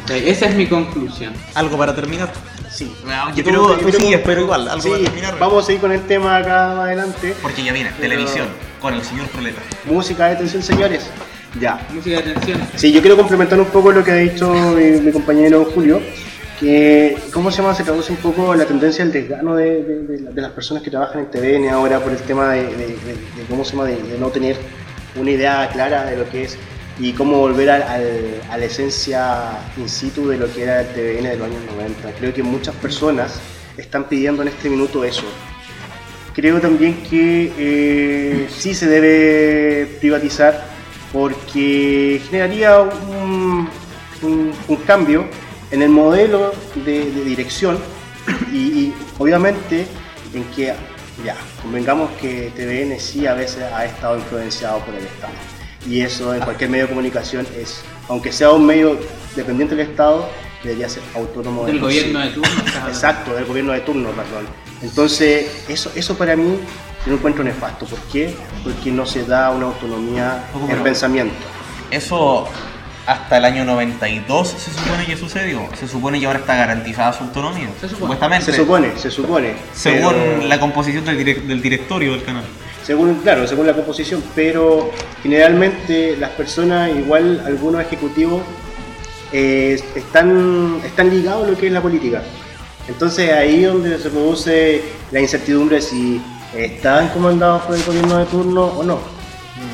¿cachai? 0.00 0.28
Esa 0.28 0.46
es 0.46 0.54
mi 0.56 0.66
conclusión. 0.66 1.32
¿Algo 1.54 1.78
para 1.78 1.94
terminar? 1.94 2.30
Sí. 2.70 2.92
Yo 3.34 3.44
creo 3.44 3.76
creo- 3.78 4.20
pero 4.24 4.40
igual, 4.42 4.68
algo 4.68 4.82
Sí, 4.82 4.90
para 4.90 5.02
terminar. 5.04 5.38
vamos 5.38 5.62
a 5.62 5.66
seguir 5.66 5.80
con 5.80 5.92
el 5.92 6.02
tema 6.02 6.36
acá 6.36 6.74
más 6.76 6.86
adelante. 6.86 7.34
Porque 7.40 7.62
ya 7.62 7.72
viene, 7.72 7.90
televisión, 8.00 8.46
con 8.80 8.94
el 8.94 9.02
señor 9.02 9.26
Proleta. 9.28 9.60
Música 9.84 10.26
de 10.26 10.34
atención, 10.34 10.62
señores. 10.62 11.06
Ya. 11.58 11.80
Música 11.94 12.20
de 12.20 12.30
atención. 12.30 12.60
Sí, 12.76 12.92
yo 12.92 13.00
quiero 13.00 13.16
complementar 13.16 13.58
un 13.58 13.66
poco 13.66 13.90
lo 13.92 14.04
que 14.04 14.10
ha 14.10 14.16
dicho 14.16 14.52
mi, 14.52 15.00
mi 15.00 15.12
compañero 15.12 15.64
Julio, 15.74 16.00
que, 16.60 17.16
¿cómo 17.32 17.50
se 17.50 17.62
llama? 17.62 17.74
Se 17.74 17.84
traduce 17.84 18.12
un 18.12 18.18
poco 18.18 18.54
la 18.54 18.64
tendencia 18.64 19.04
al 19.04 19.12
desgano 19.12 19.54
de, 19.56 19.82
de- 19.84 20.02
de 20.02 20.18
de 20.32 20.40
las 20.42 20.50
personas 20.52 20.82
que 20.82 20.90
trabajan 20.90 21.20
en 21.22 21.30
TVN 21.30 21.68
ahora 21.70 22.00
por 22.00 22.12
el 22.12 22.18
tema 22.18 22.52
de, 22.52 22.96
¿cómo 23.48 23.64
se 23.64 23.72
llama? 23.72 23.84
De, 23.84 23.96
no 24.18 24.28
tener 24.28 24.56
una 25.16 25.30
idea 25.30 25.68
clara 25.72 26.04
de 26.04 26.16
lo 26.16 26.28
que 26.30 26.44
es 26.44 26.58
y 26.98 27.12
cómo 27.12 27.38
volver 27.38 27.70
al- 27.70 27.82
a 28.50 28.58
la 28.58 28.64
esencia 28.64 29.50
in 29.76 29.88
situ 29.88 30.28
de 30.28 30.36
lo 30.36 30.52
que 30.52 30.64
era 30.64 30.80
el 30.80 30.88
TVN 30.88 31.28
de 31.30 31.36
los 31.36 31.46
años 31.46 31.60
90. 31.76 32.10
Creo 32.18 32.34
que 32.34 32.42
muchas 32.42 32.74
personas 32.76 33.40
están 33.76 34.04
pidiendo 34.08 34.42
en 34.42 34.48
este 34.48 34.68
minuto 34.68 35.04
eso. 35.04 35.24
Creo 36.34 36.60
también 36.60 37.02
que 37.08 37.52
eh, 37.58 38.46
sí 38.50 38.74
se 38.74 38.86
debe 38.88 39.86
privatizar 40.00 40.64
porque 41.12 42.20
generaría 42.28 42.78
un, 42.80 43.68
un- 44.22 44.52
un 44.68 44.76
cambio 44.86 45.24
en 45.70 45.82
el 45.82 45.90
modelo 45.90 46.52
de, 46.84 47.10
de 47.10 47.24
dirección 47.24 47.78
y, 48.52 48.56
y 48.56 48.94
obviamente 49.18 49.86
en 50.34 50.44
que, 50.54 50.74
ya, 51.24 51.36
convengamos 51.62 52.10
que 52.20 52.52
TVN 52.56 52.98
sí 53.00 53.26
a 53.26 53.34
veces 53.34 53.62
ha 53.62 53.84
estado 53.84 54.16
influenciado 54.16 54.78
por 54.80 54.94
el 54.94 55.04
Estado. 55.04 55.32
Y 55.88 56.00
eso 56.02 56.34
en 56.34 56.40
cualquier 56.40 56.70
medio 56.70 56.84
de 56.84 56.88
comunicación 56.90 57.46
es, 57.56 57.82
aunque 58.08 58.32
sea 58.32 58.50
un 58.50 58.66
medio 58.66 58.98
dependiente 59.36 59.74
del 59.74 59.88
Estado, 59.88 60.28
debería 60.62 60.88
ser 60.88 61.02
autónomo 61.14 61.64
de 61.64 61.72
Del 61.72 61.76
sí. 61.76 61.82
gobierno 61.82 62.20
de 62.20 62.30
turno. 62.30 62.48
hablando. 62.50 62.88
Exacto, 62.88 63.34
del 63.34 63.44
gobierno 63.44 63.72
de 63.72 63.80
turno, 63.80 64.10
perdón. 64.10 64.46
Entonces, 64.82 65.64
eso, 65.68 65.90
eso 65.94 66.16
para 66.18 66.36
mí 66.36 66.58
yo 67.04 67.12
lo 67.12 67.16
encuentro 67.16 67.44
nefasto. 67.44 67.86
¿Por 67.86 68.00
qué? 68.12 68.34
Porque 68.64 68.90
no 68.90 69.06
se 69.06 69.24
da 69.24 69.50
una 69.50 69.66
autonomía 69.66 70.44
en 70.68 70.82
pensamiento. 70.82 71.34
Eso 71.90 72.46
hasta 73.08 73.38
el 73.38 73.44
año 73.46 73.64
92 73.64 74.48
se 74.48 74.70
supone 74.70 75.06
que 75.06 75.16
sucedió. 75.16 75.62
Se 75.80 75.88
supone 75.88 76.20
que 76.20 76.26
ahora 76.26 76.40
está 76.40 76.54
garantizada 76.56 77.12
su 77.12 77.24
autonomía. 77.24 77.68
Se 77.80 77.88
supone. 77.88 77.98
Supuestamente. 78.00 78.44
Se 78.52 78.56
supone, 78.56 78.98
se 78.98 79.10
supone. 79.10 79.54
Según 79.74 80.12
pero- 80.14 80.46
la 80.46 80.60
composición 80.60 81.04
del, 81.04 81.18
direc- 81.18 81.42
del 81.46 81.62
directorio 81.62 82.12
del 82.12 82.22
canal. 82.22 82.44
Según, 82.84 83.16
claro, 83.16 83.46
según 83.46 83.66
la 83.66 83.72
composición, 83.74 84.22
pero 84.34 84.90
generalmente 85.22 86.16
las 86.18 86.30
personas, 86.30 86.90
igual 86.90 87.42
algunos 87.46 87.80
ejecutivos, 87.82 88.42
eh, 89.32 89.78
están, 89.94 90.80
están 90.84 91.10
ligados 91.10 91.46
a 91.46 91.50
lo 91.50 91.56
que 91.58 91.66
es 91.66 91.72
la 91.72 91.82
política. 91.82 92.22
Entonces 92.88 93.30
ahí 93.32 93.64
es 93.64 93.72
donde 93.72 93.98
se 93.98 94.08
produce 94.10 94.82
la 95.12 95.20
incertidumbre 95.20 95.82
si 95.82 96.20
están 96.54 97.08
comandados 97.08 97.62
por 97.62 97.74
el 97.76 97.82
gobierno 97.84 98.18
de 98.18 98.24
turno 98.26 98.64
o 98.64 98.82
no. 98.82 99.17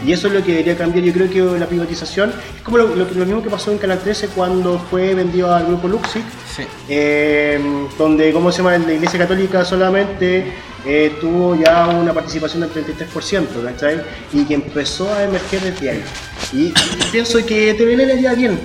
Y 0.06 0.12
eso 0.12 0.26
es 0.28 0.34
lo 0.34 0.42
que 0.44 0.52
debería 0.52 0.76
cambiar. 0.76 1.04
Yo 1.04 1.12
creo 1.12 1.30
que 1.30 1.58
la 1.58 1.66
privatización 1.66 2.30
es 2.56 2.62
como 2.62 2.76
lo, 2.78 2.94
lo 2.94 3.08
que- 3.08 3.14
lo 3.14 3.24
mismo 3.24 3.42
que 3.42 3.48
pasó 3.50 3.72
en 3.72 3.78
Canal 3.78 3.98
13 4.00 4.28
cuando 4.28 4.78
fue 4.78 5.14
vendido 5.14 5.54
al 5.54 5.66
grupo 5.66 5.88
Luxic, 5.88 6.22
Sí. 6.54 6.62
eh, 6.88 7.58
donde, 7.98 8.32
¿cómo 8.32 8.52
se 8.52 8.58
llama? 8.58 8.76
La 8.78 8.92
Iglesia 8.92 9.18
Católica 9.18 9.64
solamente 9.64 10.52
eh, 10.86 11.16
tuvo 11.18 11.54
ya 11.54 11.86
una 11.88 12.12
participación 12.12 12.60
del 12.60 12.70
33%, 12.70 13.62
¿cachai? 13.64 14.02
Y 14.34 14.44
que 14.44 14.52
empezó 14.54 15.10
a 15.12 15.24
emerger 15.24 15.62
desde 15.62 15.90
ahí. 15.90 16.04
Y 16.52 16.74
pienso 17.10 17.38
que 17.46 17.72
TVN 17.72 18.04
le 18.06 18.12
haría 18.12 18.34
bien. 18.34 18.60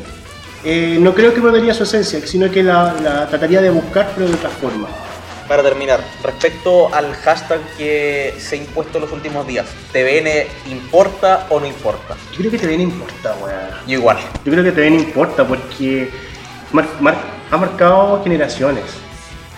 Eh, 0.66 0.98
no 1.00 1.14
creo 1.16 1.34
que 1.34 1.40
perdería 1.40 1.74
su 1.74 1.84
esencia, 1.84 2.20
sino 2.28 2.52
que 2.52 2.62
la, 2.62 2.94
la 3.02 3.28
trataría 3.30 3.62
de 3.62 3.70
buscar, 3.70 4.12
pero 4.14 4.28
de 4.28 4.34
otra 4.36 4.50
forma. 4.50 4.90
Para 5.50 5.64
terminar, 5.64 6.00
respecto 6.24 6.94
al 6.94 7.14
hashtag 7.16 7.60
que 7.76 8.36
se 8.38 8.54
ha 8.56 8.58
impuesto 8.60 9.00
en 9.00 9.06
los 9.06 9.12
últimos 9.12 9.48
días, 9.48 9.66
¿TVN 9.92 10.46
importa 10.72 11.48
o 11.50 11.60
no 11.60 11.66
importa? 11.66 12.16
Yo 12.34 12.38
creo 12.38 12.52
que 12.52 12.60
TVN 12.60 12.82
importa, 12.82 13.36
weón. 13.44 13.58
Yo 13.88 13.94
igual. 13.98 14.18
Yo 14.46 14.52
creo 14.52 14.64
que 14.64 14.72
TVN 14.72 14.94
importa 14.94 15.48
porque 15.48 16.12
mar- 16.72 16.88
mar- 17.00 17.18
ha 17.50 17.58
marcado 17.58 18.24
generaciones, 18.24 18.84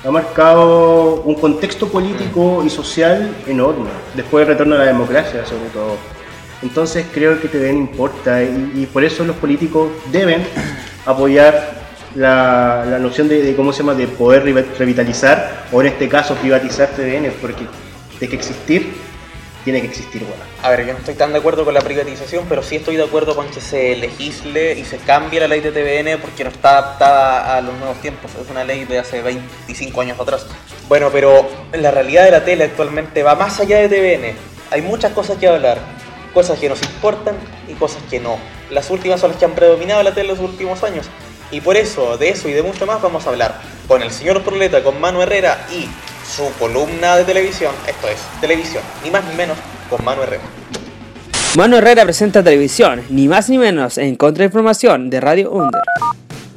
ha 0.05 0.09
marcado 0.11 1.15
un 1.25 1.35
contexto 1.35 1.89
político 1.89 2.63
y 2.65 2.69
social 2.69 3.35
enorme, 3.45 3.89
después 4.15 4.47
del 4.47 4.55
retorno 4.55 4.75
a 4.75 4.79
la 4.79 4.85
democracia 4.85 5.45
sobre 5.45 5.69
todo. 5.73 5.97
Entonces 6.63 7.05
creo 7.13 7.41
que 7.41 7.49
TVN 7.49 7.77
importa 7.77 8.41
y, 8.41 8.71
y 8.75 8.85
por 8.85 9.03
eso 9.03 9.25
los 9.25 9.35
políticos 9.35 9.89
deben 10.09 10.47
apoyar 11.05 11.80
la, 12.15 12.85
la 12.89 12.99
noción 12.99 13.27
de, 13.29 13.41
de 13.41 13.55
cómo 13.55 13.71
se 13.73 13.79
llama 13.79 13.93
de 13.95 14.07
poder 14.07 14.43
re- 14.43 14.65
revitalizar 14.77 15.65
o 15.71 15.81
en 15.81 15.87
este 15.87 16.09
caso 16.09 16.35
privatizar 16.35 16.89
TVN 16.89 17.31
porque 17.41 17.65
de 18.19 18.27
que 18.29 18.35
existir 18.35 18.93
tiene 19.63 19.79
que 19.81 19.87
existir 19.87 20.23
bueno. 20.23 20.43
A 20.63 20.69
ver, 20.71 20.87
yo 20.87 20.93
no 20.93 20.99
estoy 20.99 21.13
tan 21.13 21.31
de 21.33 21.37
acuerdo 21.39 21.63
con 21.65 21.73
la 21.75 21.81
privatización, 21.81 22.45
pero 22.49 22.63
sí 22.63 22.77
estoy 22.77 22.95
de 22.95 23.03
acuerdo 23.03 23.35
con 23.35 23.47
que 23.49 23.61
se 23.61 23.95
legisle 23.95 24.73
y 24.73 24.83
se 24.85 24.97
cambie 24.97 25.39
la 25.39 25.47
ley 25.47 25.61
de 25.61 25.71
TVN 25.71 26.19
porque 26.19 26.43
no 26.43 26.49
está 26.49 26.79
adaptada 26.79 27.57
a 27.57 27.61
los 27.61 27.77
nuevos 27.77 28.01
tiempos. 28.01 28.31
Es 28.43 28.49
una 28.49 28.63
ley 28.63 28.85
de 28.85 28.97
hace 28.97 29.21
25 29.21 30.01
años 30.01 30.19
atrás. 30.19 30.47
Bueno, 30.89 31.09
pero 31.11 31.47
la 31.73 31.91
realidad 31.91 32.25
de 32.25 32.31
la 32.31 32.43
tele 32.43 32.63
actualmente 32.63 33.21
va 33.21 33.35
más 33.35 33.59
allá 33.59 33.77
de 33.77 33.87
TVN. 33.87 34.35
Hay 34.71 34.81
muchas 34.81 35.11
cosas 35.13 35.37
que 35.37 35.47
hablar. 35.47 35.77
Cosas 36.33 36.57
que 36.57 36.67
nos 36.67 36.81
importan 36.81 37.35
y 37.67 37.73
cosas 37.73 38.01
que 38.09 38.19
no. 38.19 38.37
Las 38.71 38.89
últimas 38.89 39.19
son 39.19 39.29
las 39.29 39.37
que 39.39 39.45
han 39.45 39.51
predominado 39.51 40.01
la 40.01 40.11
tele 40.13 40.31
en 40.31 40.37
los 40.39 40.43
últimos 40.49 40.81
años. 40.83 41.05
Y 41.51 41.61
por 41.61 41.75
eso, 41.75 42.17
de 42.17 42.29
eso 42.29 42.47
y 42.47 42.53
de 42.53 42.63
mucho 42.63 42.85
más 42.85 43.01
vamos 43.01 43.25
a 43.25 43.29
hablar 43.29 43.59
con 43.87 44.01
el 44.01 44.11
señor 44.11 44.41
Proleta, 44.41 44.83
con 44.83 44.99
Manu 45.01 45.21
Herrera 45.21 45.67
y 45.71 45.87
su 46.25 46.49
columna 46.57 47.17
de 47.17 47.25
televisión. 47.25 47.73
Esto 47.87 48.07
es, 48.07 48.19
televisión, 48.39 48.83
ni 49.03 49.11
más 49.11 49.25
ni 49.25 49.35
menos, 49.35 49.57
con 49.89 50.03
Manu 50.05 50.23
Herrera. 50.23 50.43
Mano 51.57 51.77
Herrera 51.77 52.05
presenta 52.05 52.41
televisión, 52.41 53.03
ni 53.09 53.27
más 53.27 53.49
ni 53.49 53.57
menos, 53.57 53.97
en 53.97 54.15
Contrainformación 54.15 55.09
de 55.09 55.19
Radio 55.19 55.51
Under. 55.51 55.81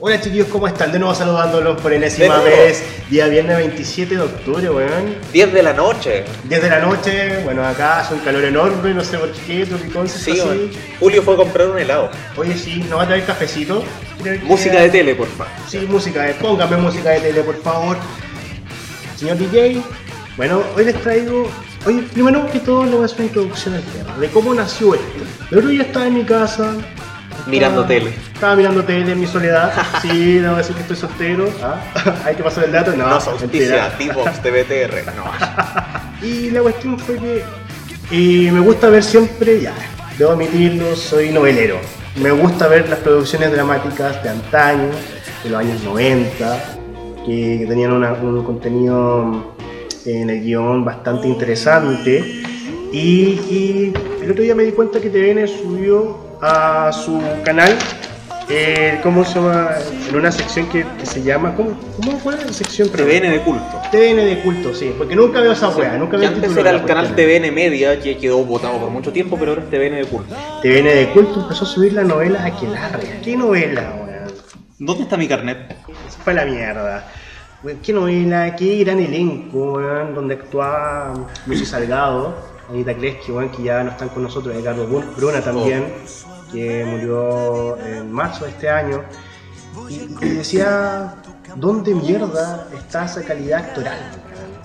Hola 0.07 0.21
chiquillos, 0.21 0.49
¿cómo 0.49 0.69
están? 0.69 0.93
De 0.93 0.99
nuevo 0.99 1.15
saludándolos 1.15 1.81
por 1.81 1.91
enésima 1.91 2.39
vez, 2.41 2.85
día 3.09 3.27
viernes 3.27 3.57
27 3.57 4.15
de 4.15 4.21
octubre, 4.21 4.69
weón. 4.69 5.17
10 5.33 5.55
de 5.55 5.63
la 5.63 5.73
noche. 5.73 6.25
10 6.45 6.63
de 6.63 6.69
la 6.69 6.81
noche, 6.81 7.43
bueno, 7.43 7.67
acá 7.67 8.01
hace 8.01 8.13
un 8.13 8.21
calor 8.21 8.45
enorme, 8.45 8.93
no 8.93 9.03
sé 9.03 9.17
por 9.17 9.33
qué, 9.33 9.65
Tropicón 9.65 10.07
se 10.07 10.19
Sí, 10.19 10.33
así. 10.33 10.71
Julio 11.01 11.23
fue 11.23 11.33
a 11.33 11.37
comprar 11.39 11.69
un 11.71 11.79
helado. 11.79 12.11
Oye, 12.37 12.55
sí, 12.55 12.85
¿nos 12.91 12.99
va 12.99 13.05
a 13.05 13.07
traer 13.07 13.25
cafecito? 13.25 13.83
Música 14.43 14.79
de 14.83 14.91
tele, 14.91 15.15
por 15.15 15.27
favor. 15.27 15.53
Sí, 15.67 15.79
música 15.89 16.25
de, 16.25 16.35
póngame 16.35 16.77
música 16.77 17.09
de 17.09 17.21
tele, 17.21 17.43
por 17.43 17.63
favor. 17.63 17.97
Señor 19.17 19.39
DJ, 19.39 19.81
bueno, 20.37 20.63
hoy 20.77 20.85
les 20.85 21.01
traigo, 21.01 21.49
oye, 21.87 22.03
primero 22.13 22.47
que 22.53 22.61
todo 22.61 22.85
le 22.85 22.91
voy 22.91 23.05
a 23.05 23.05
hacer 23.07 23.21
una 23.21 23.27
introducción 23.29 23.75
al 23.77 23.83
tema, 23.85 24.19
de 24.19 24.29
cómo 24.29 24.53
nació 24.53 24.97
esto. 24.97 25.25
El 25.51 25.57
otro 25.57 25.71
día 25.71 25.83
estaba 25.85 26.07
en 26.09 26.13
mi 26.13 26.25
casa. 26.25 26.77
Mirando 27.47 27.83
estaba- 27.83 27.89
tele. 28.01 28.15
Estaba 28.33 28.57
mirando 28.57 28.85
tele 28.85 29.13
en 29.13 29.21
mi 29.21 29.27
soledad. 29.27 29.73
Sí, 30.03 30.39
a 30.39 30.55
decir 30.55 30.75
que 30.77 30.83
estoy 30.83 30.97
soltero. 30.97 31.49
¿ah? 31.63 31.81
Hay 32.25 32.35
que 32.37 32.43
pasar 32.43 32.65
el 32.65 32.73
dato. 32.73 32.93
No, 32.97 33.09
Nos 33.09 33.27
auspicia 33.29 33.97
T-Box 33.99 34.43
de 34.43 34.51
BTR. 34.51 35.13
No. 35.17 35.25
Y 36.27 36.51
la 36.51 36.63
cuestión 36.63 36.99
fue 36.99 37.17
que 37.19 37.43
eh, 38.11 38.51
me 38.53 38.61
gusta 38.61 38.89
ver 38.89 39.03
siempre, 39.03 39.61
ya, 39.61 39.75
debo 40.17 40.31
admitirlo, 40.33 40.97
soy 40.97 41.31
novelero. 41.31 41.77
Me 42.17 42.31
gusta 42.31 42.67
ver 42.69 42.89
las 42.89 43.01
producciones 43.01 43.51
dramáticas 43.53 44.23
de 44.23 44.31
antaño, 44.31 44.89
de 45.43 45.51
los 45.51 45.59
años 45.61 45.83
90, 45.83 46.65
que, 47.27 47.57
que 47.61 47.67
tenían 47.69 47.93
una- 47.93 48.13
un 48.15 48.43
contenido 48.45 49.55
en 50.07 50.31
el 50.31 50.41
guion 50.43 50.85
bastante 50.85 51.29
interesante. 51.29 52.43
Y, 52.93 52.99
y 53.51 53.93
el 54.23 54.31
otro 54.31 54.43
día 54.45 54.55
me 54.55 54.63
di 54.63 54.73
cuenta 54.73 55.01
que 55.01 55.11
TVN 55.11 55.47
subió 55.49 56.24
a 56.41 56.91
su 56.93 57.21
canal 57.45 57.77
eh, 58.51 59.01
¿cómo 59.03 59.25
se 59.25 59.37
llama? 59.37 59.71
En 60.11 60.17
una 60.17 60.31
sección 60.31 60.67
que, 60.69 60.85
que 60.99 61.07
se 61.07 61.23
llama, 61.23 61.55
¿cómo, 61.57 61.79
cómo 61.97 62.19
cuál 62.19 62.39
es 62.41 62.47
la 62.47 62.53
sección? 62.53 62.91
TVN 62.91 63.31
de 63.31 63.41
culto. 63.43 63.81
TVN 63.91 64.17
de 64.17 64.41
culto, 64.45 64.75
sí, 64.75 64.95
porque 64.99 65.17
nunca 65.17 65.41
veo 65.41 65.53
esa 65.53 65.71
weá, 65.71 65.97
nunca 65.97 66.19
veo 66.19 66.29
antes 66.29 66.55
era 66.55 66.71
el 66.73 66.85
canal. 66.85 67.15
TVN 67.17 67.55
Media, 67.55 67.99
que 67.99 68.19
quedó 68.19 68.45
votado 68.45 68.79
por 68.79 68.91
mucho 68.91 69.13
tiempo, 69.13 69.39
pero 69.39 69.53
ahora 69.53 69.63
es 69.63 69.71
TVN 69.71 69.97
de 69.97 70.05
culto. 70.05 70.35
TVN 70.63 70.85
de 70.85 71.11
culto 71.15 71.41
empezó 71.41 71.65
a 71.65 71.69
subir 71.69 71.95
la 71.95 72.03
novela 72.05 72.45
Aquelarre. 72.45 73.21
¿Qué 73.25 73.35
novela, 73.35 73.95
weón? 74.07 74.35
¿Dónde 74.79 75.05
está 75.05 75.17
mi 75.17 75.27
carnet? 75.27 75.77
Eso 76.07 76.19
fue 76.23 76.35
la 76.35 76.45
mierda. 76.45 77.09
Qué 77.83 77.95
novela, 77.95 78.55
qué 78.57 78.85
gran 78.85 78.99
elenco, 79.01 79.73
weón, 79.73 80.15
donde 80.15 80.35
actuaba 80.35 81.15
Lucy 81.47 81.65
Salgado, 81.65 82.37
Anita 82.69 82.93
Kleski, 82.93 83.33
weón, 83.33 83.49
que 83.49 83.63
ya 83.63 83.83
no 83.83 83.91
están 83.93 84.11
con 84.11 84.23
nosotros, 84.23 84.55
Bur- 84.55 85.17
Bruna 85.17 85.41
también, 85.41 85.85
que 86.55 86.85
murió 86.85 87.77
en 87.79 88.13
marzo 88.13 88.45
de 88.45 88.53
este 88.53 88.71
año. 88.71 89.03
Y, 89.89 90.07
decía, 90.37 91.17
¿dónde 91.57 91.95
mierda 91.95 92.69
está 92.75 93.05
esa 93.05 93.23
calidad 93.23 93.65
actoral? 93.65 93.99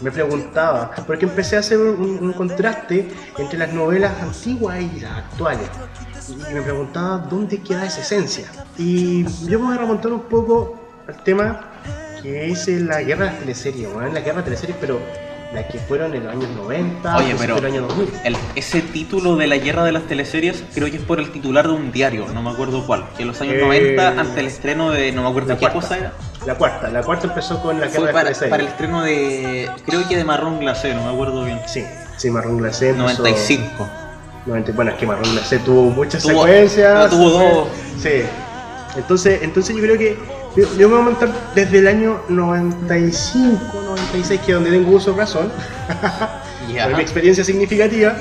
Me 0.02 0.12
preguntaba, 0.12 0.92
porque 1.08 1.26
empecé 1.26 1.58
a 1.58 1.60
hacer 1.60 1.80
un, 1.80 2.32
contraste 2.34 3.10
entre 3.38 3.60
las 3.60 3.74
novelas 3.74 4.22
antiguas 4.22 4.80
y 4.82 5.00
las 5.00 5.18
actuales. 5.18 5.70
Y 6.30 6.54
me 6.54 6.62
preguntaba, 6.62 7.18
¿dónde 7.18 7.62
queda 7.62 7.86
esa 7.86 8.02
esencia? 8.02 8.46
Y 8.78 9.26
yo 9.48 9.60
me 9.60 9.66
voy 9.66 9.76
a 9.76 9.80
remontar 9.80 10.14
un 10.14 10.22
poco 10.22 10.80
al 11.08 11.24
tema 11.24 11.72
que 12.22 12.52
es 12.52 12.68
la 12.68 13.02
guerra 13.02 13.26
de 13.26 13.32
las 13.32 13.40
teleseries, 13.40 13.90
la 14.14 14.20
guerra 14.20 14.38
de 14.38 14.44
teleseries, 14.44 14.78
pero 14.80 15.00
las 15.54 15.66
que 15.66 15.80
fueron 15.80 16.14
en 16.14 16.24
los 16.26 16.32
años 16.34 16.50
90, 16.56 17.18
Oye, 17.18 17.36
pero 17.40 17.56
del 17.56 17.66
año 17.66 17.82
2000. 17.88 18.08
el- 18.24 18.38
ese 18.56 18.82
título 18.82 19.36
de 19.36 19.48
la 19.48 19.58
guerra 19.58 19.84
de 19.84 19.92
las 19.92 20.04
teleseries 20.04 20.64
creo 20.76 20.90
que 20.92 20.98
es 20.98 21.04
por 21.04 21.20
el 21.20 21.32
titular 21.32 21.68
de 21.68 21.74
un 21.74 21.92
diario, 21.92 22.28
no 22.34 22.44
me 22.44 22.52
acuerdo 22.52 22.86
cuál. 22.86 23.06
Que 23.18 23.24
en 23.24 23.30
los 23.30 23.42
años 23.42 23.56
Eh, 23.56 23.62
90, 23.62 24.10
ante 24.20 24.40
el 24.42 24.48
estreno 24.48 24.92
de, 24.92 25.12
no 25.12 25.24
me 25.24 25.30
acuerdo 25.30 25.56
qué 25.56 25.60
cuarta. 25.62 25.80
cosa 25.80 25.98
era, 25.98 26.14
La 26.46 26.56
cuarta, 26.56 26.88
la 26.90 27.02
cuarta 27.02 27.28
empezó 27.28 27.62
con 27.62 27.80
la 27.80 27.88
guerra 27.88 28.08
de 28.08 28.14
para, 28.14 28.30
las 28.30 28.40
teleseries. 28.40 28.50
para 28.52 28.64
el 28.64 28.70
estreno 28.70 29.02
de, 29.04 29.70
creo 29.88 30.08
que 30.08 30.16
de 30.18 30.24
Marrón 30.24 30.60
Glacé, 30.60 30.94
no 30.94 31.04
me 31.04 31.12
acuerdo 31.12 31.44
bien. 31.44 31.60
Sí, 31.66 31.84
sí, 32.18 32.30
Marrón 32.30 32.60
Glacé. 32.60 32.90
empezó- 32.92 33.24
95. 33.24 33.88
90, 34.46 34.72
bueno, 34.74 34.92
es 34.92 34.98
que 34.98 35.06
Marrón 35.08 35.32
Glacé 35.34 35.60
tuvo 35.60 35.90
muchas 35.90 36.22
Tuvo- 36.24 36.44
secuencias. 36.44 36.94
no, 36.94 37.10
tuvo 37.10 37.30
dos. 37.32 37.68
Sí. 38.02 38.22
Entonces, 38.96 39.42
entonces 39.44 39.76
yo 39.76 39.82
creo 39.82 39.98
que 39.98 40.18
yo, 40.56 40.66
yo 40.78 40.90
me 40.90 40.96
voy 40.96 41.02
a 41.02 41.06
montar 41.06 41.30
desde 41.56 41.80
el 41.80 41.88
año 41.88 42.22
95, 42.30 43.82
96, 43.86 44.42
que 44.42 44.52
es 44.52 44.56
donde 44.56 44.72
tengo 44.72 44.92
uso 44.92 45.12
de 45.12 45.18
razón, 45.18 45.52
por 46.84 46.96
mi 46.96 47.02
experiencia 47.02 47.44
significativa, 47.44 48.16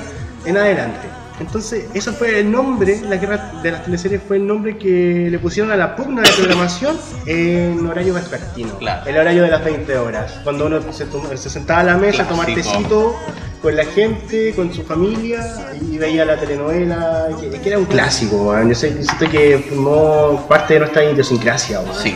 en 0.45 0.57
adelante. 0.57 1.18
Entonces, 1.41 1.87
eso 1.95 2.13
fue 2.13 2.41
el 2.41 2.51
nombre, 2.51 3.01
la 3.09 3.17
guerra 3.17 3.53
de 3.63 3.71
las 3.71 3.85
teleseries 3.85 4.21
fue 4.27 4.37
el 4.39 4.47
nombre 4.47 4.77
que 4.77 5.29
le 5.31 5.39
pusieron 5.39 5.71
a 5.71 5.77
la 5.77 5.95
pugna 5.95 6.23
de 6.23 6.29
programación 6.37 6.97
en 7.27 7.87
horario 7.87 8.15
vespertino. 8.15 8.77
Claro. 8.79 9.09
El 9.09 9.17
horario 9.19 9.43
de 9.45 9.49
las 9.51 9.65
20 9.65 9.97
horas. 9.99 10.41
Cuando 10.45 10.67
uno 10.67 10.81
se, 10.93 11.05
toma- 11.07 11.37
se 11.37 11.49
sentaba 11.49 11.81
a 11.81 11.85
la 11.85 11.97
mesa 11.97 12.25
a 12.25 12.29
tomar 12.29 12.47
tecito 12.47 13.15
con 13.63 13.75
la 13.77 13.85
gente, 13.85 14.53
con 14.55 14.73
su 14.73 14.83
familia 14.85 15.41
y 15.81 15.97
veía 15.99 16.25
la 16.25 16.37
telenovela, 16.37 17.29
que, 17.41 17.51
que 17.51 17.69
era 17.69 17.79
un 17.79 17.87
clásico, 17.87 18.37
weón. 18.51 18.69
yo 18.69 18.75
sé, 18.75 18.91
yo 18.97 19.03
siento 19.05 19.31
que 19.31 19.59
formó 19.69 20.47
parte 20.49 20.75
de 20.75 20.81
nuestra 20.81 21.05
idiosincrasia. 21.05 21.81
weón. 21.81 21.95
Sí. 21.95 22.15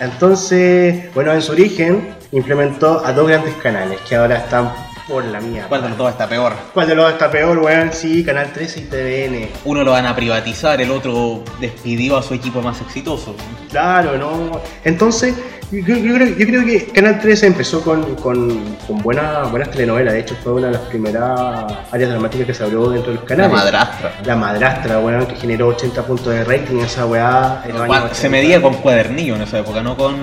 Entonces, 0.00 1.12
bueno, 1.14 1.32
en 1.32 1.40
su 1.42 1.52
origen 1.52 2.14
implementó 2.32 3.04
a 3.04 3.12
dos 3.12 3.28
grandes 3.28 3.54
canales 3.62 3.98
que 4.08 4.16
ahora 4.16 4.36
están 4.38 4.70
por 5.12 5.24
la 5.26 5.40
mierda. 5.40 5.68
¿Cuál 5.68 5.82
de 5.82 5.88
los 5.90 5.98
dos 5.98 6.10
está 6.10 6.26
peor? 6.26 6.54
¿Cuál 6.72 6.86
de 6.88 6.94
los 6.94 7.04
dos 7.04 7.12
está 7.12 7.30
peor, 7.30 7.58
weón? 7.58 7.90
Sí, 7.92 8.24
Canal 8.24 8.50
13 8.50 8.80
y 8.80 8.82
TVN. 8.84 9.48
Uno 9.66 9.84
lo 9.84 9.90
van 9.92 10.06
a 10.06 10.16
privatizar, 10.16 10.80
el 10.80 10.90
otro 10.90 11.44
despidió 11.60 12.16
a 12.16 12.22
su 12.22 12.32
equipo 12.32 12.62
más 12.62 12.80
exitoso. 12.80 13.36
Claro, 13.68 14.16
¿no? 14.16 14.58
Entonces, 14.84 15.34
yo, 15.70 15.78
yo 15.96 16.14
creo, 16.14 16.28
yo 16.28 16.46
creo 16.46 16.64
que 16.64 16.86
Canal 16.86 17.20
13 17.20 17.46
empezó 17.46 17.82
con, 17.82 18.14
con, 18.16 18.76
con 18.86 18.98
buena- 19.02 19.42
buenas 19.50 19.70
telenovelas. 19.70 20.14
De 20.14 20.20
hecho, 20.20 20.34
fue 20.42 20.54
una 20.54 20.68
de 20.68 20.72
las 20.72 20.82
primeras 20.82 21.64
áreas 21.90 22.08
dramáticas 22.10 22.46
que 22.46 22.54
se 22.54 22.62
abrió 22.64 22.88
dentro 22.88 23.10
de 23.12 23.18
los 23.18 23.22
La 23.24 23.28
canales. 23.36 23.52
madrastra. 23.52 24.12
La 24.24 24.36
madrastra, 24.36 24.98
weón, 25.00 25.26
que 25.26 25.36
generó 25.36 25.68
80 25.68 26.02
puntos 26.06 26.32
de 26.32 26.42
rating 26.44 26.78
esa 26.78 27.04
weá. 27.04 27.62
en 27.66 27.72
los 27.74 27.82
años 27.82 27.96
Se 28.16 28.28
80. 28.28 28.28
medía 28.30 28.62
con 28.62 28.74
cuadernillo 28.76 29.36
en 29.36 29.42
esa 29.42 29.58
época, 29.58 29.82
no 29.82 29.94
con. 29.94 30.16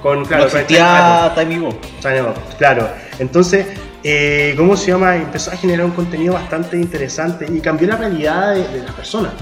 Con- 0.00 0.24
claro, 0.24 0.44
no 0.44 0.50
con 0.50 0.60
existía 0.60 1.32
Time. 1.34 1.74
Claro, 2.00 2.34
Claro, 2.58 2.88
entonces, 3.18 3.66
eh, 4.02 4.54
¿cómo 4.56 4.76
se 4.76 4.92
llama? 4.92 5.16
Empezó 5.16 5.50
a 5.50 5.56
generar 5.56 5.84
un 5.84 5.92
contenido 5.92 6.34
bastante 6.34 6.76
interesante 6.76 7.46
y 7.50 7.60
cambió 7.60 7.88
la 7.88 7.96
realidad 7.96 8.54
de, 8.54 8.68
de 8.68 8.82
las 8.82 8.94
personas. 8.94 9.32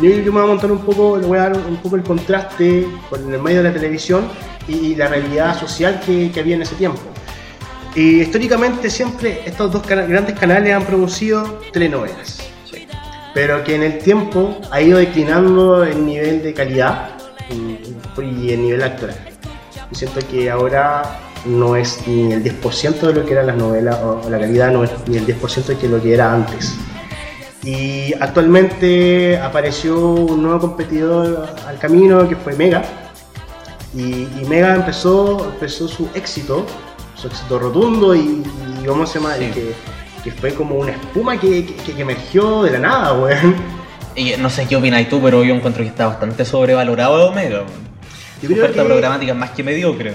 Yo, 0.00 0.10
yo 0.10 0.32
me 0.32 0.40
voy 0.40 0.44
a 0.44 0.46
montar 0.46 0.72
un 0.72 0.78
poco, 0.78 1.18
le 1.18 1.26
voy 1.26 1.38
a 1.38 1.42
dar 1.42 1.56
un 1.56 1.76
poco 1.76 1.96
el 1.96 2.02
contraste 2.02 2.86
con 3.10 3.32
el 3.32 3.40
medio 3.42 3.62
de 3.62 3.68
la 3.68 3.74
televisión 3.74 4.24
y, 4.68 4.94
la 4.94 5.08
realidad 5.08 5.58
social 5.58 6.00
que, 6.04 6.30
que 6.30 6.40
había 6.40 6.56
en 6.56 6.62
ese 6.62 6.74
tiempo. 6.76 7.00
Y 7.94 8.22
históricamente 8.22 8.88
siempre 8.88 9.42
estos 9.44 9.70
dos 9.70 9.86
grandes 9.86 10.38
canales 10.38 10.74
han 10.74 10.84
producido 10.84 11.60
telenovelas, 11.72 12.38
pero 13.34 13.62
que 13.64 13.74
en 13.74 13.82
el 13.82 13.98
tiempo 13.98 14.58
ha 14.70 14.80
ido 14.80 14.98
declinando 14.98 15.84
el 15.84 16.06
nivel 16.06 16.42
de 16.42 16.54
calidad 16.54 17.10
y, 17.50 17.94
y 18.22 18.52
el 18.52 18.62
nivel 18.62 18.82
actoral. 18.82 19.18
Yo 19.90 19.98
siento 19.98 20.20
que 20.30 20.50
ahora 20.50 21.02
no 21.46 21.76
es 21.76 22.06
ni 22.06 22.32
el 22.32 22.42
10% 22.44 23.00
de 23.00 23.12
lo 23.14 23.24
que 23.26 23.32
eran 23.32 23.46
las 23.46 23.56
novelas, 23.56 23.98
o 24.02 24.28
la 24.30 24.38
calidad 24.38 24.70
no 24.70 24.84
es 24.84 24.90
ni 25.06 25.16
el 25.16 25.26
10% 25.26 25.64
de 25.66 25.76
que 25.76 25.88
lo 25.88 26.00
que 26.00 26.14
era 26.14 26.32
antes. 26.32 26.74
Y 27.64 28.12
actualmente 28.20 29.38
apareció 29.38 29.98
un 30.00 30.42
nuevo 30.42 30.60
competidor 30.60 31.48
al 31.66 31.78
camino 31.78 32.28
que 32.28 32.34
fue 32.36 32.54
Mega. 32.54 32.82
Y, 33.94 34.02
y 34.40 34.46
Mega 34.48 34.74
empezó, 34.74 35.44
empezó 35.52 35.86
su 35.86 36.08
éxito, 36.14 36.66
su 37.14 37.28
éxito 37.28 37.58
rotundo 37.58 38.14
y, 38.14 38.42
y 38.82 38.86
¿cómo 38.86 39.06
se 39.06 39.18
llama? 39.20 39.34
Sí. 39.34 39.50
Que, 39.52 39.72
que 40.24 40.30
fue 40.32 40.54
como 40.54 40.76
una 40.76 40.92
espuma 40.92 41.38
que, 41.38 41.66
que- 41.66 41.92
que 41.92 42.02
emergió 42.02 42.62
de 42.62 42.70
la 42.72 42.78
nada, 42.78 43.12
weón. 43.14 43.54
Y 44.16 44.34
no 44.38 44.50
sé 44.50 44.66
qué 44.66 44.76
opinas 44.76 45.08
tú, 45.08 45.20
pero 45.22 45.42
yo 45.44 45.54
encuentro 45.54 45.82
que 45.82 45.88
está 45.88 46.06
bastante 46.06 46.44
sobrevalorado 46.44 47.28
Omega. 47.30 47.62
Su 48.44 48.52
oferta 48.52 48.84
programática 48.84 49.32
es 49.32 49.38
más 49.38 49.50
que 49.50 49.62
mediocre. 49.62 50.14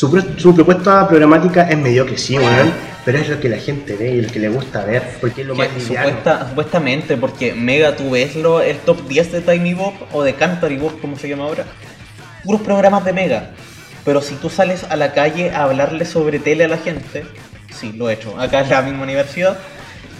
Su, 0.00 0.10
pro- 0.10 0.22
su 0.38 0.54
propuesta 0.54 1.06
programática 1.06 1.68
es 1.68 1.76
mediocre, 1.76 2.16
sí, 2.16 2.38
weón, 2.38 2.72
pero 3.04 3.18
es 3.18 3.28
lo 3.28 3.38
que 3.38 3.50
la 3.50 3.58
gente 3.58 3.96
ve 3.96 4.12
y 4.12 4.22
lo 4.22 4.32
que 4.32 4.38
le 4.38 4.48
gusta 4.48 4.82
ver, 4.86 5.02
porque 5.20 5.42
es 5.42 5.46
lo 5.46 5.54
Que 5.54 5.68
más 5.68 5.82
supuesta- 5.82 6.48
supuestamente, 6.48 7.16
porque 7.18 7.52
Mega, 7.52 7.94
tú 7.96 8.08
ves 8.08 8.34
lo- 8.34 8.62
el 8.62 8.78
top 8.78 9.06
10 9.08 9.30
de 9.30 9.40
Tiny 9.42 9.74
Bop 9.74 9.92
o 10.12 10.22
de 10.22 10.32
Cantar 10.34 10.72
y 10.72 10.78
Bop, 10.78 10.98
como 11.02 11.18
se 11.18 11.28
llama 11.28 11.44
ahora, 11.44 11.64
puros 12.44 12.62
programas 12.62 13.04
de 13.04 13.12
Mega. 13.12 13.50
Pero 14.02 14.22
si 14.22 14.36
tú 14.36 14.48
sales 14.48 14.84
a 14.88 14.96
la 14.96 15.12
calle 15.12 15.50
a 15.50 15.64
hablarle 15.64 16.06
sobre 16.06 16.38
tele 16.38 16.64
a 16.64 16.68
la 16.68 16.78
gente, 16.78 17.24
sí, 17.78 17.92
lo 17.94 18.08
he 18.08 18.14
hecho, 18.14 18.40
acá 18.40 18.60
en 18.62 18.70
la 18.70 18.80
misma 18.80 19.02
universidad, 19.02 19.58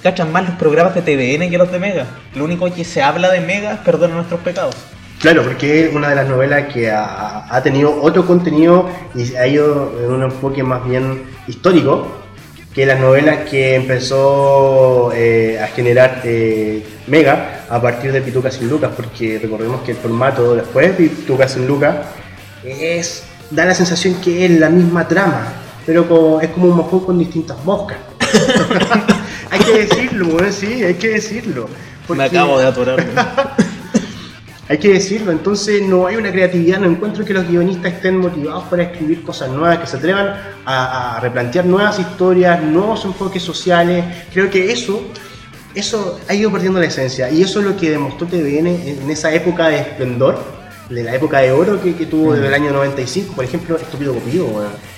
cachan 0.03 0.31
más 0.31 0.47
los 0.47 0.59
programas 0.59 0.95
de 0.95 1.01
TVN 1.01 1.49
que 1.49 1.57
los 1.57 1.73
de 1.73 1.79
Mega. 1.79 2.05
Lo 2.35 2.45
único 2.45 2.71
que 2.71 2.85
se 2.85 3.01
habla 3.01 3.31
de 3.31 3.41
Mega 3.41 3.73
es 3.73 3.79
perdona 3.79 4.15
nuestros 4.17 4.41
pecados. 4.41 4.77
Claro, 5.21 5.43
porque 5.45 5.85
es 5.87 5.95
una 5.95 6.09
de 6.09 6.15
las 6.17 6.27
novelas 6.29 6.73
que 6.73 6.91
ha, 6.91 7.45
ha 7.55 7.63
tenido 7.63 7.95
otro 8.03 8.27
contenido 8.27 8.89
y 9.15 9.35
ha 9.37 9.47
ido 9.47 9.93
en 10.03 10.11
un 10.11 10.23
enfoque 10.23 10.63
más 10.63 10.83
bien 10.89 11.25
histórico 11.47 12.07
que 12.75 12.87
las 12.87 12.99
novelas 12.99 13.49
que 13.51 13.75
empezó 13.75 15.13
eh, 15.15 15.61
a 15.63 15.67
generar 15.69 16.23
eh, 16.25 16.87
Mega 17.07 17.65
a 17.69 17.83
partir 17.83 18.13
de 18.13 18.23
Pituca 18.23 18.51
sin 18.51 18.69
Lucas, 18.71 18.93
porque 18.97 19.39
recordemos 19.43 19.83
que 19.83 19.91
el 19.91 19.97
formato 19.99 20.55
después 20.55 20.97
de 20.97 21.09
Pituca 21.09 21.47
sin 21.49 21.67
Lucas 21.67 21.97
es, 22.65 23.25
da 23.51 23.67
la 23.67 23.75
sensación 23.75 24.15
que 24.23 24.45
es 24.47 24.51
la 24.53 24.71
misma 24.71 25.07
trama, 25.07 25.49
pero 25.85 26.09
co- 26.09 26.41
es 26.41 26.49
como 26.51 26.69
un 26.69 26.77
mojón 26.77 27.01
con 27.05 27.19
distintas 27.19 27.63
moscas. 27.65 27.99
hay 29.51 29.61
que 29.61 29.79
decirlo, 29.87 30.29
weón, 30.29 30.53
sí, 30.53 30.83
hay 30.85 30.95
que 30.95 31.09
decirlo. 31.09 31.69
Me 32.09 32.25
acabo 32.25 32.59
de 32.59 32.67
atorar. 32.67 33.05
hay 34.71 34.79
que 34.79 34.93
decirlo, 34.93 35.33
entonces 35.33 35.83
no 35.83 36.07
hay 36.07 36.15
una 36.15 36.31
creatividad, 36.31 36.79
no 36.79 36.87
encuentro 36.87 37.25
que 37.25 37.35
los 37.35 37.45
guionistas 37.49 37.93
estén 37.93 38.19
motivados 38.19 38.63
para 38.71 38.85
escribir 38.85 39.25
cosas 39.25 39.51
nuevas, 39.51 39.79
que 39.81 39.87
se 39.89 39.97
atrevan 39.97 40.29
a, 40.65 41.17
a 41.17 41.21
replantear 41.21 41.67
nuevas 41.67 41.99
historias, 41.99 42.63
nuevos 42.63 43.05
enfoques 43.05 43.43
sociales. 43.43 44.05
Creo 44.33 44.49
que 44.49 44.71
eso, 44.71 45.03
eso 45.75 46.21
ha 46.29 46.35
ido 46.35 46.53
perdiendo 46.53 46.79
la 46.79 46.87
esencia 46.87 47.29
y 47.29 47.43
eso 47.43 47.59
es 47.59 47.67
lo 47.67 47.77
que 47.77 47.91
demostró 47.91 48.29
TVN 48.29 48.69
en 48.69 49.11
esa 49.11 49.35
época 49.35 49.71
de 49.71 49.81
esplendor, 49.81 50.39
de 50.89 51.03
la 51.03 51.17
época 51.17 51.41
de 51.41 51.51
oro 51.51 51.83
que, 51.83 51.97
que 51.97 52.07
tuvo 52.07 52.35
desde 52.35 52.47
el 52.47 52.55
año 52.55 52.71
95, 52.71 53.35
por 53.35 53.45
ejemplo, 53.45 53.77
Estúpido 53.77 54.15
Copido. 54.15 54.47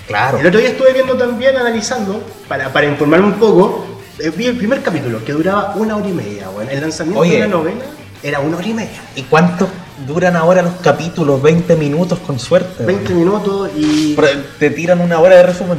Claro. 0.07 0.37
El 0.37 0.49
otro 0.49 0.61
día 0.61 0.69
estuve 0.69 0.93
viendo 0.93 1.17
también, 1.17 1.57
analizando, 1.57 2.23
para, 2.47 2.71
para 2.71 2.89
informarme 2.89 3.29
un 3.29 3.35
poco, 3.41 3.87
eh, 4.19 4.31
vi 4.37 4.49
el 4.49 4.57
primer 4.59 4.83
capítulo 4.83 5.25
que 5.25 5.33
duraba 5.33 5.77
una 5.77 5.97
hora 5.97 6.09
y 6.11 6.13
media. 6.13 6.51
weón. 6.51 6.69
El 6.69 6.83
lanzamiento 6.83 7.21
Oye. 7.21 7.37
de 7.37 7.41
la 7.41 7.47
novela 7.47 8.02
era 8.23 8.41
una 8.41 8.57
hora 8.57 8.67
y 8.67 8.75
media. 8.75 9.01
¿Y 9.17 9.23
cuántos 9.23 9.69
duran 10.07 10.37
ahora 10.37 10.63
los 10.63 10.75
capítulos? 10.83 11.43
20 11.43 11.77
minutos 11.77 12.19
con 12.21 12.39
suerte. 12.39 12.85
20 12.85 13.15
minutos 13.15 13.71
y 13.77 14.15
Pero 14.15 14.29
Te 14.59 14.71
tiran 14.71 15.01
una 15.01 15.19
hora 15.21 15.37
de 15.37 15.43
resumen. 15.45 15.79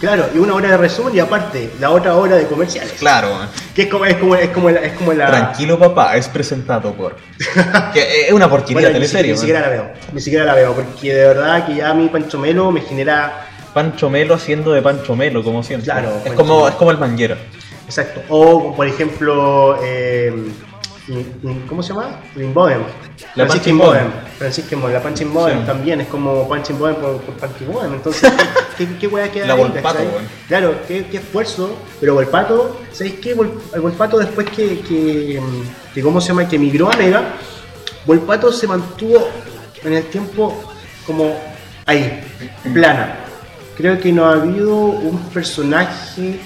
Claro, 0.00 0.30
y 0.34 0.38
una 0.38 0.54
hora 0.54 0.70
de 0.70 0.76
resumen 0.78 1.14
y 1.14 1.18
aparte 1.20 1.72
la 1.78 1.90
otra 1.90 2.14
hora 2.14 2.36
de 2.36 2.46
comerciales. 2.46 2.92
Claro. 2.94 3.36
Que 3.74 3.82
es 3.82 3.88
como, 3.88 4.06
es 4.06 4.16
como, 4.16 4.34
es 4.34 4.48
como, 4.48 4.70
la, 4.70 4.80
es 4.80 4.92
como 4.94 5.12
la... 5.12 5.26
Tranquilo 5.26 5.78
papá, 5.78 6.16
es 6.16 6.26
presentado 6.26 6.94
por. 6.94 7.16
que 7.92 8.26
es 8.26 8.32
una 8.32 8.48
porquería 8.48 8.88
Bueno, 8.88 8.98
ni, 8.98 9.04
si- 9.06 9.12
teleserie, 9.12 9.32
ni 9.32 9.38
siquiera 9.38 9.60
la 9.60 9.68
veo, 9.68 9.90
ni 10.14 10.20
siquiera 10.22 10.44
la 10.46 10.54
veo, 10.54 10.72
porque 10.72 11.12
de 11.12 11.26
verdad 11.26 11.66
que 11.66 11.74
ya 11.74 11.92
mi 11.92 12.08
Pancho 12.08 12.38
Melo 12.38 12.70
me 12.70 12.80
genera 12.80 13.46
Pancho 13.74 14.08
Melo 14.08 14.34
haciendo 14.36 14.72
de 14.72 14.80
Pancho 14.80 15.14
Melo, 15.16 15.44
como 15.44 15.62
siempre. 15.62 15.84
Claro, 15.92 16.08
es 16.08 16.22
Pancho 16.22 16.34
como, 16.36 16.54
Melo. 16.56 16.68
es 16.68 16.74
como 16.76 16.90
el 16.92 16.98
manguero. 16.98 17.36
Exacto. 17.84 18.22
O, 18.30 18.74
por 18.74 18.86
ejemplo, 18.86 19.78
eh, 19.84 20.32
¿cómo 21.68 21.82
se 21.82 21.92
llama? 21.92 22.20
Rimboden. 22.34 22.82
La 23.34 23.44
Boden. 23.44 23.78
Boden. 23.78 24.12
Francisca 24.38 24.76
Boden. 24.76 24.94
La 24.94 25.02
Punching 25.02 25.32
Boden 25.32 25.60
Sí. 25.60 25.66
también 25.66 26.00
es 26.00 26.08
como 26.08 26.48
Punching 26.48 26.78
Boden 26.78 26.96
por, 26.96 27.16
por 27.20 27.34
Punching 27.34 27.72
Boden. 27.72 27.92
Entonces, 27.94 28.32
¿qué, 28.78 28.86
qué, 28.86 28.96
qué 28.98 29.06
hueá 29.06 29.30
queda 29.30 29.46
La 29.46 29.54
ahí, 29.54 29.60
Volpato, 29.60 29.98
weón. 29.98 30.24
Claro, 30.48 30.74
qué, 30.86 31.06
qué 31.06 31.16
esfuerzo. 31.18 31.76
Pero 32.00 32.14
Volpato, 32.14 32.80
¿sabéis 32.92 33.14
qué? 33.20 33.30
El 33.30 33.80
Volpato 33.80 34.18
después 34.18 34.48
que, 34.50 34.80
que, 34.80 35.40
que, 35.94 36.02
¿cómo 36.02 36.20
se 36.20 36.28
llama? 36.28 36.48
Que 36.48 36.58
migró 36.58 36.90
a 36.90 36.96
Mega, 36.96 37.22
Volpato 38.06 38.50
se 38.52 38.66
mantuvo 38.66 39.28
en 39.84 39.92
el 39.94 40.04
tiempo 40.04 40.72
como 41.06 41.34
ahí, 41.86 42.22
plana. 42.72 43.16
Creo 43.76 43.98
que 43.98 44.12
no 44.12 44.26
ha 44.26 44.32
habido 44.32 44.76
un 44.76 45.18
personaje 45.32 46.38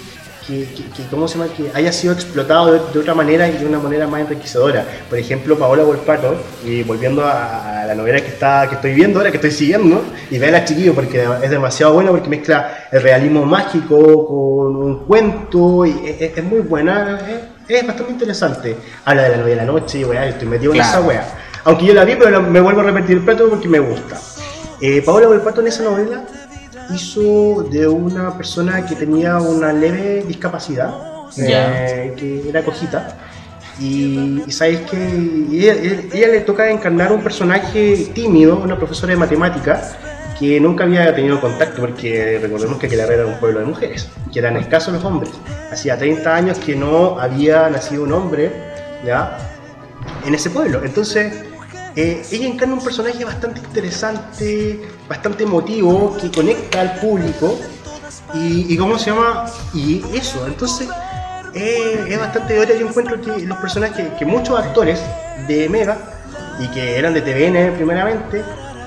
que, 0.47 0.65
que- 0.75 0.85
que, 0.91 1.07
¿cómo 1.11 1.27
se 1.27 1.39
llama? 1.39 1.51
que 1.57 1.71
haya 1.75 1.93
sido 1.93 2.13
explotado 2.13 2.73
de, 2.73 2.81
de 2.93 2.99
otra 2.99 3.15
manera 3.15 3.49
y 3.49 3.53
de 3.57 3.67
una 3.67 3.79
manera 3.79 4.07
más 4.07 4.21
enriquecedora. 4.23 4.85
Por 5.09 5.19
ejemplo, 5.19 5.57
Paola 5.59 5.83
Volpato, 5.85 6.37
y 6.65 6.83
volviendo 6.83 7.25
a, 7.25 7.83
a 7.83 7.87
la 7.87 7.95
novela 7.95 8.21
que, 8.21 8.29
está, 8.29 8.69
que 8.69 8.75
estoy 8.77 8.93
viendo 8.95 9.19
ahora, 9.19 9.31
que 9.31 9.39
estoy 9.39 9.51
siguiendo, 9.53 10.03
y 10.31 10.39
véala 10.39 10.65
chiquillo 10.65 10.95
porque 10.95 11.25
es 11.43 11.51
demasiado 11.51 11.95
buena 11.95 12.11
porque 12.11 12.29
mezcla 12.29 12.89
el 12.93 13.03
realismo 13.03 13.45
mágico 13.47 13.97
con 14.27 14.77
un 14.77 15.05
cuento, 15.07 15.87
y 15.87 16.17
es, 16.21 16.45
muy 16.45 16.61
buena, 16.61 17.21
es, 17.67 17.77
es 17.81 17.87
bastante 17.87 18.13
interesante. 18.13 18.77
Habla 19.05 19.23
de 19.25 19.29
la 19.31 19.37
novela 19.39 19.61
de 19.63 19.67
la 19.67 19.73
noche, 19.73 19.99
y 20.01 20.05
weá, 20.05 20.27
estoy 20.27 20.49
metido 20.49 20.75
en 20.75 20.81
esa 20.81 21.01
weá. 21.01 21.27
Aunque 21.65 21.87
yo 21.87 21.95
la 21.95 22.05
vi, 22.05 22.17
pero 22.17 22.31
la- 22.31 22.41
me 22.41 22.61
vuelvo 22.61 22.81
a 22.83 22.85
repetir 22.85 23.17
el 23.17 23.25
plato 23.25 23.49
porque 23.49 23.69
me 23.69 23.79
gusta. 23.79 24.21
Eh, 24.81 25.01
Paola 25.03 25.29
Volpato 25.29 25.61
en 25.63 25.69
esa 25.69 25.83
novela 25.85 26.25
hizo 26.93 27.63
de 27.71 27.87
una 27.89 28.37
persona 28.37 28.85
que 28.87 28.95
tenía 28.97 29.39
una 29.39 29.73
leve 29.73 30.25
discapacidad, 30.27 30.93
Ya. 31.37 31.87
eh, 31.89 32.15
que 32.17 32.49
era 32.49 32.63
cojita. 32.63 33.17
Y, 33.81 34.43
y 34.47 34.53
sabéis 34.53 34.81
que 34.83 34.97
ella, 35.51 35.75
ella 36.13 36.29
le 36.29 36.41
toca 36.43 36.71
encarnar 36.71 37.13
un 37.13 37.23
personaje 37.23 38.09
tímido, 38.15 38.57
una 38.59 38.77
profesora 38.77 39.13
de 39.15 39.19
matemáticas, 39.19 39.97
que 40.39 40.61
nunca 40.61 40.85
había 40.85 41.15
tenido 41.15 41.41
contacto, 41.41 41.81
porque 41.81 42.39
recordemos 42.41 42.79
que 42.79 42.87
Aquelarre 42.87 43.15
era 43.15 43.27
un 43.27 43.39
pueblo 43.39 43.61
de 43.61 43.67
mujeres, 43.67 44.09
que 44.33 44.39
eran 44.41 44.57
escasos 44.57 44.93
los 44.95 45.05
hombres. 45.05 45.33
Hacía 45.73 45.97
30 45.97 46.35
años 46.35 46.59
que 46.59 46.75
no 46.77 47.19
había 47.19 47.69
nacido 47.71 48.03
un 48.05 48.13
hombre, 48.13 48.53
¿ya? 49.05 49.39
en 50.27 50.35
ese 50.35 50.51
pueblo. 50.51 50.83
Entonces, 50.85 51.33
eh, 51.97 52.23
ella 52.31 52.47
encarna 52.47 52.75
un 52.75 52.83
personaje 52.85 53.25
bastante 53.25 53.61
interesante, 53.61 54.81
bastante 55.09 55.45
emotivo, 55.45 56.17
que 56.21 56.31
conecta 56.31 56.81
al 56.81 56.97
público. 56.97 57.59
Y, 58.35 58.73
y 58.73 58.77
¿cómo 58.77 58.99
se 58.99 59.11
llama? 59.11 59.47
Y 59.75 60.03
eso, 60.13 60.47
entonces, 60.47 60.89
eh, 61.55 62.05
es 62.09 62.19
bastante 62.19 62.59
ahora 62.59 62.75
yo 62.75 62.89
encuentro 62.89 63.21
que 63.21 63.47
los 63.47 63.59
personajes, 63.59 64.09
que, 64.19 64.25
muchos 64.25 64.59
actores 64.59 65.01
de 65.47 65.69
Mega, 65.69 65.99
y 66.59 66.67
que 66.69 66.99
eran 66.99 67.15
de 67.15 67.23
TVN 67.23 67.77
primeramente, 67.77 68.43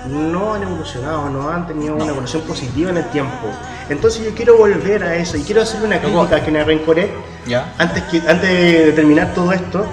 no 0.10 0.54
han 0.54 0.64
evolucionado, 0.64 1.30
no 1.30 1.50
han 1.50 1.66
tenido 1.66 1.96
una 1.96 2.08
evolución 2.08 2.42
positiva 2.44 2.92
en 2.92 2.98
el 2.98 3.06
tiempo. 3.10 3.48
Entonces 3.90 4.26
yo 4.26 4.36
quiero 4.36 4.58
volver 4.58 5.04
a 5.04 5.16
eso 5.16 5.38
y 5.38 5.44
quiero 5.44 5.62
hacer 5.62 5.82
una 5.82 6.00
crítica 6.00 6.44
que 6.44 6.52
me 6.52 6.60
arrencoré 6.60 7.10
¿Ya? 7.46 7.74
antes, 7.78 8.04
que, 8.04 8.18
antes 8.20 8.50
de 8.50 8.92
terminar 8.94 9.34
todo 9.34 9.54
esto, 9.54 9.86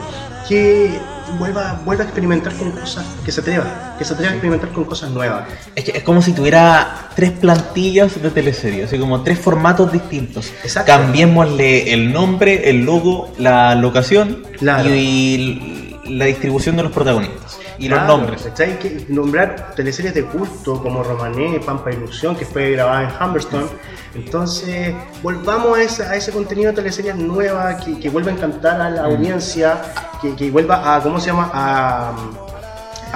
que 0.49 0.99
vuelva, 1.39 1.81
vuelva 1.85 2.05
a 2.05 2.07
experimentar 2.07 2.53
con 2.55 2.71
cosas, 2.73 3.05
que 3.25 3.33
se 3.33 3.41
atreva, 3.41 3.95
que 3.99 4.05
se 4.05 4.15
atreva 4.15 4.31
a 4.31 4.35
experimentar 4.35 4.71
con 4.71 4.85
cosas 4.85 5.11
nuevas. 5.11 5.45
Es, 5.75 5.85
que 5.85 5.99
es 5.99 6.03
como 6.03 6.23
si 6.23 6.33
tuviera 6.33 7.11
tres 7.15 7.33
plantillas 7.33 8.21
de 8.21 8.31
teleserie, 8.31 8.85
así 8.85 8.99
como 8.99 9.23
tres 9.23 9.39
formatos 9.39 9.93
distintos. 9.93 10.53
Exacto. 10.63 10.93
Cambiémosle 10.93 11.93
el 11.93 12.13
nombre, 12.13 12.69
el 12.71 12.85
logo, 12.85 13.33
la 13.39 13.75
locación 13.75 14.43
Claro. 14.59 14.89
y, 14.95 15.81
la 16.09 16.27
distribución 16.27 16.77
de 16.77 16.83
los 16.83 16.93
protagonistas. 16.93 17.44
Y 17.79 17.89
los 17.89 18.03
nombres. 18.07 18.43
¿cachai? 18.43 18.79
Que 18.79 19.07
nombrar 19.09 19.75
teleseries 19.75 20.15
de 20.15 20.25
culto 20.25 20.81
como 20.83 21.03
Romané, 21.03 21.61
Pampa 21.65 21.91
Ilusión, 21.91 22.37
que 22.37 22.45
fue 22.45 22.71
grabada 22.73 23.03
en 23.09 23.23
Humberstone. 23.27 23.67
Entonces, 24.15 24.95
volvamos 25.23 25.77
a, 25.79 25.83
esa- 25.83 26.11
a 26.11 26.17
ese 26.17 26.31
contenido 26.33 26.71
de 26.71 26.77
teleseries 26.77 27.17
nueva, 27.17 27.77
que, 27.79 27.99
que 27.99 28.09
vuelva 28.11 28.31
a 28.31 28.35
encantar 28.35 28.81
a 28.81 28.91
Mm. 28.91 28.95
la 28.95 29.05
audiencia, 29.05 29.83
que, 30.23 30.35
que 30.37 30.51
vuelva 30.51 30.95
a, 30.97 31.01
¿cómo 31.03 31.19
se 31.19 31.27
llama? 31.27 31.51
A, 31.53 32.13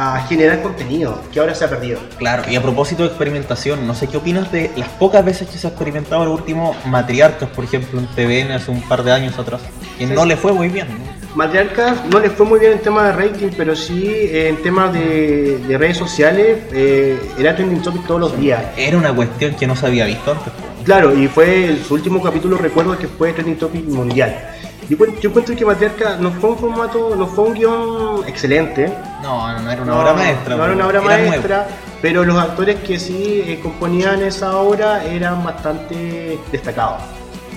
a 0.00 0.20
generar 0.28 0.62
contenido, 0.62 1.20
que 1.32 1.40
ahora 1.40 1.56
se 1.56 1.64
ha 1.64 1.68
perdido. 1.70 1.98
Claro, 2.18 2.44
y 2.48 2.54
a 2.54 2.62
propósito 2.62 3.02
de 3.02 3.08
experimentación, 3.08 3.84
no 3.84 3.94
sé 3.96 4.06
qué 4.06 4.16
opinas 4.16 4.52
de 4.52 4.70
las 4.76 4.88
pocas 4.90 5.24
veces 5.24 5.48
que 5.48 5.58
se 5.58 5.66
ha 5.66 5.70
experimentado 5.70 6.22
el 6.22 6.28
último 6.28 6.76
Matriarcas, 6.86 7.48
por 7.48 7.64
ejemplo, 7.64 7.98
en 7.98 8.06
TVN 8.06 8.52
hace 8.52 8.70
un 8.70 8.80
par 8.82 9.02
de 9.02 9.10
años 9.10 9.36
atrás, 9.38 9.60
que 9.98 10.06
Sí. 10.06 10.12
no 10.12 10.24
le 10.24 10.36
fue 10.36 10.52
muy 10.52 10.68
bien. 10.68 10.86
¿no? 10.86 11.18
Matriarcas 11.34 12.04
no 12.12 12.20
les 12.20 12.30
fue 12.32 12.46
muy 12.46 12.60
bien 12.60 12.72
en 12.72 12.78
tema 12.78 13.06
de 13.08 13.12
rating, 13.12 13.48
pero 13.56 13.74
sí 13.74 14.28
en 14.32 14.62
temas 14.62 14.92
de, 14.92 15.58
de 15.66 15.78
redes 15.78 15.96
sociales 15.96 16.58
eh, 16.72 17.18
era 17.36 17.56
trending 17.56 17.82
topic 17.82 18.06
todos 18.06 18.20
los 18.20 18.38
días. 18.40 18.62
Era 18.76 18.96
una 18.96 19.12
cuestión 19.12 19.54
que 19.54 19.66
no 19.66 19.74
se 19.74 19.86
había 19.86 20.06
visto 20.06 20.30
antes. 20.30 20.52
Claro, 20.84 21.12
y 21.18 21.26
fue 21.28 21.76
su 21.86 21.94
último 21.94 22.22
capítulo, 22.22 22.56
recuerdo 22.56 22.96
que 22.96 23.08
fue 23.08 23.32
trending 23.32 23.56
topic 23.58 23.84
mundial. 23.86 24.34
Yo, 24.88 24.96
yo 25.20 25.28
encuentro 25.28 25.54
que 25.54 25.64
Matriarca 25.64 26.16
no 26.18 26.30
fue 26.32 26.50
un 26.50 26.58
formato, 26.58 27.14
no 27.14 27.26
fue 27.26 27.44
un 27.44 27.54
guion 27.54 28.26
excelente. 28.26 28.90
No, 29.22 29.52
no, 29.52 29.60
no 29.60 29.70
era 29.70 29.82
una 29.82 29.98
obra 30.00 30.14
maestra. 30.14 30.56
No 30.56 30.64
era 30.64 30.72
una 30.74 30.86
obra 30.86 30.98
era 31.00 31.08
nuevo. 31.16 31.28
maestra, 31.30 31.66
pero 32.00 32.24
los 32.24 32.38
actores 32.38 32.76
que 32.76 32.98
sí 32.98 33.42
eh, 33.46 33.60
componían 33.62 34.22
esa 34.22 34.56
obra 34.56 35.04
eran 35.04 35.44
bastante 35.44 36.38
destacados. 36.50 37.02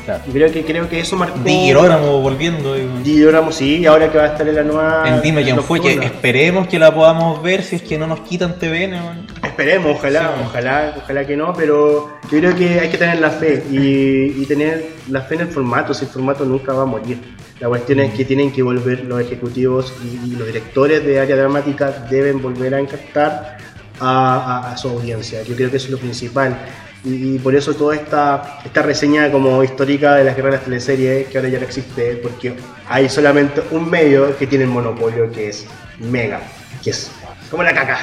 Claro. 0.03 0.23
Y 0.27 0.31
creo 0.31 0.51
que, 0.51 0.65
creo 0.65 0.89
que 0.89 0.99
eso 0.99 1.15
marcó... 1.15 1.37
Di 1.43 1.51
Girolamo 1.67 2.19
volviendo. 2.21 2.75
y- 2.75 2.87
Di 3.03 3.13
Girolamo, 3.13 3.51
sí, 3.51 3.85
ahora 3.85 4.11
que 4.11 4.17
va 4.17 4.23
a 4.23 4.27
estar 4.27 4.47
en 4.47 4.55
la 4.55 4.63
nueva... 4.63 5.03
En 5.07 5.21
Dime 5.21 5.43
quién 5.43 5.61
fue, 5.61 5.79
que 5.79 5.93
esperemos 6.03 6.67
que 6.67 6.79
la 6.79 6.93
podamos 6.93 7.41
ver 7.43 7.61
si 7.63 7.75
es 7.75 7.83
que 7.83 7.97
no 7.99 8.07
nos 8.07 8.21
quitan 8.21 8.57
TVN. 8.57 8.91
man. 8.93 9.27
Esperemos, 9.51 9.97
ojalá, 9.97 10.33
Sí. 10.37 10.43
ojalá, 10.47 10.95
ojalá 10.97 11.25
que 11.27 11.35
no, 11.37 11.53
pero 11.53 12.17
yo 12.29 12.39
creo 12.39 12.55
que 12.55 12.79
hay 12.79 12.89
que 12.89 12.97
tener 12.97 13.19
la 13.19 13.29
fe 13.31 13.63
y, 13.71 14.41
y 14.41 14.45
tener 14.47 14.85
la 15.09 15.21
fe 15.21 15.35
en 15.35 15.41
el 15.41 15.47
formato, 15.47 15.93
si 15.93 16.05
el 16.05 16.11
formato 16.11 16.45
nunca 16.45 16.73
va 16.73 16.83
a 16.83 16.85
morir. 16.85 17.17
La 17.59 17.67
cuestión 17.67 17.99
es 17.99 18.13
que 18.13 18.25
tienen 18.25 18.51
que 18.51 18.63
volver 18.63 19.03
los 19.05 19.21
ejecutivos 19.21 19.93
y, 20.03 20.31
y 20.31 20.35
los 20.35 20.47
directores 20.47 21.05
de 21.05 21.19
área 21.19 21.35
dramática 21.35 21.91
deben 22.09 22.41
volver 22.41 22.73
a 22.75 22.79
encantar 22.79 23.57
a, 23.99 24.63
a- 24.69 24.71
a 24.71 24.77
su 24.77 24.89
audiencia. 24.89 25.43
Yo 25.43 25.55
creo 25.55 25.69
que 25.69 25.77
eso 25.77 25.85
es 25.87 25.91
lo 25.91 25.97
principal. 25.99 26.57
Y, 27.03 27.35
y 27.35 27.39
por 27.39 27.55
eso 27.55 27.73
toda 27.75 27.95
esta, 27.95 28.59
esta 28.65 28.81
reseña 28.83 29.31
como 29.31 29.63
histórica 29.63 30.15
de 30.15 30.23
las 30.23 30.37
las 30.37 30.63
teleseries, 30.63 31.27
que 31.27 31.37
ahora 31.37 31.49
ya 31.49 31.59
no 31.59 31.65
existe, 31.65 32.15
porque 32.17 32.53
hay 32.87 33.09
solamente 33.09 33.61
un 33.71 33.89
medio 33.89 34.35
que 34.37 34.47
tiene 34.47 34.63
el 34.65 34.69
monopolio, 34.71 35.31
que 35.31 35.49
es 35.49 35.65
Mega, 35.99 36.41
que 36.83 36.91
es 36.91 37.11
como 37.51 37.63
la 37.63 37.73
caca. 37.73 37.99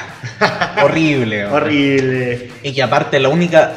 Horrible. 0.83 1.45
Horrible. 1.47 2.51
Y 2.63 2.71
que 2.71 2.83
aparte 2.83 3.19
la 3.19 3.29
única 3.29 3.73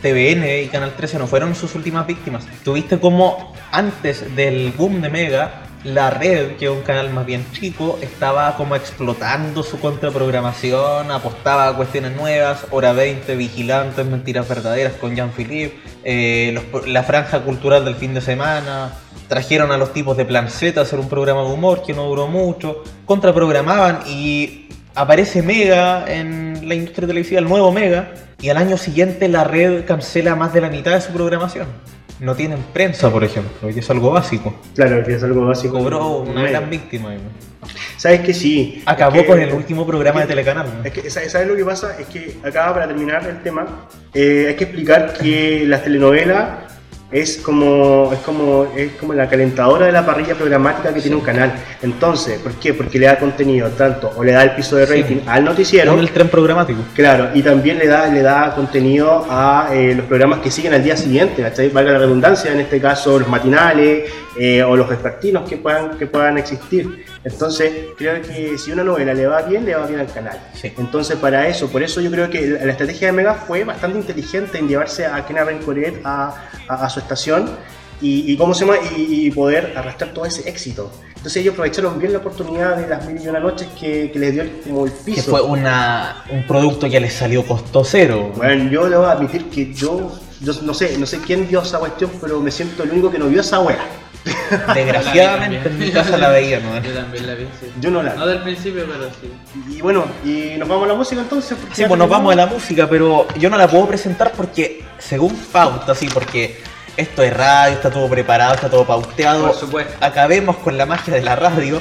TVN 0.00 0.62
y 0.64 0.68
Canal 0.68 0.94
13 0.96 1.18
no 1.18 1.26
fueron 1.26 1.54
sus 1.54 1.74
últimas 1.74 2.06
víctimas. 2.06 2.46
Tuviste 2.64 2.98
como 2.98 3.52
antes 3.72 4.34
del 4.34 4.72
boom 4.72 5.02
de 5.02 5.10
Mega, 5.10 5.62
la 5.84 6.10
red, 6.10 6.56
que 6.56 6.66
es 6.66 6.70
un 6.70 6.82
canal 6.82 7.10
más 7.10 7.26
bien 7.26 7.44
chico, 7.52 7.98
estaba 8.00 8.56
como 8.56 8.76
explotando 8.76 9.64
su 9.64 9.80
contraprogramación, 9.80 11.10
apostaba 11.10 11.68
a 11.68 11.76
cuestiones 11.76 12.14
nuevas, 12.14 12.66
hora 12.70 12.92
20, 12.92 13.34
vigilantes, 13.34 14.06
mentiras 14.06 14.48
verdaderas 14.48 14.92
con 14.94 15.16
Jean-Philippe, 15.16 15.76
eh, 16.04 16.60
la 16.86 17.02
franja 17.02 17.40
cultural 17.40 17.84
del 17.84 17.96
fin 17.96 18.14
de 18.14 18.20
semana, 18.20 18.92
trajeron 19.26 19.72
a 19.72 19.76
los 19.76 19.92
tipos 19.92 20.16
de 20.16 20.24
Plan 20.24 20.48
Z 20.48 20.78
a 20.78 20.84
hacer 20.84 21.00
un 21.00 21.08
programa 21.08 21.42
de 21.42 21.48
humor 21.48 21.82
que 21.84 21.94
no 21.94 22.04
duró 22.04 22.28
mucho, 22.28 22.84
contraprogramaban 23.04 24.00
y 24.06 24.68
aparece 24.94 25.42
Mega 25.42 26.04
en 26.08 26.68
la 26.68 26.74
industria 26.74 27.06
televisiva, 27.08 27.40
el 27.40 27.48
nuevo 27.48 27.72
Mega, 27.72 28.12
y 28.40 28.48
al 28.48 28.56
año 28.56 28.76
siguiente 28.76 29.28
la 29.28 29.44
red 29.44 29.84
cancela 29.84 30.34
más 30.36 30.52
de 30.52 30.60
la 30.60 30.68
mitad 30.68 30.92
de 30.92 31.00
su 31.00 31.12
programación. 31.12 31.66
No 32.20 32.36
tienen 32.36 32.58
prensa, 32.72 33.10
por 33.10 33.24
ejemplo, 33.24 33.68
y 33.68 33.78
es 33.78 33.90
algo 33.90 34.12
básico. 34.12 34.54
Claro, 34.76 35.02
que 35.04 35.14
es 35.14 35.22
algo 35.24 35.46
básico. 35.46 35.76
Cobró 35.78 36.18
una 36.18 36.42
gran 36.48 36.70
víctima. 36.70 37.10
¿Sabes 37.96 38.20
que 38.20 38.32
sí? 38.34 38.82
Acabó 38.86 39.16
Es 39.16 39.22
que- 39.22 39.26
con 39.28 39.40
el 39.40 39.52
último 39.52 39.86
programa 39.86 40.20
de 40.20 40.24
es 40.24 40.28
que- 40.28 40.32
Telecanal. 40.34 40.66
¿no? 40.78 40.84
Es 40.84 40.92
que, 40.92 41.10
¿sabes 41.10 41.32
sabes 41.32 41.48
lo 41.48 41.56
que 41.56 41.64
pasa? 41.64 41.96
Es 41.98 42.06
que 42.06 42.36
acá, 42.44 42.72
para 42.72 42.86
terminar 42.86 43.26
el 43.26 43.42
tema, 43.42 43.88
eh, 44.14 44.46
hay 44.48 44.54
que 44.54 44.64
explicar 44.64 45.14
que 45.14 45.64
las 45.66 45.82
telenovelas 45.82 46.48
es 47.12 47.36
como, 47.38 48.10
es 48.12 48.20
como, 48.20 48.66
es 48.74 48.92
como 48.92 49.12
la 49.12 49.28
calentadora 49.28 49.86
de 49.86 49.92
la 49.92 50.04
parrilla 50.04 50.34
programática 50.34 50.92
que 50.94 51.00
tiene 51.00 51.16
un 51.16 51.22
canal. 51.22 51.52
Entonces, 51.82 52.38
¿por 52.38 52.52
qué? 52.54 52.72
Porque 52.72 52.98
le 52.98 53.06
da 53.06 53.18
contenido 53.18 53.68
tanto, 53.70 54.10
o 54.16 54.24
le 54.24 54.32
da 54.32 54.42
el 54.42 54.52
piso 54.52 54.76
de 54.76 54.86
Sí. 54.86 55.02
rating 55.02 55.16
al 55.26 55.44
noticiero, 55.44 55.92
En 55.92 55.98
el 55.98 56.10
tren 56.10 56.28
programático. 56.28 56.80
Claro, 56.94 57.28
y 57.34 57.42
también 57.42 57.78
le 57.78 57.86
da, 57.86 58.06
le 58.08 58.22
da 58.22 58.54
contenido 58.54 59.26
a 59.28 59.68
eh, 59.72 59.94
los 59.94 60.06
programas 60.06 60.40
que 60.40 60.50
siguen 60.50 60.72
al 60.74 60.82
día 60.82 60.96
siguiente, 60.96 61.42
¿cachai? 61.42 61.68
valga 61.68 61.92
la 61.92 61.98
redundancia, 61.98 62.52
en 62.52 62.60
este 62.60 62.80
caso 62.80 63.18
los 63.18 63.28
matinales 63.28 64.10
eh, 64.38 64.62
o 64.62 64.74
los 64.74 64.88
vespertinos 64.88 65.48
que 65.48 65.58
puedan, 65.58 65.98
que 65.98 66.06
puedan 66.06 66.38
existir. 66.38 67.04
Entonces, 67.24 67.72
creo 67.96 68.20
que 68.20 68.58
si 68.58 68.72
una 68.72 68.82
novela 68.82 69.14
le 69.14 69.26
va 69.26 69.42
bien, 69.42 69.64
le 69.64 69.74
va 69.76 69.86
bien 69.86 70.00
al 70.00 70.12
canal. 70.12 70.38
Sí. 70.60 70.72
Entonces, 70.76 71.16
para 71.16 71.46
eso, 71.46 71.68
por 71.68 71.82
eso 71.82 72.00
yo 72.00 72.10
creo 72.10 72.28
que 72.28 72.40
la 72.48 72.64
la 72.66 72.72
estrategia 72.72 73.06
de 73.08 73.12
Mega 73.12 73.34
fue 73.34 73.62
bastante 73.64 73.98
inteligente 73.98 74.58
en 74.58 74.68
llevarse 74.68 75.06
a 75.06 75.24
Kena 75.24 75.44
Rencoret 75.44 76.00
a, 76.04 76.34
a- 76.68 76.84
a 76.86 76.90
su 76.90 76.98
estación 77.00 77.48
y, 78.00 78.32
y 78.32 78.36
cómo 78.36 78.54
se 78.54 78.64
llama 78.66 78.78
y, 78.96 79.26
y 79.26 79.30
poder 79.30 79.72
arrastrar 79.76 80.12
todo 80.12 80.24
ese 80.26 80.48
éxito. 80.48 80.90
Entonces 81.10 81.36
ellos 81.42 81.52
aprovecharon 81.52 82.00
bien 82.00 82.12
la 82.12 82.18
oportunidad 82.18 82.76
de 82.76 82.88
las 82.88 83.06
mil 83.06 83.22
y 83.22 83.28
una 83.28 83.38
noches 83.38 83.68
que, 83.78 84.10
que 84.10 84.18
les 84.18 84.32
dio 84.32 84.42
el- 84.42 84.50
como 84.66 84.86
el 84.86 84.90
piso. 84.90 85.22
Que 85.24 85.30
fue 85.30 85.42
una, 85.42 86.24
un 86.30 86.44
producto 86.48 86.90
que 86.90 86.98
les 86.98 87.12
salió 87.12 87.46
costo 87.46 87.84
cero. 87.84 88.32
Bueno, 88.34 88.68
yo 88.68 88.90
debo 88.90 89.06
admitir 89.06 89.48
que 89.48 89.72
yo, 89.72 90.10
yo 90.40 90.52
no 90.62 90.74
sé, 90.74 90.98
no 90.98 91.06
sé 91.06 91.18
quién 91.24 91.46
vio 91.48 91.62
esa 91.62 91.78
cuestión, 91.78 92.10
pero 92.20 92.40
me 92.40 92.50
siento 92.50 92.82
el 92.82 92.90
único 92.90 93.12
que 93.12 93.20
no 93.20 93.26
vio 93.26 93.40
esa 93.42 93.60
wea. 93.60 93.78
Desgraciadamente 94.74 95.68
en 95.68 95.78
mi 95.78 95.90
casa 95.90 96.16
la 96.16 96.28
veía, 96.28 96.60
¿no? 96.60 96.80
Yo 96.82 96.92
también 96.92 97.26
la 97.26 97.34
vi, 97.34 97.44
sí. 97.60 97.72
Yo 97.80 97.90
no 97.90 98.02
la 98.02 98.14
No 98.14 98.26
del 98.26 98.40
principio, 98.42 98.86
pero 98.86 99.10
sí. 99.20 99.32
Y 99.76 99.80
bueno, 99.80 100.04
y 100.24 100.54
nos 100.58 100.68
vamos 100.68 100.84
a 100.84 100.88
la 100.88 100.94
música 100.94 101.20
entonces. 101.22 101.56
porque 101.58 101.74
Sí, 101.74 101.84
pues 101.86 101.98
nos 101.98 102.08
vamos 102.08 102.32
a 102.32 102.36
la 102.36 102.46
música, 102.46 102.88
pero 102.88 103.26
yo 103.38 103.50
no 103.50 103.56
la 103.56 103.68
puedo 103.68 103.86
presentar 103.86 104.32
porque, 104.32 104.84
según 104.98 105.34
pauta, 105.36 105.94
sí, 105.94 106.08
porque 106.12 106.60
esto 106.96 107.22
es 107.22 107.34
radio, 107.36 107.74
está 107.74 107.90
todo 107.90 108.08
preparado, 108.08 108.54
está 108.54 108.70
todo 108.70 108.84
pauteado. 108.86 109.48
Por 109.48 109.56
supuesto. 109.56 109.94
Acabemos 110.00 110.56
con 110.58 110.76
la 110.78 110.86
magia 110.86 111.14
de 111.14 111.22
la 111.22 111.34
radio. 111.36 111.80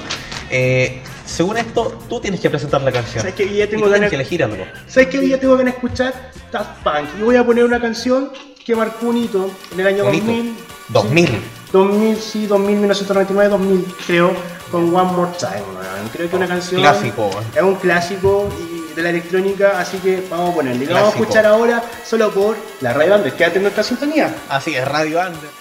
Eh, 0.49 1.01
según 1.25 1.57
esto, 1.57 1.97
tú 2.09 2.19
tienes 2.19 2.39
que 2.39 2.49
presentar 2.49 2.81
la 2.81 2.91
canción. 2.91 3.19
¿Sabes 3.21 3.35
qué? 3.35 3.45
Ya 3.55 3.65
Y 3.65 3.67
tengo 3.67 3.83
tú 3.85 3.91
tienes 3.91 3.99
ganas- 4.01 4.09
que 4.09 4.15
elegir 4.15 4.43
algo. 4.43 4.65
¿Sabes 4.87 5.07
qué 5.09 5.19
día 5.19 5.39
tengo 5.39 5.57
que 5.57 5.69
escuchar? 5.69 6.31
Daft 6.51 6.83
Punk. 6.83 7.07
Y 7.19 7.23
voy 7.23 7.35
a 7.37 7.45
poner 7.45 7.63
una 7.63 7.79
canción 7.79 8.31
que 8.65 8.75
marcó 8.75 9.07
un 9.07 9.17
hito 9.17 9.49
en 9.73 9.79
el 9.79 9.87
año 9.87 10.05
Un 10.05 10.15
hito. 10.15 10.31
2000. 10.91 11.41
2000. 11.71 12.17
Sí, 12.17 12.17
2000, 12.17 12.17
sí, 12.17 12.47
2000, 12.47 12.77
1999, 12.79 13.49
2000, 13.49 13.95
creo, 14.05 14.33
con 14.69 14.93
One 14.93 15.11
More 15.13 15.31
Time. 15.39 15.63
man. 15.73 16.09
Creo 16.11 16.29
que 16.29 16.35
una 16.35 16.47
canción. 16.47 16.81
Clásico. 16.81 17.29
Es 17.55 17.61
un 17.61 17.75
clásico 17.75 18.49
y 18.59 18.93
de 18.93 19.01
la 19.01 19.09
electrónica, 19.09 19.79
así 19.79 19.97
que 19.99 20.25
vamos 20.29 20.51
a 20.51 20.55
ponerle. 20.55 20.85
Lo 20.85 20.93
vamos 20.95 21.15
a 21.15 21.17
escuchar 21.17 21.45
ahora 21.45 21.83
solo 22.05 22.31
por 22.31 22.57
la 22.81 22.93
radio 22.93 23.15
Andrés. 23.15 23.33
Quédate 23.33 23.57
en 23.57 23.63
nuestra 23.63 23.83
sintonía. 23.83 24.35
Así 24.49 24.75
es, 24.75 24.85
Radio 24.87 25.19
Under. 25.19 25.60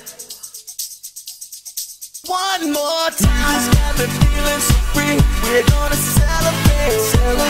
One 2.27 2.71
more 2.71 3.09
time. 3.17 3.71
Got 3.73 3.97
me 3.97 4.05
feeling 4.05 4.61
so 4.61 4.75
free. 4.93 5.17
We're 5.41 5.65
gonna 5.65 5.95
celebrate, 5.95 6.99
celebrate 7.01 7.40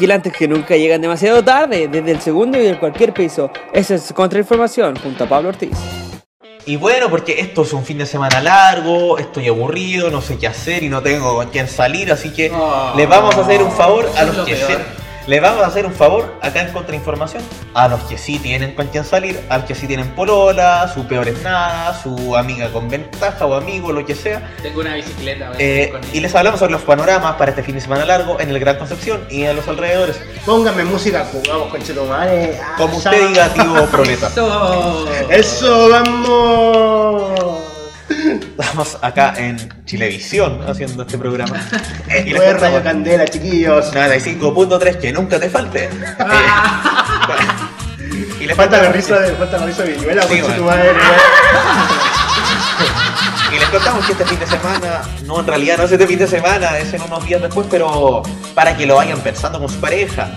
vigilantes 0.00 0.32
que 0.32 0.48
nunca 0.48 0.74
llegan 0.76 1.02
demasiado 1.02 1.44
tarde, 1.44 1.86
desde 1.86 2.10
el 2.10 2.20
segundo 2.22 2.58
y 2.60 2.64
el 2.66 2.78
cualquier 2.78 3.12
piso. 3.12 3.50
Esa 3.70 3.96
es 3.96 4.10
Contrainformación 4.14 4.96
junto 4.96 5.24
a 5.24 5.28
Pablo 5.28 5.50
Ortiz. 5.50 5.76
Y 6.64 6.76
bueno, 6.76 7.10
porque 7.10 7.38
esto 7.40 7.62
es 7.62 7.72
un 7.74 7.84
fin 7.84 7.98
de 7.98 8.06
semana 8.06 8.40
largo, 8.40 9.18
estoy 9.18 9.48
aburrido, 9.48 10.10
no 10.10 10.22
sé 10.22 10.38
qué 10.38 10.46
hacer 10.46 10.82
y 10.84 10.88
no 10.88 11.02
tengo 11.02 11.34
con 11.34 11.48
quién 11.48 11.68
salir, 11.68 12.10
así 12.10 12.30
que 12.32 12.50
Oh, 12.50 12.94
les 12.96 13.06
vamos 13.10 13.34
a 13.36 13.42
hacer 13.42 13.62
un 13.62 13.70
favor 13.72 14.08
a 14.16 14.24
los 14.24 14.36
lo 14.38 14.44
que 14.46 14.54
peor. 14.54 14.70
se- 14.70 14.99
les 15.26 15.40
vamos 15.40 15.62
a 15.62 15.66
hacer 15.66 15.86
un 15.86 15.92
favor 15.92 16.34
acá 16.40 16.62
en 16.62 16.72
Contrainformación 16.72 17.42
a 17.74 17.88
los 17.88 18.00
que 18.04 18.18
sí 18.18 18.38
tienen 18.38 18.74
con 18.74 18.86
quién 18.88 19.04
salir, 19.04 19.40
al 19.48 19.64
que 19.64 19.74
sí 19.74 19.86
tienen 19.86 20.08
polola, 20.14 20.90
su 20.92 21.06
peor 21.06 21.28
es 21.28 21.42
nada, 21.42 22.00
su 22.00 22.36
amiga 22.36 22.70
con 22.72 22.88
ventaja 22.88 23.46
o 23.46 23.54
amigo, 23.54 23.92
lo 23.92 24.04
que 24.04 24.14
sea. 24.14 24.50
Tengo 24.62 24.80
una 24.80 24.94
bicicleta. 24.94 25.50
a 25.50 25.52
Eh, 25.58 25.92
y 26.12 26.20
les 26.20 26.34
hablamos 26.34 26.60
sobre 26.60 26.72
los 26.72 26.82
panoramas 26.82 27.36
para 27.36 27.50
este 27.50 27.62
fin 27.62 27.74
de 27.74 27.80
semana 27.80 28.04
largo 28.04 28.40
en 28.40 28.50
el 28.50 28.58
Gran 28.58 28.76
Concepción 28.76 29.26
y 29.30 29.44
en 29.44 29.56
los 29.56 29.68
alrededores. 29.68 30.20
Póngame 30.44 30.84
música, 30.84 31.26
jugamos 31.30 31.68
con 31.68 31.82
Chetumare. 31.82 32.58
Como 32.76 32.96
usted 32.96 33.28
diga, 33.28 33.48
tío 33.52 33.86
proleta. 33.90 34.28
Eso. 34.30 35.08
Eso, 35.30 35.88
vamos. 35.90 37.69
Estamos 38.10 38.98
acá 39.02 39.34
en 39.36 39.56
Chilevisión 39.84 40.60
haciendo 40.68 41.02
este 41.02 41.16
programa. 41.16 41.56
y 42.26 42.30
les 42.30 42.38
Radio 42.40 42.52
contamos- 42.52 42.82
Candela, 42.82 43.24
chiquillos. 43.28 43.94
95.3, 43.94 44.96
que 44.98 45.12
nunca 45.12 45.38
te 45.38 45.48
falte. 45.48 45.88
y 48.40 48.46
le 48.46 48.54
Falta 48.54 48.82
la 48.82 48.90
risa 48.92 49.20
de, 49.20 49.32
falta 49.34 49.58
la 49.58 49.66
risa 49.66 49.82
de 49.84 49.92
Viñuela, 49.92 50.22
Sí, 50.24 50.40
tu 50.56 50.64
madre. 50.64 50.90
Y 53.52 53.58
les 53.58 53.68
contamos 53.68 54.06
que 54.06 54.12
este 54.12 54.24
fin 54.26 54.38
de 54.38 54.46
semana, 54.46 55.02
no 55.24 55.40
en 55.40 55.46
realidad 55.46 55.76
no 55.78 55.84
es 55.84 55.92
este 55.92 56.06
fin 56.06 56.18
de 56.18 56.26
semana, 56.28 56.78
es 56.78 56.92
en 56.94 57.02
unos 57.02 57.24
días 57.26 57.42
después, 57.42 57.66
pero 57.70 58.22
para 58.54 58.76
que 58.76 58.86
lo 58.86 58.96
vayan 58.96 59.18
pensando 59.20 59.58
con 59.58 59.68
su 59.68 59.80
pareja. 59.80 60.30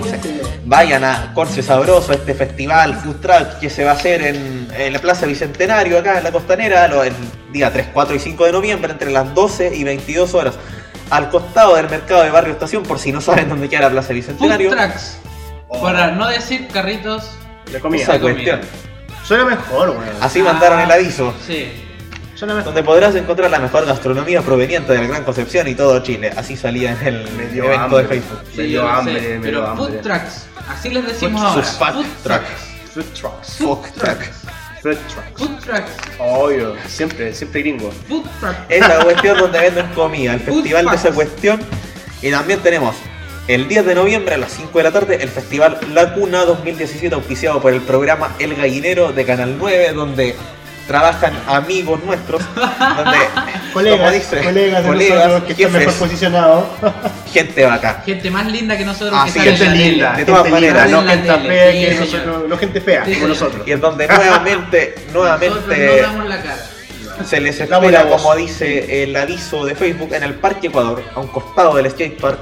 vayan 0.66 1.04
a 1.04 1.32
Corse 1.36 1.62
Sabroso, 1.62 2.12
este 2.14 2.34
festival 2.34 2.96
Food 2.96 3.18
Truck 3.22 3.60
que 3.60 3.70
se 3.70 3.84
va 3.84 3.92
a 3.92 3.94
hacer 3.94 4.22
en, 4.24 4.68
en 4.76 4.94
la 4.94 5.00
Plaza 5.00 5.26
Bicentenario, 5.28 6.00
acá 6.00 6.18
en 6.18 6.24
la 6.24 6.32
Costanera, 6.32 6.88
lo- 6.88 7.04
el 7.04 7.14
día 7.52 7.72
3, 7.72 7.88
4 7.94 8.16
y 8.16 8.20
5 8.20 8.46
de 8.46 8.52
noviembre, 8.52 8.92
entre 8.92 9.12
las 9.12 9.32
12 9.36 9.76
y 9.76 9.84
22 9.84 10.34
horas. 10.34 10.56
Al 11.12 11.30
costado 11.30 11.76
del 11.76 11.90
mercado 11.90 12.24
de 12.24 12.32
Barrio 12.32 12.54
Estación, 12.54 12.82
por 12.82 12.98
si 12.98 13.12
no 13.12 13.22
saben 13.22 13.48
dónde 13.50 13.70
queda 13.70 13.82
la 13.82 13.90
Plaza 13.92 14.08
Food 14.08 14.16
Bicentenario. 14.16 14.72
trucks. 14.72 15.18
Para 15.82 16.12
no 16.12 16.28
decir 16.28 16.68
carritos. 16.70 17.30
De 17.72 17.80
comida. 17.80 18.04
Esa 18.04 18.14
de 18.14 18.20
comida. 18.20 18.36
cuestión. 18.58 18.62
Suena 19.24 19.46
mejor, 19.46 19.90
weón. 19.92 20.04
Así 20.22 20.42
mandaron 20.42 20.80
el 20.80 20.92
aviso. 20.92 21.34
Sí. 21.46 21.72
Donde 22.46 22.84
podrás 22.84 23.16
encontrar 23.16 23.50
la 23.50 23.60
mejor 23.60 23.86
gastronomía 23.86 24.42
proveniente 24.42 24.92
del 24.94 25.08
Gran 25.08 25.24
Concepción 25.24 25.68
y 25.68 25.76
todo 25.76 26.00
Chile. 26.02 26.32
Así 26.36 26.58
salía 26.58 26.92
en 26.92 27.08
el 27.08 27.28
evento 27.28 27.74
hambre. 27.80 28.02
de 28.04 28.08
Facebook. 28.10 28.40
Me 28.50 28.56
Sí, 28.56 28.62
dio 28.70 28.88
hambre, 28.88 29.20
sé, 29.22 29.30
me 29.36 29.40
pero 29.46 29.60
dio 29.62 29.76
food 29.76 29.86
hambre. 29.86 30.02
trucks. 30.02 30.46
Así 30.68 30.90
les 30.90 31.06
decimos 31.08 31.42
Food 31.42 31.50
ahora. 31.50 31.62
trucks. 31.64 31.96
Food 32.04 32.06
Truck. 32.24 32.44
Food 32.94 33.06
trucks. 33.14 33.58
Fuck 33.58 33.92
truck. 33.94 34.22
Food 34.82 34.98
trucks. 35.08 35.38
Food 35.38 35.60
trucks. 35.64 35.92
Obvio, 36.20 36.76
siempre, 36.88 37.34
siempre 37.34 37.62
gringo. 37.62 37.92
Food 38.08 38.24
truck. 38.40 38.56
Esa 38.70 39.04
cuestión 39.04 39.38
donde 39.38 39.60
venden 39.60 39.88
comida, 39.94 40.34
el 40.34 40.40
Food 40.42 40.56
festival 40.62 40.86
de 40.86 40.96
esa 40.96 41.02
trucks. 41.10 41.16
cuestión. 41.16 41.60
Y 42.22 42.32
también 42.32 42.60
tenemos 42.60 42.96
el 43.48 43.68
10 43.68 43.86
de 43.86 43.96
noviembre 43.96 44.36
a 44.36 44.38
las 44.38 44.52
5 44.54 44.78
de 44.78 44.84
la 44.86 44.92
tarde 44.92 45.18
el 45.22 45.28
festival 45.30 45.78
La 45.94 46.14
Cuna 46.14 46.46
2017 46.46 47.14
auspiciado 47.14 47.62
por 47.62 47.74
el 47.74 47.82
programa 47.82 48.34
El 48.40 48.56
Gallinero 48.56 49.12
de 49.12 49.26
Canal 49.26 49.58
9 49.60 49.92
donde 49.94 50.34
trabajan 50.88 51.34
amigos 51.48 52.04
nuestros, 52.04 52.42
donde 52.56 53.18
como 53.34 53.74
Colegas, 53.74 54.14
dice, 54.14 54.42
colegas 54.44 54.84
de 54.84 54.88
colegas, 54.90 55.18
nosotros 55.28 55.44
que 55.46 55.52
están 55.54 55.72
jefes, 55.72 55.86
mejor 55.88 55.94
posicionados. 56.00 56.66
gente 57.34 57.66
bacán. 57.66 58.04
Gente 58.06 58.32
más 58.32 58.46
linda 58.52 58.78
que 58.78 58.86
nosotros 58.86 59.14
Ah, 59.20 59.26
que 59.26 59.32
sí, 59.32 59.40
sale 59.40 59.52
en 59.52 59.58
gente 59.58 59.76
la 59.78 59.84
linda, 59.88 60.14
de 60.14 60.26
todas 60.26 60.42
gente 60.44 60.52
maneras. 60.52 60.90
no 60.92 61.02
la 61.02 61.12
gente 61.12 61.28
tele, 61.30 61.48
fea 61.48 61.72
sí, 61.72 61.80
que 61.80 61.86
señor. 61.88 62.26
nosotros, 62.28 62.50
no 62.50 62.58
gente 62.58 62.82
fea 62.82 63.06
Sí, 63.06 63.14
como 63.16 63.28
nosotros. 63.28 63.68
Y 63.68 63.72
en 63.72 63.82
donde 63.82 64.08
nuevamente, 64.10 64.96
nuevamente 65.14 65.88
no 65.96 66.02
damos 66.02 66.30
la 66.30 66.42
cara. 66.42 66.58
Se 67.26 67.40
les 67.40 67.60
espera, 67.60 68.04
como 68.10 68.36
dice 68.36 69.04
el 69.04 69.16
aviso 69.16 69.66
de 69.66 69.76
Facebook, 69.76 70.14
en 70.14 70.24
el 70.24 70.34
Parque 70.36 70.68
Ecuador, 70.68 71.04
a 71.16 71.20
un 71.20 71.28
costado 71.28 71.76
del 71.76 71.90
skate 71.92 72.20
park, 72.20 72.40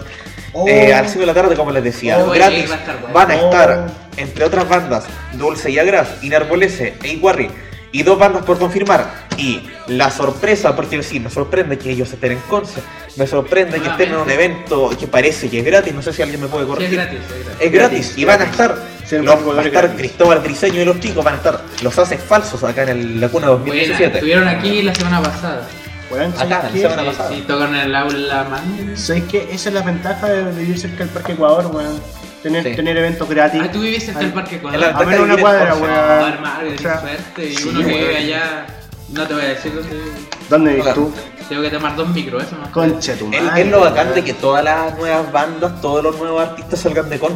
Oh. 0.54 0.68
eh, 0.68 0.94
al 0.94 1.08
5 1.08 1.22
de 1.22 1.26
la 1.28 1.34
tarde, 1.34 1.56
como 1.56 1.72
les 1.72 1.82
decía, 1.82 2.18
Oh, 2.20 2.30
gratis. 2.30 2.70
va 2.70 2.76
a 2.76 2.78
estar 2.80 3.00
bueno. 3.00 3.14
Van 3.14 3.32
a 3.32 3.36
Oh. 3.38 3.46
estar, 3.46 3.88
entre 4.18 4.44
otras 4.44 4.68
bandas, 4.68 5.06
Dulce 5.34 5.72
y 5.72 5.80
Agras, 5.80 6.10
Inarbolese 6.24 6.96
e 7.02 7.08
Iguarri, 7.08 7.50
y 7.92 8.04
dos 8.04 8.18
bandas 8.20 8.44
por 8.44 8.58
confirmar. 8.60 9.30
Y 9.38 9.62
la 9.88 10.12
sorpresa, 10.12 10.76
porque 10.76 11.02
sí, 11.04 11.20
me 11.20 11.30
sorprende 11.30 11.78
que 11.78 11.90
ellos 11.92 12.12
estén 12.12 12.34
en 12.34 12.40
Conce, 12.42 12.82
me 13.18 13.26
sorprende 13.28 13.80
que 13.82 13.88
estén 13.90 14.10
en 14.10 14.18
un 14.18 14.30
evento 14.30 14.92
que 15.00 15.08
parece 15.08 15.50
que 15.50 15.60
es 15.60 15.66
gratis, 15.66 15.94
no 15.94 16.02
sé 16.02 16.14
si 16.14 16.22
alguien 16.22 16.42
me 16.42 16.48
puede 16.48 16.66
Sí, 16.66 16.70
es 16.72 16.76
corregir. 16.76 16.96
gratis, 16.98 17.20
es 17.20 17.30
gratis. 17.30 17.48
Es 17.60 17.72
gratis, 17.72 18.00
Gratis, 18.00 18.18
y 18.18 18.26
van 18.26 18.42
a 18.42 18.44
estar, 18.46 18.78
Sí, 19.06 19.16
los- 19.18 19.36
Parque 19.36 19.46
va 19.50 19.62
a 19.62 19.66
estar 19.66 19.72
gratis. 19.84 19.98
Cristóbal 20.00 20.40
Briseño 20.40 20.82
y 20.82 20.86
los 20.86 21.00
chicos, 21.00 21.24
van 21.24 21.34
a 21.34 21.38
estar 21.38 21.62
los 21.82 21.98
haces 21.98 22.22
falsos 22.22 22.64
acá 22.64 22.84
en 22.84 22.90
el, 22.90 23.20
la 23.22 23.30
cuna 23.30 23.48
Buena, 23.50 23.60
2017. 23.66 24.14
estuvieron 24.14 24.48
aquí 24.48 24.82
la 24.84 24.94
semana 24.96 25.22
pasada. 25.22 25.68
Weón, 26.12 26.34
¿sabes 26.36 26.52
Acá, 26.54 26.70
la 26.74 26.78
semana 26.82 27.06
pasada. 27.06 27.30
sí, 27.30 27.44
tocan 27.48 27.74
en 27.76 27.82
el 27.82 27.96
aula 27.96 28.44
Magna. 28.50 28.98
¿Sabes 28.98 29.24
qué? 29.32 29.48
Esa 29.52 29.70
es 29.70 29.76
la 29.76 29.82
ventaja 29.82 30.28
de 30.28 30.52
vivir 30.52 30.78
cerca 30.78 30.98
del 31.00 31.10
Parque 31.10 31.32
Ecuador, 31.34 31.68
weón. 31.74 32.02
Tener, 32.44 32.64
Sí. 32.64 32.76
tener 32.76 32.98
eventos 32.98 33.30
gratis. 33.30 33.62
Ah, 33.64 33.72
tú 33.72 33.82
vives 33.82 34.10
Ay, 34.10 34.16
del 34.16 34.34
Parque 34.34 34.56
En 34.56 34.60
Ecuador. 34.62 34.84
A 34.96 35.00
menos 35.00 35.14
de 35.14 35.22
una 35.22 35.34
en 35.36 35.40
cuadra, 35.42 35.76
weón. 35.76 35.84
O 35.94 36.78
sea, 36.82 37.02
qué 37.02 37.02
suerte. 37.02 37.46
Y 37.50 37.56
sí, 37.56 37.70
uno 37.70 37.80
que 37.82 37.86
vive 37.86 38.18
allá, 38.18 38.66
no 39.10 39.28
te 39.28 39.34
voy 39.34 39.44
a 39.44 39.48
decir 39.50 39.74
dónde 39.76 39.94
vive. 39.94 40.12
¿Dónde 40.50 40.74
vives 40.76 40.94
tú? 40.96 41.14
Tengo 41.48 41.64
que 41.64 41.70
tomar 41.70 41.96
dos 41.98 42.08
micros, 42.10 42.44
eso 42.44 42.56
más. 42.56 42.70
Concha 42.70 43.14
tu 43.16 43.30
Es, 43.32 43.44
madre. 43.44 43.62
es 43.64 43.68
lo 43.70 43.82
bacán 43.82 44.14
de 44.16 44.24
que 44.24 44.34
todas 44.34 44.64
las 44.64 44.98
nuevas 44.98 45.30
bandas, 45.34 45.82
todos 45.82 46.02
los 46.02 46.18
nuevos 46.18 46.42
artistas 46.42 46.80
salgan 46.80 47.10
de 47.10 47.18
weón. 47.18 47.36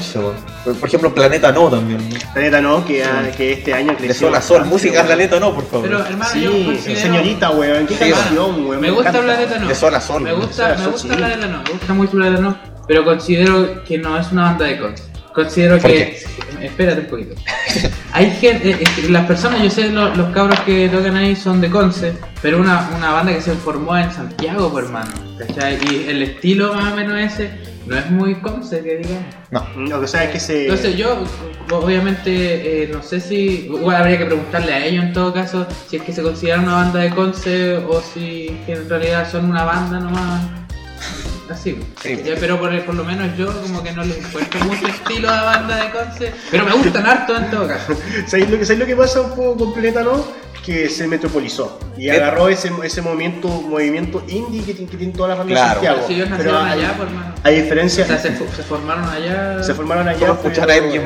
Por, 0.64 0.76
por 0.80 0.88
ejemplo, 0.90 1.14
Planeta 1.14 1.52
No 1.52 1.70
también. 1.70 2.10
Planeta 2.34 2.62
no, 2.62 2.84
que, 2.86 3.04
ah, 3.04 3.30
que 3.36 3.54
este 3.54 3.74
año 3.74 3.92
De 3.92 3.98
creció. 3.98 4.28
Sol 4.28 4.36
a 4.36 4.42
Sol, 4.42 4.58
bastante, 4.62 4.74
música 4.74 4.94
weón. 4.96 5.06
Planeta 5.08 5.40
No, 5.40 5.54
por 5.54 5.68
favor. 5.68 5.88
Pero 5.88 6.00
hermano, 6.06 6.36
yo 6.36 6.52
Sí, 6.52 6.64
considero... 6.66 7.00
señorita, 7.02 7.50
weón. 7.52 7.88
Qué 7.88 7.94
Sí, 7.98 8.12
canción, 8.12 8.66
weón. 8.68 8.82
Me 8.82 8.90
gusta 8.90 9.10
encanta. 9.10 9.22
Planeta 9.34 9.60
No. 9.60 9.68
De 9.68 9.76
sol 9.76 9.96
a 9.96 10.02
sol, 10.02 10.24
Me 10.24 10.34
gusta, 10.34 10.68
De 10.72 10.78
me 10.78 10.88
gusta 10.88 11.02
sí. 11.10 11.16
Planeta 11.16 11.48
No. 11.48 11.62
Me 11.64 11.70
gusta 11.72 11.94
mucho 11.94 12.12
Planeta 12.12 12.42
No. 12.42 12.75
Pero 12.88 13.04
considero 13.04 13.84
que 13.84 13.98
no 13.98 14.18
es 14.18 14.32
una 14.32 14.44
banda 14.44 14.66
de 14.66 14.78
country. 14.80 15.04
considero 15.34 15.78
¿Por 15.80 15.92
que. 15.92 16.24
Espérate 16.62 17.02
un 17.02 17.08
poquito. 17.08 17.36
Hay 18.14 18.32
gente, 18.32 18.80
las 19.10 19.26
personas, 19.26 19.62
yo 19.62 19.70
sé, 19.70 19.90
lo- 19.90 20.16
los 20.16 20.30
cabros 20.34 20.60
que 20.62 20.88
tocan 20.90 21.16
ahí 21.18 21.36
son 21.36 21.60
de 21.60 21.70
Conce, 21.70 22.14
pero 22.42 22.60
una, 22.60 22.90
una 22.96 23.12
banda 23.12 23.34
que 23.34 23.42
se 23.42 23.54
formó 23.56 23.98
en 23.98 24.10
Santiago, 24.12 24.72
por 24.72 24.84
hermano. 24.86 25.12
¿Cachai? 25.38 25.78
Y 25.92 26.10
el 26.10 26.22
estilo 26.24 26.74
más 26.74 26.94
o 26.94 26.96
menos 26.96 27.20
ese 27.20 27.52
no 27.86 27.98
es 27.98 28.10
muy 28.10 28.36
Conce, 28.36 28.82
que 28.82 28.98
digamos. 28.98 29.26
No. 29.52 29.68
Lo 29.90 30.02
que 30.02 30.08
sabes 30.08 30.28
es 30.28 30.34
que 30.34 30.40
se. 30.40 30.62
Entonces 30.64 30.96
yo, 30.96 31.18
obviamente, 31.72 32.84
eh, 32.84 32.90
no 32.92 33.04
sé 33.04 33.20
si, 33.20 33.66
igual 33.68 33.98
habría 33.98 34.18
que 34.18 34.26
preguntarle 34.26 34.74
a 34.74 34.86
ellos 34.86 35.04
en 35.04 35.14
todo 35.14 35.34
caso, 35.34 35.68
si 35.90 35.98
es 35.98 36.04
que 36.04 36.14
se 36.14 36.24
considera 36.24 36.60
una 36.62 36.76
banda 36.76 37.02
de 37.02 37.10
Conce 37.10 37.76
o 37.78 38.02
si 38.02 38.58
que 38.66 38.74
en 38.74 38.90
realidad 38.90 39.30
son 39.30 39.50
una 39.50 39.66
banda 39.66 40.00
nomás. 40.00 40.42
Así, 41.50 41.78
Sí. 42.02 42.22
Ya, 42.26 42.36
pero 42.40 42.60
por, 42.60 42.86
por 42.86 42.96
lo 42.96 43.04
menos 43.04 43.38
yo 43.38 43.46
como 43.62 43.84
que 43.84 43.92
no 43.92 44.04
les 44.04 44.18
encuentro 44.18 44.60
mucho 44.66 44.88
estilo 44.88 45.30
a 45.30 45.44
banda 45.44 45.76
de 45.84 45.92
Conce, 45.92 46.32
pero 46.50 46.66
me 46.66 46.72
gustan 46.74 47.06
harto 47.06 47.36
en 47.38 47.52
todo 47.52 47.68
caso. 47.68 47.94
¿Sabes 48.28 48.50
lo, 48.50 48.58
que, 48.58 48.66
¿Sabes 48.66 48.80
lo 48.80 48.86
que 48.86 48.96
pasa 48.96 49.22
un 49.22 49.30
poco 49.36 49.56
con 49.58 49.74
Plétano? 49.74 50.46
Que 50.66 50.90
se 50.90 51.08
metropolizó 51.08 51.78
y 51.96 52.06
¿Qué? 52.06 52.14
agarró 52.14 52.50
ese, 52.50 52.72
ese 52.84 53.00
movimiento, 53.04 53.48
movimiento 53.48 54.24
indie 54.28 54.64
que, 54.64 54.74
tiene- 54.74 54.90
que 54.90 54.98
tienen 54.98 55.16
todas 55.16 55.30
las 55.30 55.38
bandas 55.38 55.60
Claro. 55.60 55.80
de 55.82 55.86
Santiago. 55.86 56.08
Si 56.08 56.14
ellos 56.16 56.28
Pero 56.38 56.38
nacieron 56.54 56.66
hay, 56.68 56.80
allá, 56.80 56.98
por 56.98 57.08
hermano. 57.08 57.36
hay 57.44 57.54
O 57.60 57.62
diferencias. 57.62 58.08
sea, 58.08 58.18
se, 58.18 58.30
se 58.36 58.64
formaron 58.64 59.08
allá. 59.08 59.62
Se 59.62 59.74
formaron 59.76 60.08
allá, 60.08 60.18
Fueron 60.18 60.38
a 60.38 60.40
escuchar 60.40 60.66
pero 60.66 60.82
a 60.82 60.86
alguien 60.86 61.02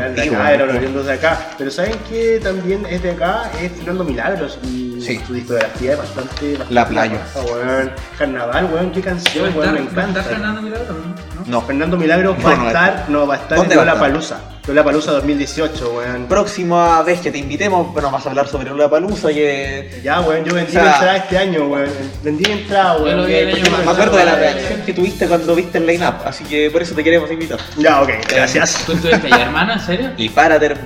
eran 0.53 0.67
¿no? 0.69 0.73
oriundos 0.77 1.05
de 1.07 1.11
acá. 1.13 1.49
Pero 1.57 1.71
saben 1.71 1.91
que 2.09 2.39
también 2.41 2.85
es 2.89 3.03
de 3.03 3.11
acá, 3.11 3.51
es 3.61 3.73
Fernando 3.73 4.05
Milagros 4.05 4.57
y 4.63 4.88
Sí. 5.17 5.21
su 5.27 5.33
discografía 5.33 5.91
es 5.93 5.97
bastante, 5.97 6.51
bastante 6.51 6.73
La 6.73 6.87
playa. 6.87 7.21
weón. 7.35 7.91
Carnaval, 8.17 8.65
weón, 8.73 8.91
qué 8.91 9.01
canción, 9.01 9.45
a 9.51 9.55
weón, 9.57 9.59
estar, 9.59 9.73
me 9.73 9.79
va 9.79 9.85
a 9.85 9.89
estar 9.89 10.09
encanta. 10.09 10.23
Fernando 10.23 10.61
Milagro, 10.61 10.93
¿no? 10.93 11.29
No. 11.47 11.61
Fernando 11.61 11.97
Milagros 11.97 12.37
No, 12.37 12.43
va 12.47 12.55
no 12.55 12.61
a 12.63 12.67
estar, 12.67 13.05
no, 13.09 13.27
va 13.27 13.33
a 13.33 13.37
estar 13.37 13.57
¿Dónde 13.57 13.73
en 13.73 13.79
Lola 13.79 13.93
estar? 13.93 14.07
Palusa. 14.09 14.39
Lola 14.67 14.83
Palusa 14.83 15.11
2018, 15.13 15.89
weón. 15.97 16.25
Próxima 16.27 17.01
vez 17.01 17.21
que 17.21 17.31
te 17.31 17.39
invitemos, 17.39 17.91
bueno, 17.91 18.11
vas 18.11 18.23
a 18.25 18.29
hablar 18.29 18.47
sobre 18.47 18.69
la 18.75 18.87
palusa 18.89 19.29
que. 19.29 19.99
Ya, 20.03 20.19
weón, 20.21 20.45
yo 20.45 20.53
vendí 20.53 20.69
O 20.69 20.73
sea- 20.73 20.83
mi 20.83 20.89
entrada 20.89 21.17
este 21.17 21.37
año, 21.39 21.67
weón. 21.67 21.89
Vendí 22.23 22.43
mi 22.45 22.51
entrada, 22.61 22.97
weón. 23.01 23.25
que-. 23.25 23.63
Me 23.85 23.91
acuerdo 23.91 24.17
de 24.17 24.25
la 24.25 24.35
reacción 24.35 24.81
que 24.85 24.93
tuviste 24.93 25.27
cuando 25.27 25.55
viste 25.55 25.79
el 25.79 25.87
line-up, 25.87 26.15
así 26.25 26.43
que 26.43 26.69
por 26.69 26.83
eso 26.83 26.93
te 26.93 27.03
queremos 27.03 27.31
invitar. 27.31 27.57
Ya, 27.77 28.01
ok, 28.01 28.09
gracias. 28.29 28.83
¿Tú 28.85 28.91
estuviste 28.91 29.25
allá, 29.27 29.45
hermano? 29.45 29.73
¿En 29.73 29.79
serio? 29.79 30.11
Y 30.17 30.29
para 30.29 30.59
ter... 30.59 30.77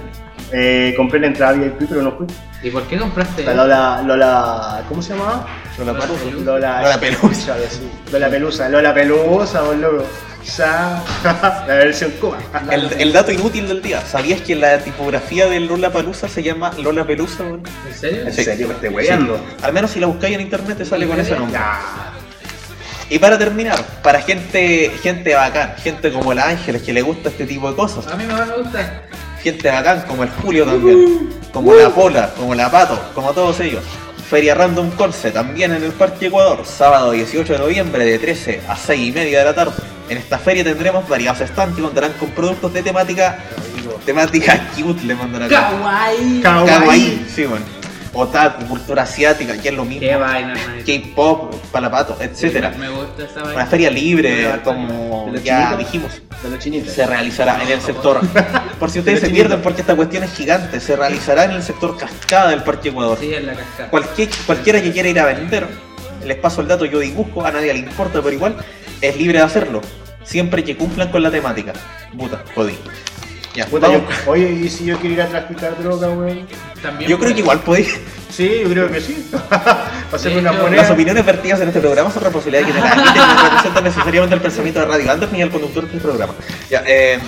Eh, 0.56 0.93
compré 0.95 1.20
la 1.20 1.28
entrada 1.28 1.54
VIP, 1.54 1.88
pero 1.89 2.01
no 2.04 2.12
fui. 2.12 2.28
¿Y 2.62 2.70
por 2.70 2.84
qué 2.84 2.97
compraste? 2.97 3.43
La 3.43 3.54
Lola, 3.56 4.01
Lola, 4.06 4.84
¿cómo 4.88 5.01
se 5.01 5.14
llamaba? 5.14 5.47
Lola 5.80 5.93
Palusa. 5.97 6.24
Lola, 6.43 6.82
Lola 6.84 6.99
Pelusa. 6.99 7.56
Lola 8.12 8.30
Pelusa, 8.30 8.70
Lola 8.70 8.93
Pelusa, 8.93 9.62
vos 9.64 9.76
loco. 9.78 10.06
Sa- 10.43 11.01
la 11.68 11.74
versión 11.76 12.12
Cuba. 12.20 12.38
El, 12.70 12.91
el 12.99 13.14
dato 13.14 13.32
inútil 13.32 13.68
del 13.68 13.82
día, 13.82 14.01
¿sabías 14.01 14.41
que 14.41 14.56
la 14.56 14.78
tipografía 14.80 15.47
del 15.47 15.68
Lola 15.68 15.89
Palusa 15.91 16.28
se 16.28 16.43
llama 16.43 16.72
Lola 16.78 17.06
Pelusa? 17.06 17.43
¿En 17.45 17.64
serio? 17.97 18.28
¿En 18.28 18.34
serio 18.34 18.68
me 18.68 18.74
estoy 18.76 18.89
weyando? 18.89 19.39
Al 19.62 19.72
menos 19.74 19.91
si 19.91 19.99
la 20.01 20.08
buscáis 20.08 20.36
en 20.36 20.41
internet 20.41 20.78
te 20.78 20.86
sale 20.86 21.08
con 21.08 21.20
ese 21.20 21.36
nombre. 21.38 21.60
Y 23.10 23.20
para 23.20 23.38
terminar, 23.38 23.80
para 24.01 24.22
gente, 24.22 24.91
gente 25.01 25.34
bacán, 25.36 25.76
gente 25.78 26.12
como 26.12 26.34
la 26.34 26.49
Ángeles 26.49 26.82
que 26.82 26.93
le 26.93 27.01
gusta 27.01 27.30
este 27.30 27.45
tipo 27.45 27.70
de 27.70 27.76
cosas, 27.76 28.08
A 28.08 28.16
mí 28.16 28.24
me, 28.26 28.34
me 28.34 28.58
gusta. 28.64 29.04
Gente 29.44 29.70
bacán 29.70 30.04
como 30.08 30.24
el 30.24 30.30
Julio 30.30 30.66
también, 30.66 31.30
como 31.52 31.74
la 31.74 31.89
Pola, 31.89 32.34
como 32.38 32.56
la 32.56 32.72
Pato, 32.72 33.00
como 33.14 33.34
todos 33.34 33.60
ellos. 33.60 33.84
Feria 34.30 34.56
Random 34.56 34.89
Conce, 34.91 35.32
también 35.32 35.74
en 35.74 35.84
el 35.84 35.91
Parque 35.91 36.28
Ecuador, 36.28 36.66
sábado 36.66 37.12
18 37.12 37.54
de 37.54 37.60
noviembre 37.60 38.06
de 38.06 38.18
13 38.18 38.62
a 38.68 38.76
6 38.76 39.10
y 39.10 39.12
media 39.12 39.39
de 39.39 39.46
la 39.46 39.54
tarde. 39.54 39.74
En 40.10 40.18
esta 40.18 40.39
feria 40.39 40.64
tendremos 40.64 41.08
variados 41.08 41.48
stands 41.48 41.76
que 41.76 41.82
contarán 41.82 42.14
con 42.14 42.30
productos 42.30 42.74
de 42.74 42.82
temática, 42.82 43.38
temática 44.06 44.70
cute, 44.76 45.04
le 45.04 45.16
mandan 45.16 45.44
acá. 45.44 45.70
Kawaii. 45.70 46.41
Kawaii. 46.41 46.68
Kawaii, 46.68 47.26
sí, 47.36 47.46
bueno. 47.46 47.82
Otaku, 48.16 48.66
cultura 48.68 49.03
asiática, 49.03 49.57
que 49.59 49.70
es 49.70 49.76
lo 49.76 49.86
mismo. 49.86 50.01
Qué 50.01 50.16
vaina. 50.16 50.53
K-pop, 50.86 51.55
palapato, 51.72 52.16
etcétera. 52.20 52.70
Me 52.78 52.89
gusta 52.89 53.24
esa 53.24 53.41
vaina. 53.41 53.55
Una 53.55 53.66
feria 53.66 53.89
libre, 53.89 54.59
como 54.64 55.34
ya 55.43 55.57
chinitos. 55.72 55.78
dijimos, 55.80 56.22
De 56.43 56.49
los 56.49 56.59
chinitos. 56.59 56.93
se 56.93 57.05
realizará 57.07 57.61
en 57.64 57.70
el 57.72 57.82
sector. 57.82 58.22
Por 58.80 58.91
si 58.91 58.99
ustedes 58.99 59.20
se 59.22 59.30
pierden, 59.30 59.61
porque 59.61 59.82
esta 59.82 59.95
cuestión 59.95 60.24
es 60.24 60.34
gigante, 60.34 60.80
se 60.80 60.95
realizará 60.95 61.45
en 61.45 61.51
el 61.51 61.64
sector 61.64 61.97
cascada 61.97 62.51
del 62.51 62.61
Parque 62.64 62.89
Ecuador. 62.89 63.18
Sí, 63.20 63.34
en 63.34 63.47
la 63.47 63.53
cascada. 63.55 63.89
Cualquier, 63.89 64.30
cualquiera 64.45 64.82
que 64.82 64.91
quiera 64.91 65.09
ir 65.09 65.20
a 65.20 65.26
vender, 65.26 65.68
les 66.24 66.38
paso 66.38 66.61
el 66.61 66.68
dato, 66.68 66.86
yo 66.86 66.99
dibujo, 66.99 67.43
a 67.45 67.51
nadie 67.51 67.74
le 67.74 67.80
importa, 67.80 68.22
pero 68.22 68.32
igual 68.32 68.55
es 69.01 69.18
libre 69.18 69.39
de 69.39 69.43
hacerlo. 69.45 69.82
Siempre 70.24 70.64
que 70.64 70.78
cumplan 70.78 71.09
con 71.09 71.22
la 71.24 71.32
temática. 71.32 71.74
Puta, 72.18 72.43
jodí. 72.55 72.78
Ya, 73.56 73.66
Puta, 73.68 73.88
vamos. 73.88 74.04
yo- 74.26 74.32
oye, 74.32 74.49
¿y 74.51 74.70
si 74.70 74.86
yo 74.86 74.97
quiero 74.97 75.14
ir 75.16 75.22
a 75.22 75.28
traficar 75.28 75.78
droga, 75.78 76.10
weón? 76.10 76.47
También 76.82 77.10
Yo 77.10 77.20
creo 77.20 77.34
que 77.34 77.39
igual 77.41 77.60
podéis. 77.60 77.99
Sí, 78.32 78.62
yo 78.64 78.70
creo 78.70 78.91
que 78.91 78.99
sí. 78.99 79.30
Para 79.49 79.86
hacerme 80.12 80.39
una 80.39 80.54
moneda. 80.54 80.82
Las 80.82 80.91
opiniones 80.91 81.24
vertidas 81.24 81.62
en 81.62 81.68
este 81.68 81.80
programa 81.80 82.10
son 82.10 82.24
responsabilidad 82.24 82.66
de 82.66 82.72
quienes 82.72 82.84
las 82.84 82.97
no 82.97 83.43
representan 83.49 83.84
necesariamente 83.84 84.36
el 84.36 84.41
pensamiento 84.41 84.80
de 84.80 84.86
Radio 84.88 85.12
Anders 85.12 85.32
ni 85.32 85.41
el 85.41 85.51
conductor 85.51 85.88
del 85.88 86.01
programa. 86.01 86.34
Ya, 86.70 86.84
eh, 86.88 87.20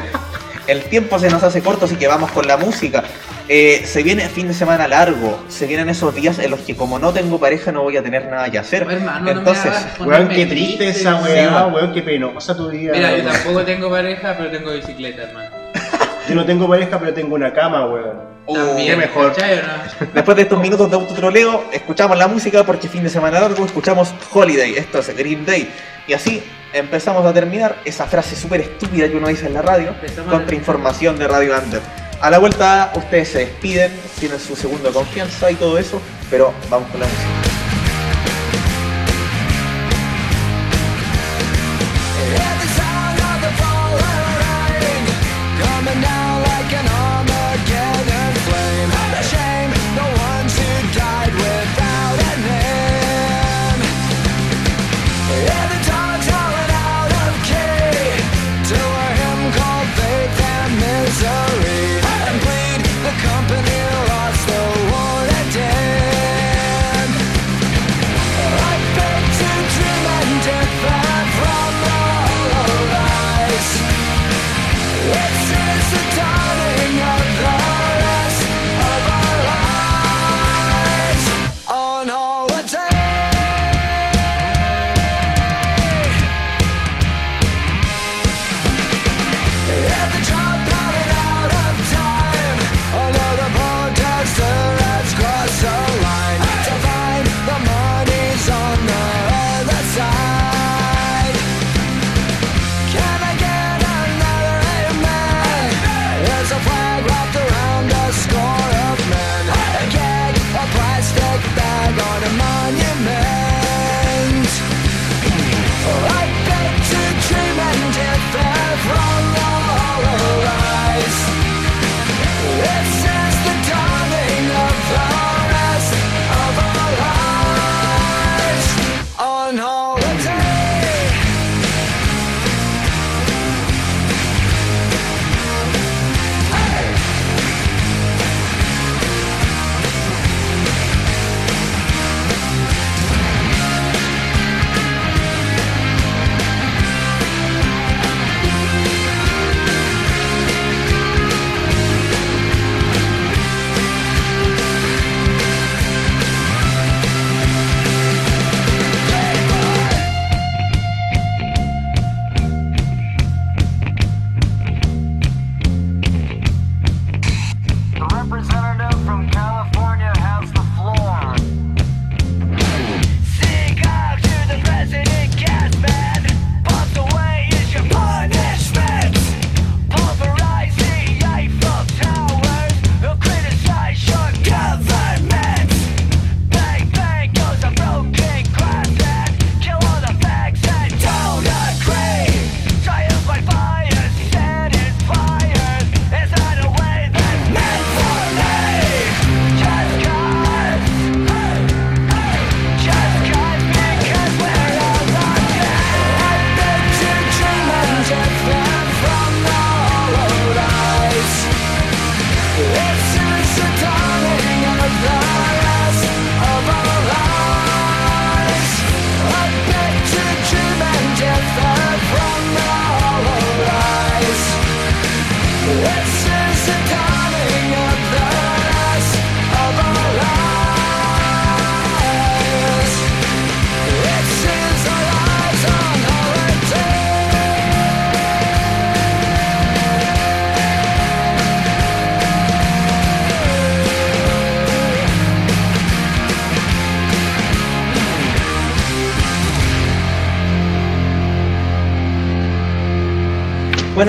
el 0.66 0.82
tiempo 0.84 1.18
se 1.20 1.30
nos 1.30 1.42
hace 1.44 1.62
corto, 1.62 1.84
así 1.84 1.94
que 1.94 2.08
vamos 2.08 2.32
con 2.32 2.48
la 2.48 2.56
música. 2.56 3.04
Eh, 3.52 3.82
se 3.84 4.02
viene 4.04 4.28
fin 4.28 4.46
de 4.46 4.54
semana 4.54 4.86
largo, 4.86 5.40
se 5.48 5.66
vienen 5.66 5.88
esos 5.88 6.14
días 6.14 6.38
en 6.38 6.52
los 6.52 6.60
que 6.60 6.76
como 6.76 7.00
no 7.00 7.12
tengo 7.12 7.38
pareja 7.40 7.72
no 7.72 7.82
voy 7.82 7.96
a 7.96 8.02
tener 8.02 8.26
nada 8.30 8.48
que 8.48 8.58
hacer. 8.58 8.86
Hermano, 8.88 9.24
no 9.24 9.30
Entonces, 9.40 9.66
hagas 9.66 9.98
Weón, 10.00 10.28
qué 10.28 10.46
triste 10.46 10.88
esa 10.88 11.18
Sí, 11.18 11.24
weá, 11.32 11.50
weón. 11.66 11.74
weón, 11.74 11.92
qué 11.92 12.02
penosa 12.02 12.56
tu 12.56 12.70
vida. 12.70 12.92
Mira, 12.92 13.16
yo 13.16 13.24
tampoco 13.24 13.62
tengo 13.64 13.90
pareja, 13.90 14.36
pero 14.36 14.50
tengo 14.50 14.72
bicicleta, 14.72 15.22
hermano. 15.22 15.50
Yo 16.30 16.36
no 16.36 16.44
tengo 16.44 16.68
pareja, 16.68 16.98
pero 16.98 17.12
tengo 17.12 17.34
una 17.34 17.52
cama, 17.52 17.86
weón. 17.86 18.16
uh, 18.46 18.54
También, 18.54 18.86
qué 18.88 18.96
mejor. 18.96 19.34
después 20.14 20.36
de 20.36 20.42
estos 20.42 20.60
minutos 20.60 20.88
de 20.90 20.96
autotroleo, 20.96 21.64
escuchamos 21.72 22.16
la 22.16 22.28
música 22.28 22.64
porque 22.64 22.88
fin 22.88 23.02
de 23.02 23.10
semana 23.10 23.40
largo, 23.40 23.64
escuchamos 23.64 24.14
Holiday, 24.32 24.74
esto 24.74 24.98
es 25.00 25.16
Green 25.16 25.44
Day. 25.44 25.70
Y 26.06 26.12
así 26.14 26.42
empezamos 26.72 27.24
a 27.26 27.32
terminar 27.32 27.76
esa 27.84 28.06
frase 28.06 28.36
súper 28.36 28.60
estúpida 28.62 29.08
que 29.08 29.16
uno 29.16 29.28
dice 29.28 29.46
en 29.46 29.54
la 29.54 29.62
radio, 29.62 29.94
contra 30.28 30.54
información 30.54 31.18
de 31.18 31.28
Radio 31.28 31.56
Under. 31.56 31.80
A 32.20 32.30
la 32.30 32.38
vuelta 32.38 32.92
ustedes 32.94 33.28
se 33.28 33.38
despiden, 33.40 33.92
tienen 34.18 34.38
su 34.38 34.54
segundo 34.54 34.88
de 34.88 34.94
confianza 34.94 35.50
y 35.50 35.54
todo 35.54 35.78
eso, 35.78 36.00
pero 36.30 36.52
vamos 36.68 36.88
con 36.90 37.00
la 37.00 37.06
música. 37.06 37.59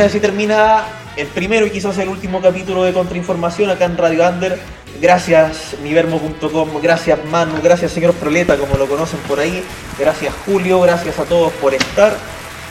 Bueno, 0.02 0.10
así 0.10 0.20
termina 0.20 0.84
el 1.16 1.28
primero 1.28 1.68
y 1.68 1.70
quizás 1.70 1.96
el 2.00 2.10
último 2.10 2.42
capítulo 2.42 2.84
de 2.84 2.92
Contrainformación 2.92 3.70
acá 3.70 3.86
en 3.86 3.98
Radio 4.00 4.28
Under. 4.28 4.58
Gracias 5.00 5.76
nivermo.com, 5.84 6.70
gracias 6.82 7.24
Manu, 7.26 7.62
gracias 7.62 7.92
señor 7.92 8.16
Proleta, 8.16 8.58
como 8.58 8.78
lo 8.78 8.88
conocen 8.88 9.20
por 9.28 9.40
ahí. 9.40 9.64
Gracias 10.00 10.34
Julio, 10.44 10.82
gracias 10.82 11.20
a 11.20 11.26
todos 11.26 11.54
por 11.54 11.76
estar. 11.76 12.16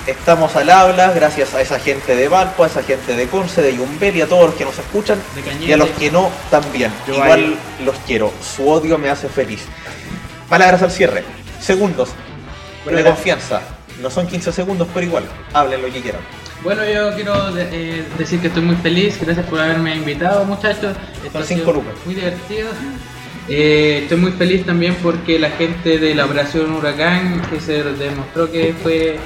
Estamos 0.08 0.56
al 0.56 0.70
habla, 0.70 1.12
gracias 1.12 1.54
a 1.54 1.60
esa 1.60 1.78
gente 1.78 2.16
de 2.16 2.26
Valpo, 2.26 2.64
a 2.64 2.66
esa 2.66 2.82
gente 2.82 3.14
de 3.14 3.28
Conce, 3.28 3.62
de 3.62 3.76
Yumbel 3.76 4.16
y 4.16 4.22
a 4.22 4.26
todos 4.26 4.46
los 4.46 4.54
que 4.56 4.64
nos 4.64 4.76
escuchan 4.76 5.22
y 5.60 5.70
a 5.70 5.76
los 5.76 5.90
que 5.90 6.10
no 6.10 6.30
también. 6.50 6.92
Yo 7.06 7.14
Igual 7.14 7.30
ahí. 7.38 7.84
los 7.84 7.94
quiero, 8.08 8.32
su 8.42 8.68
odio 8.68 8.98
me 8.98 9.08
hace 9.08 9.28
feliz. 9.28 9.66
Palabras 10.48 10.82
al 10.82 10.90
cierre, 10.90 11.22
segundos 11.60 12.08
Bueno, 12.84 12.98
de 12.98 13.04
confianza. 13.04 13.62
No 14.00 14.10
son 14.10 14.26
15 14.26 14.52
segundos, 14.52 14.88
pero 14.94 15.06
igual, 15.06 15.24
hablen 15.52 15.82
lo 15.82 15.92
que 15.92 16.00
quieran. 16.00 16.20
Bueno, 16.62 16.82
yo 16.84 17.14
quiero 17.14 17.52
de- 17.52 17.68
eh, 17.72 18.04
decir 18.18 18.40
que 18.40 18.48
estoy 18.48 18.62
muy 18.62 18.76
feliz, 18.76 19.18
gracias 19.20 19.46
por 19.46 19.60
haberme 19.60 19.94
invitado 19.96 20.44
muchachos. 20.44 20.94
Esto 21.24 21.42
cinco 21.42 21.72
lucas. 21.72 21.92
Muy 22.04 22.14
divertido. 22.14 22.68
Eh, 23.48 24.00
estoy 24.02 24.18
muy 24.18 24.32
feliz 24.32 24.64
también 24.64 24.94
porque 25.02 25.38
la 25.38 25.50
gente 25.50 25.98
de 25.98 26.14
la 26.14 26.26
operación 26.26 26.72
Huracán, 26.72 27.42
que 27.50 27.60
se 27.60 27.82
demostró 27.82 28.50
que 28.50 28.74
fue 28.82 29.16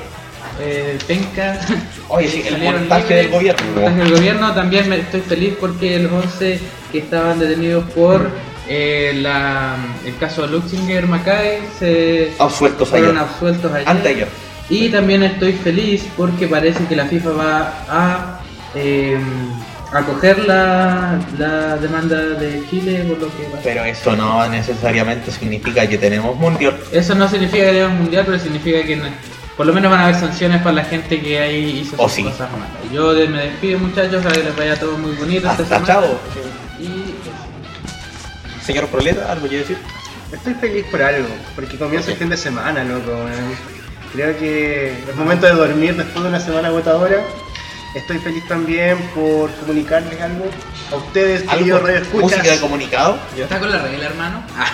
eh, 0.61 0.99
penca, 1.07 1.61
Oye, 2.09 2.29
sí, 2.29 2.43
el 2.47 2.59
montaje 2.59 3.03
libres. 3.03 3.23
del 3.25 3.31
gobierno. 3.31 3.63
El 3.67 3.75
montaje 3.75 3.97
del 4.05 4.11
gobierno, 4.15 4.55
también 4.55 4.89
me, 4.89 4.97
estoy 5.01 5.21
feliz 5.21 5.55
porque 5.61 5.99
los 5.99 6.13
11 6.13 6.61
que 6.93 6.99
estaban 6.99 7.39
detenidos 7.41 7.85
por 7.91 8.29
eh, 8.69 9.13
la, 9.21 9.77
el 10.07 10.17
caso 10.17 10.47
Luxinger 10.47 11.07
Mackay 11.09 11.59
se 11.79 12.33
Absueltos 12.39 12.89
fueron 12.89 13.17
ayer. 13.19 13.29
absueltos 13.29 13.73
ayer. 13.73 13.89
Anteayer. 13.89 14.29
Y 14.71 14.89
también 14.89 15.23
estoy 15.23 15.53
feliz 15.53 16.07
porque 16.17 16.49
parece 16.49 16.85
que 16.87 16.97
la 16.97 17.05
FIFA 17.07 17.31
va 17.31 17.73
a 17.89 18.41
eh, 18.75 19.19
acoger 19.93 20.39
la, 20.47 21.19
la 21.39 21.77
demanda 21.77 22.17
de 22.17 22.63
Chile 22.71 23.05
por 23.09 23.19
lo 23.19 23.27
que 23.37 23.45
pasa. 23.45 23.61
Pero 23.63 23.85
eso 23.85 24.17
no 24.17 24.49
necesariamente 24.49 25.31
significa 25.31 25.87
que 25.87 25.99
tenemos 25.99 26.35
mundial. 26.37 26.77
Eso 26.93 27.15
no 27.15 27.29
significa 27.29 27.71
que 27.71 27.85
un 27.85 27.99
mundial, 27.99 28.25
pero 28.27 28.39
significa 28.39 28.83
que 28.85 28.97
no- 28.97 29.05
por 29.57 29.67
lo 29.67 29.73
menos 29.73 29.91
van 29.91 30.01
a 30.01 30.05
haber 30.07 30.17
sanciones 30.19 30.61
para 30.63 30.77
la 30.77 30.85
gente 30.85 31.21
que 31.21 31.39
ahí 31.39 31.81
hizo 31.83 31.95
Oh, 31.99 32.05
sus 32.09 32.13
sí. 32.17 32.23
cosas 32.25 32.51
malas. 32.51 32.93
Yo 32.93 33.13
de- 33.15 33.29
me 33.29 33.43
despido 33.45 33.79
muchachos, 33.79 34.25
a 34.27 34.33
que 34.33 34.43
les 34.45 34.57
vaya 34.57 34.81
todo 34.81 34.97
muy 34.99 35.13
bonito 35.13 35.49
esta 35.49 35.63
Hasta 35.63 35.65
semana. 35.67 35.87
chao. 35.87 36.19
Y 36.81 37.15
Señor 38.65 38.87
Proleta, 38.89 39.31
¿algo 39.31 39.47
quiere 39.47 39.59
decir? 39.63 39.77
Estoy 40.33 40.55
feliz 40.55 40.85
por 40.91 41.03
algo, 41.03 41.29
porque 41.55 41.77
comienza 41.77 42.11
el 42.11 42.17
fin 42.17 42.31
de 42.31 42.37
semana, 42.37 42.83
loco. 42.83 43.13
Creo 44.15 44.39
que 44.39 44.93
es 45.09 45.17
momento 45.17 45.47
de 45.47 45.53
dormir 45.53 45.97
después 45.97 46.23
de 46.23 46.29
una 46.29 46.41
semana 46.41 46.69
agotadora. 46.69 47.17
Estoy 47.95 48.19
feliz 48.19 48.47
también 48.49 48.99
por 49.15 49.51
comunicarles 49.55 50.21
algo 50.21 50.47
a 50.93 50.97
ustedes, 50.97 51.43
queridos 51.43 51.77
¿Algo? 51.79 51.87
radioescuchas. 51.87 52.23
¿Música 52.39 52.55
de 52.55 52.61
comunicado? 52.61 53.19
¿Está 53.37 53.59
con 53.61 53.71
la 53.71 53.79
regla, 53.83 54.07
hermano? 54.07 54.43
Ah, 54.57 54.67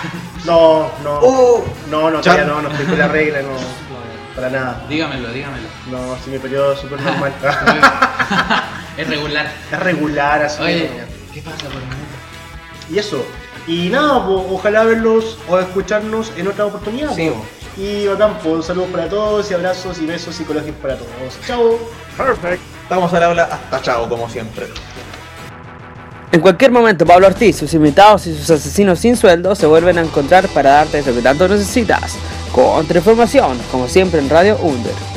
No, 0.45 0.91
no. 1.03 1.19
Oh. 1.21 1.65
no, 1.89 2.09
no, 2.09 2.21
todavía 2.21 2.45
no, 2.45 2.61
no 2.61 2.69
estoy 2.69 2.85
con 2.85 2.97
la 2.99 3.07
regla, 3.07 3.41
no, 3.43 3.49
no, 3.53 4.35
para 4.35 4.49
nada. 4.49 4.85
dígamelo, 4.89 5.29
dígamelo. 5.31 5.67
No, 5.91 6.15
si 6.23 6.31
mi 6.31 6.39
periodo 6.39 6.73
es 6.73 6.79
súper 6.79 6.99
normal. 7.01 7.31
es 8.97 9.07
regular. 9.07 9.51
es 9.71 9.79
regular, 9.79 10.43
así. 10.43 10.61
Oye, 10.63 10.89
¿no? 10.97 11.33
¿qué 11.33 11.41
pasa 11.41 11.57
por 11.65 11.75
minuto? 11.75 11.97
Y 12.91 12.97
eso. 12.99 13.23
Y 13.67 13.89
nada, 13.89 14.25
po, 14.25 14.47
ojalá 14.51 14.83
verlos 14.83 15.37
o 15.47 15.59
escucharnos 15.59 16.31
en 16.37 16.47
otra 16.47 16.65
oportunidad. 16.65 17.13
Sí, 17.15 17.29
po. 17.29 17.45
Y 17.77 18.07
bacán, 18.07 18.37
pues, 18.43 18.65
saludos 18.65 18.89
para 18.91 19.07
todos 19.07 19.49
y 19.49 19.53
abrazos 19.53 19.99
y 19.99 20.05
besos 20.05 20.35
psicológicos 20.35 20.81
para 20.81 20.97
todos. 20.97 21.39
Chao. 21.47 21.79
Estamos 22.83 23.13
al 23.13 23.23
habla 23.23 23.43
hasta 23.43 23.81
chao, 23.81 24.09
como 24.09 24.29
siempre. 24.29 24.67
En 26.33 26.39
cualquier 26.39 26.71
momento, 26.71 27.05
Pablo 27.05 27.27
Ortiz, 27.27 27.57
sus 27.57 27.73
invitados 27.73 28.25
y 28.27 28.37
sus 28.37 28.49
asesinos 28.49 28.99
sin 28.99 29.17
sueldo 29.17 29.53
se 29.55 29.65
vuelven 29.65 29.97
a 29.97 30.01
encontrar 30.01 30.47
para 30.49 30.71
darte 30.71 30.99
eso 30.99 31.13
que 31.13 31.21
tanto 31.21 31.47
necesitas. 31.47 32.15
Contrainformación, 32.53 33.57
como 33.71 33.87
siempre 33.87 34.19
en 34.19 34.29
Radio 34.29 34.57
Under. 34.61 35.10